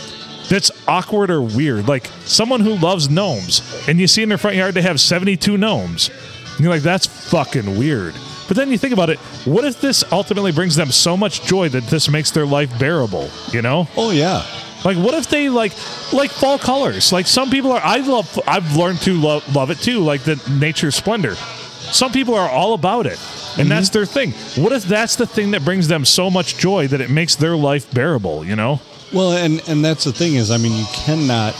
that's 0.49 0.71
awkward 0.87 1.31
or 1.31 1.43
weird, 1.43 1.89
like 1.89 2.07
someone 2.25 2.61
who 2.61 2.75
loves 2.77 3.09
gnomes, 3.09 3.63
and 3.89 3.99
you 3.99 4.07
see 4.07 4.23
in 4.23 4.29
their 4.29 4.39
front 4.39 4.57
yard 4.57 4.75
they 4.75 4.83
have 4.83 5.01
72 5.01 5.57
gnomes. 5.57 6.11
And 6.53 6.61
you're 6.61 6.73
like, 6.73 6.83
that's 6.83 7.07
fucking 7.07 7.79
weird. 7.79 8.15
But 8.49 8.57
then 8.57 8.71
you 8.71 8.77
think 8.77 8.93
about 8.93 9.09
it, 9.09 9.19
what 9.47 9.65
if 9.65 9.81
this 9.81 10.05
ultimately 10.13 10.53
brings 10.53 10.77
them 10.77 10.91
so 10.91 11.17
much 11.17 11.43
joy 11.45 11.69
that 11.71 11.85
this 11.85 12.11
makes 12.11 12.31
their 12.31 12.45
life 12.45 12.79
bearable, 12.79 13.31
you 13.51 13.63
know? 13.63 13.89
Oh 13.97 14.11
yeah. 14.11 14.45
Like, 14.85 14.97
what 14.97 15.15
if 15.15 15.29
they 15.29 15.49
like 15.49 15.73
like 16.13 16.31
fall 16.31 16.59
colors? 16.59 17.13
Like 17.13 17.27
some 17.27 17.51
people 17.51 17.73
are. 17.73 17.81
I 17.83 17.99
love. 17.99 18.39
I've 18.47 18.77
learned 18.77 19.01
to 19.03 19.15
love 19.15 19.55
love 19.55 19.71
it 19.71 19.79
too. 19.79 20.01
Like 20.01 20.23
the 20.23 20.43
nature 20.59 20.91
splendor. 20.91 21.35
Some 21.35 22.11
people 22.11 22.35
are 22.35 22.49
all 22.49 22.75
about 22.75 23.07
it, 23.07 23.19
and 23.59 23.71
that's 23.71 23.91
mm-hmm. 23.91 23.99
their 23.99 24.07
thing. 24.07 24.33
What 24.63 24.73
if 24.73 24.85
that's 24.85 25.17
the 25.17 25.27
thing 25.27 25.53
that 25.53 25.65
brings 25.65 25.89
them 25.89 26.05
so 26.05 26.31
much 26.31 26.57
joy 26.57 26.89
that 26.89 27.01
it 27.01 27.11
makes 27.11 27.37
their 27.37 27.57
life 27.57 27.93
bearable? 27.93 28.45
You 28.45 28.57
know? 28.57 28.81
Well, 29.13 29.33
and 29.33 29.63
and 29.69 29.85
that's 29.85 30.05
the 30.05 30.13
thing 30.13 30.35
is, 30.37 30.51
I 30.51 30.57
mean, 30.59 30.73
you 30.73 30.87
cannot 30.93 31.55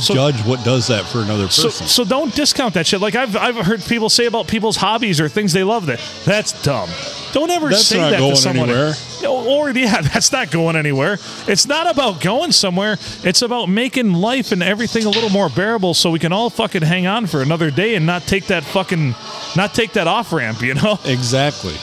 judge 0.00 0.40
what 0.46 0.64
does 0.64 0.86
that 0.88 1.04
for 1.04 1.18
another 1.20 1.48
So, 1.48 1.64
person. 1.64 1.86
so 1.86 2.04
don't 2.04 2.34
discount 2.34 2.74
that 2.74 2.86
shit. 2.86 3.00
Like 3.00 3.14
I've 3.14 3.36
I've 3.36 3.56
heard 3.56 3.82
people 3.84 4.08
say 4.08 4.24
about 4.26 4.48
people's 4.48 4.76
hobbies 4.76 5.20
or 5.20 5.28
things 5.28 5.52
they 5.52 5.62
love 5.64 5.86
that 5.86 6.00
that's 6.24 6.60
dumb. 6.62 6.88
Don't 7.32 7.50
ever 7.50 7.70
That's 7.70 7.86
say 7.86 7.98
that 7.98 8.18
going 8.18 8.34
to 8.34 8.36
someone. 8.40 8.68
anywhere. 8.68 8.92
Or, 9.26 9.70
yeah, 9.70 10.00
that's 10.02 10.30
not 10.32 10.50
going 10.50 10.76
anywhere. 10.76 11.14
It's 11.48 11.66
not 11.66 11.90
about 11.90 12.20
going 12.20 12.52
somewhere. 12.52 12.98
It's 13.24 13.40
about 13.40 13.70
making 13.70 14.12
life 14.12 14.52
and 14.52 14.62
everything 14.62 15.06
a 15.06 15.08
little 15.08 15.30
more 15.30 15.48
bearable 15.48 15.94
so 15.94 16.10
we 16.10 16.18
can 16.18 16.30
all 16.32 16.50
fucking 16.50 16.82
hang 16.82 17.06
on 17.06 17.26
for 17.26 17.40
another 17.40 17.70
day 17.70 17.94
and 17.94 18.04
not 18.04 18.22
take 18.26 18.48
that 18.48 18.64
fucking, 18.64 19.14
not 19.56 19.72
take 19.72 19.92
that 19.94 20.06
off 20.06 20.30
ramp, 20.30 20.60
you 20.60 20.74
know? 20.74 20.98
Exactly. 21.06 21.74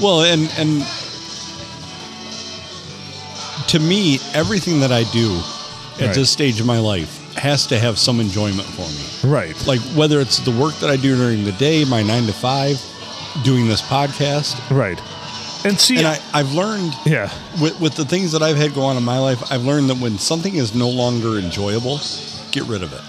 Well, 0.00 0.22
and 0.22 0.48
and 0.56 0.86
to 3.72 3.78
me, 3.78 4.18
everything 4.34 4.80
that 4.80 4.92
I 4.92 5.04
do 5.12 5.34
at 5.94 6.00
Right. 6.08 6.14
this 6.14 6.28
stage 6.28 6.60
of 6.60 6.66
my 6.66 6.78
life 6.78 7.34
has 7.36 7.66
to 7.68 7.78
have 7.78 7.98
some 7.98 8.20
enjoyment 8.20 8.68
for 8.68 8.82
me. 8.82 9.32
Right. 9.34 9.66
Like 9.66 9.80
whether 9.96 10.20
it's 10.20 10.40
the 10.40 10.50
work 10.50 10.74
that 10.80 10.90
I 10.90 10.96
do 10.96 11.16
during 11.16 11.44
the 11.44 11.52
day, 11.52 11.84
my 11.86 12.02
nine 12.02 12.26
to 12.26 12.34
five, 12.34 12.78
doing 13.42 13.66
this 13.68 13.80
podcast, 13.80 14.60
Right. 14.70 15.00
And 15.64 15.80
see, 15.80 15.96
and 15.96 16.06
I, 16.06 16.18
I've 16.34 16.52
learned 16.52 16.92
yeah. 17.06 17.30
with, 17.62 17.80
with 17.80 17.94
the 17.94 18.04
things 18.04 18.32
that 18.32 18.42
I've 18.42 18.58
had 18.58 18.74
go 18.74 18.82
on 18.82 18.98
in 18.98 19.04
my 19.04 19.18
life, 19.18 19.50
I've 19.50 19.62
learned 19.62 19.88
that 19.88 19.98
when 19.98 20.18
something 20.18 20.54
is 20.54 20.74
no 20.74 20.90
longer 20.90 21.38
enjoyable, 21.38 21.98
get 22.50 22.64
rid 22.64 22.82
of 22.82 22.92
it. 22.92 23.00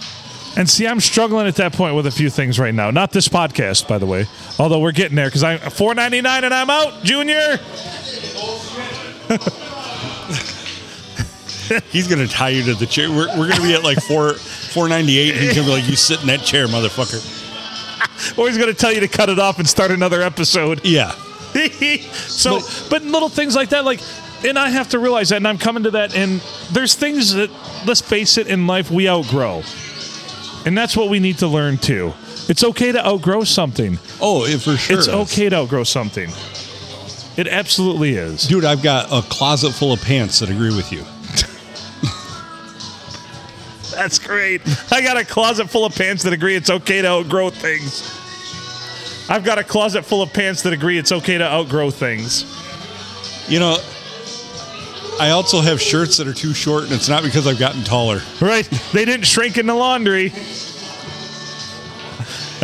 And 0.58 0.70
see, 0.70 0.88
I'm 0.88 1.02
struggling 1.02 1.48
at 1.48 1.56
that 1.56 1.74
point 1.74 1.96
with 1.96 2.06
a 2.08 2.12
few 2.12 2.30
things 2.30 2.58
right 2.58 2.74
now. 2.74 2.90
Not 2.90 3.12
this 3.12 3.28
podcast, 3.28 3.88
by 3.90 3.98
the 3.98 4.06
way. 4.06 4.28
Although 4.60 4.80
we're 4.80 4.94
getting 4.94 5.16
there 5.16 5.26
because 5.26 5.44
I'm 5.44 5.60
4.99 5.60 6.44
and 6.44 6.54
I'm 6.54 6.70
out, 6.70 7.04
Junior. 7.04 7.60
He's 11.92 12.08
gonna 12.08 12.28
tie 12.28 12.50
you 12.50 12.64
to 12.64 12.74
the 12.74 12.86
chair. 12.86 13.10
We're, 13.10 13.28
we're 13.38 13.50
gonna 13.50 13.64
be 13.64 13.74
at 13.74 13.84
like 13.84 14.02
four 14.04 14.34
four 14.34 14.90
ninety 14.90 15.18
eight. 15.18 15.36
He's 15.36 15.54
gonna 15.56 15.68
be 15.68 15.74
like, 15.74 15.88
"You 15.88 15.96
sit 15.96 16.22
in 16.22 16.28
that 16.28 16.42
chair, 16.42 16.68
motherfucker." 16.68 17.42
Or 18.38 18.48
he's 18.48 18.58
going 18.58 18.70
to 18.70 18.76
tell 18.76 18.92
you 18.92 19.02
to 19.02 19.08
cut 19.08 19.30
it 19.30 19.40
off 19.40 19.60
and 19.60 19.68
start 19.68 19.92
another 19.92 20.22
episode. 20.22 20.82
Yeah, 20.86 21.12
so, 22.12 22.60
but, 22.90 23.04
little 23.04 23.30
things 23.30 23.56
like 23.56 23.70
that, 23.70 23.86
like, 23.86 24.00
and 24.46 24.58
I 24.58 24.70
have 24.70 24.90
to 24.90 25.00
realize 25.00 25.30
that, 25.30 25.38
and 25.38 25.48
I'm 25.48 25.58
coming 25.58 25.84
to 25.84 25.92
that. 25.92 26.16
And 26.16 26.42
there's 26.72 26.96
things 26.96 27.34
that, 27.34 27.50
let's 27.86 28.02
face 28.02 28.38
it, 28.38 28.48
in 28.48 28.66
life 28.66 28.90
we 28.90 29.08
outgrow, 29.08 29.64
and 30.66 30.78
that's 30.78 30.98
what 30.98 31.10
we 31.10 31.20
need 31.20 31.40
to 31.40 31.48
learn 31.48 31.78
too. 31.78 32.14
It's 32.50 32.64
okay 32.64 32.92
to 32.92 33.06
outgrow 33.06 33.44
something. 33.44 34.00
Oh, 34.20 34.46
it 34.46 34.62
for 34.62 34.76
sure. 34.76 34.98
It's 34.98 35.08
is. 35.08 35.14
okay 35.14 35.50
to 35.50 35.58
outgrow 35.58 35.84
something. 35.84 36.30
It 37.36 37.48
absolutely 37.48 38.14
is. 38.14 38.48
dude. 38.48 38.66
I've 38.66 38.84
got 38.84 39.12
a 39.12 39.28
closet 39.28 39.72
full 39.74 39.92
of 39.94 40.02
pants 40.02 40.40
that 40.40 40.50
agree 40.50 40.76
with 40.76 40.92
you. 40.92 41.04
That's 43.96 44.20
great. 44.20 44.62
I 44.92 45.02
got 45.02 45.18
a 45.18 45.26
closet 45.26 45.70
full 45.70 45.86
of 45.86 45.96
pants 45.96 46.24
that 46.24 46.34
agree 46.34 46.56
it's 46.56 46.70
okay 46.70 47.02
to 47.02 47.08
outgrow 47.08 47.50
things. 47.50 48.20
I've 49.30 49.44
got 49.44 49.58
a 49.58 49.64
closet 49.64 50.04
full 50.04 50.22
of 50.22 50.34
pants 50.34 50.64
that 50.64 50.74
agree 50.74 50.98
it's 50.98 51.12
okay 51.12 51.38
to 51.38 51.46
outgrow 51.46 51.92
things. 51.92 52.44
You 53.50 53.60
know, 53.60 53.78
I 55.20 55.30
also 55.30 55.62
have 55.62 55.82
shirts 55.82 56.18
that 56.18 56.28
are 56.28 56.34
too 56.34 56.54
short, 56.54 56.84
and 56.84 56.92
it's 56.92 57.08
not 57.08 57.24
because 57.24 57.48
I've 57.48 57.60
gotten 57.60 57.84
taller. 57.84 58.22
Right? 58.42 58.68
They 58.92 59.06
didn't 59.06 59.26
shrink 59.26 59.58
in 59.58 59.68
the 59.68 59.76
laundry. 59.76 60.32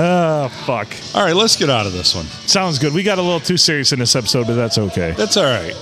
Oh, 0.02 0.48
fuck. 0.66 0.88
All 1.14 1.26
right, 1.26 1.36
let's 1.36 1.58
get 1.58 1.70
out 1.70 1.86
of 1.86 1.92
this 1.92 2.16
one. 2.16 2.26
Sounds 2.26 2.80
good. 2.80 2.94
We 2.94 3.04
got 3.04 3.18
a 3.18 3.22
little 3.22 3.42
too 3.42 3.58
serious 3.58 3.92
in 3.92 4.00
this 4.00 4.16
episode, 4.16 4.48
but 4.48 4.56
that's 4.56 4.78
okay. 4.78 5.12
That's 5.12 5.36
all 5.36 5.44
right. 5.44 5.76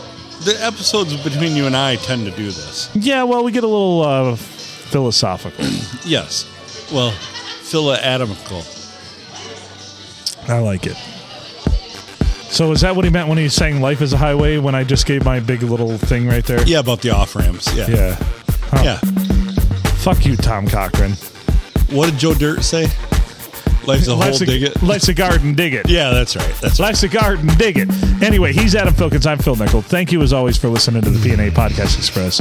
The 0.43 0.57
episodes 0.63 1.15
between 1.23 1.55
you 1.55 1.67
and 1.67 1.75
I 1.75 1.97
tend 1.97 2.25
to 2.25 2.31
do 2.31 2.45
this. 2.45 2.89
Yeah, 2.95 3.23
well, 3.23 3.43
we 3.43 3.51
get 3.51 3.63
a 3.63 3.67
little 3.67 4.01
uh, 4.01 4.35
philosophical. 4.87 5.65
Yes. 6.05 6.45
Well, 6.91 7.11
philo-atomical. 7.11 8.63
I 10.47 10.59
like 10.59 10.85
it. 10.87 10.95
So 12.49 12.71
is 12.71 12.79
that 12.81 12.95
what 12.95 13.03
he 13.03 13.11
meant 13.11 13.27
when 13.27 13.37
he 13.37 13.43
was 13.43 13.53
saying 13.53 13.81
life 13.81 14.01
is 14.01 14.13
a 14.13 14.17
highway 14.17 14.57
when 14.57 14.73
I 14.73 14.85
just 14.85 15.05
gave 15.05 15.25
my 15.25 15.41
big 15.41 15.63
little 15.63 15.97
thing 15.97 16.27
right 16.27 16.45
there? 16.45 16.65
Yeah, 16.65 16.79
about 16.79 17.01
the 17.01 17.09
off 17.09 17.35
ramps. 17.35 17.73
Yeah. 17.75 17.87
Yeah. 17.89 18.17
Yeah. 18.83 18.97
Fuck 19.97 20.25
you, 20.25 20.37
Tom 20.37 20.65
Cochrane. 20.67 21.11
What 21.91 22.09
did 22.09 22.17
Joe 22.19 22.33
Dirt 22.33 22.63
say? 22.63 22.83
Life's 23.85 24.07
a 24.07 24.11
hole, 24.11 24.19
Life's 24.19 24.41
a, 24.41 24.45
dig 24.45 24.63
it. 24.63 24.81
life's 24.83 25.07
a 25.09 25.13
garden, 25.13 25.53
dig 25.55 25.73
it. 25.73 25.89
Yeah, 25.89 26.11
that's 26.11 26.35
right. 26.37 26.55
That's 26.61 26.79
right. 26.79 26.87
Life's 26.87 27.03
a 27.03 27.07
garden, 27.09 27.47
dig 27.57 27.77
it. 27.77 27.89
Anyway, 28.21 28.53
he's 28.53 28.75
Adam 28.75 28.93
Filkins. 28.93 29.25
I'm 29.25 29.37
Phil 29.39 29.55
Nickel. 29.55 29.81
Thank 29.81 30.11
you 30.13 30.21
as 30.21 30.31
always 30.33 30.57
for 30.57 30.67
listening 30.69 31.01
to 31.03 31.09
the 31.09 31.19
P&A 31.19 31.49
Podcast 31.51 31.97
Express. 31.97 32.39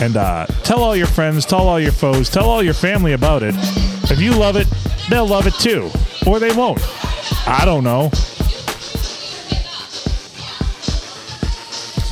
And 0.00 0.16
uh, 0.16 0.46
tell 0.62 0.82
all 0.82 0.94
your 0.94 1.08
friends, 1.08 1.44
tell 1.44 1.66
all 1.66 1.80
your 1.80 1.92
foes, 1.92 2.30
tell 2.30 2.48
all 2.48 2.62
your 2.62 2.74
family 2.74 3.14
about 3.14 3.42
it. 3.42 3.54
If 4.10 4.20
you 4.20 4.32
love 4.32 4.56
it, 4.56 4.68
they'll 5.10 5.26
love 5.26 5.46
it 5.46 5.54
too. 5.54 5.90
Or 6.26 6.38
they 6.38 6.54
won't. 6.54 6.80
I 7.46 7.64
don't 7.64 7.84
know. 7.84 8.10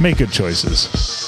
Make 0.01 0.19
good 0.19 0.33
choices. 0.33 1.26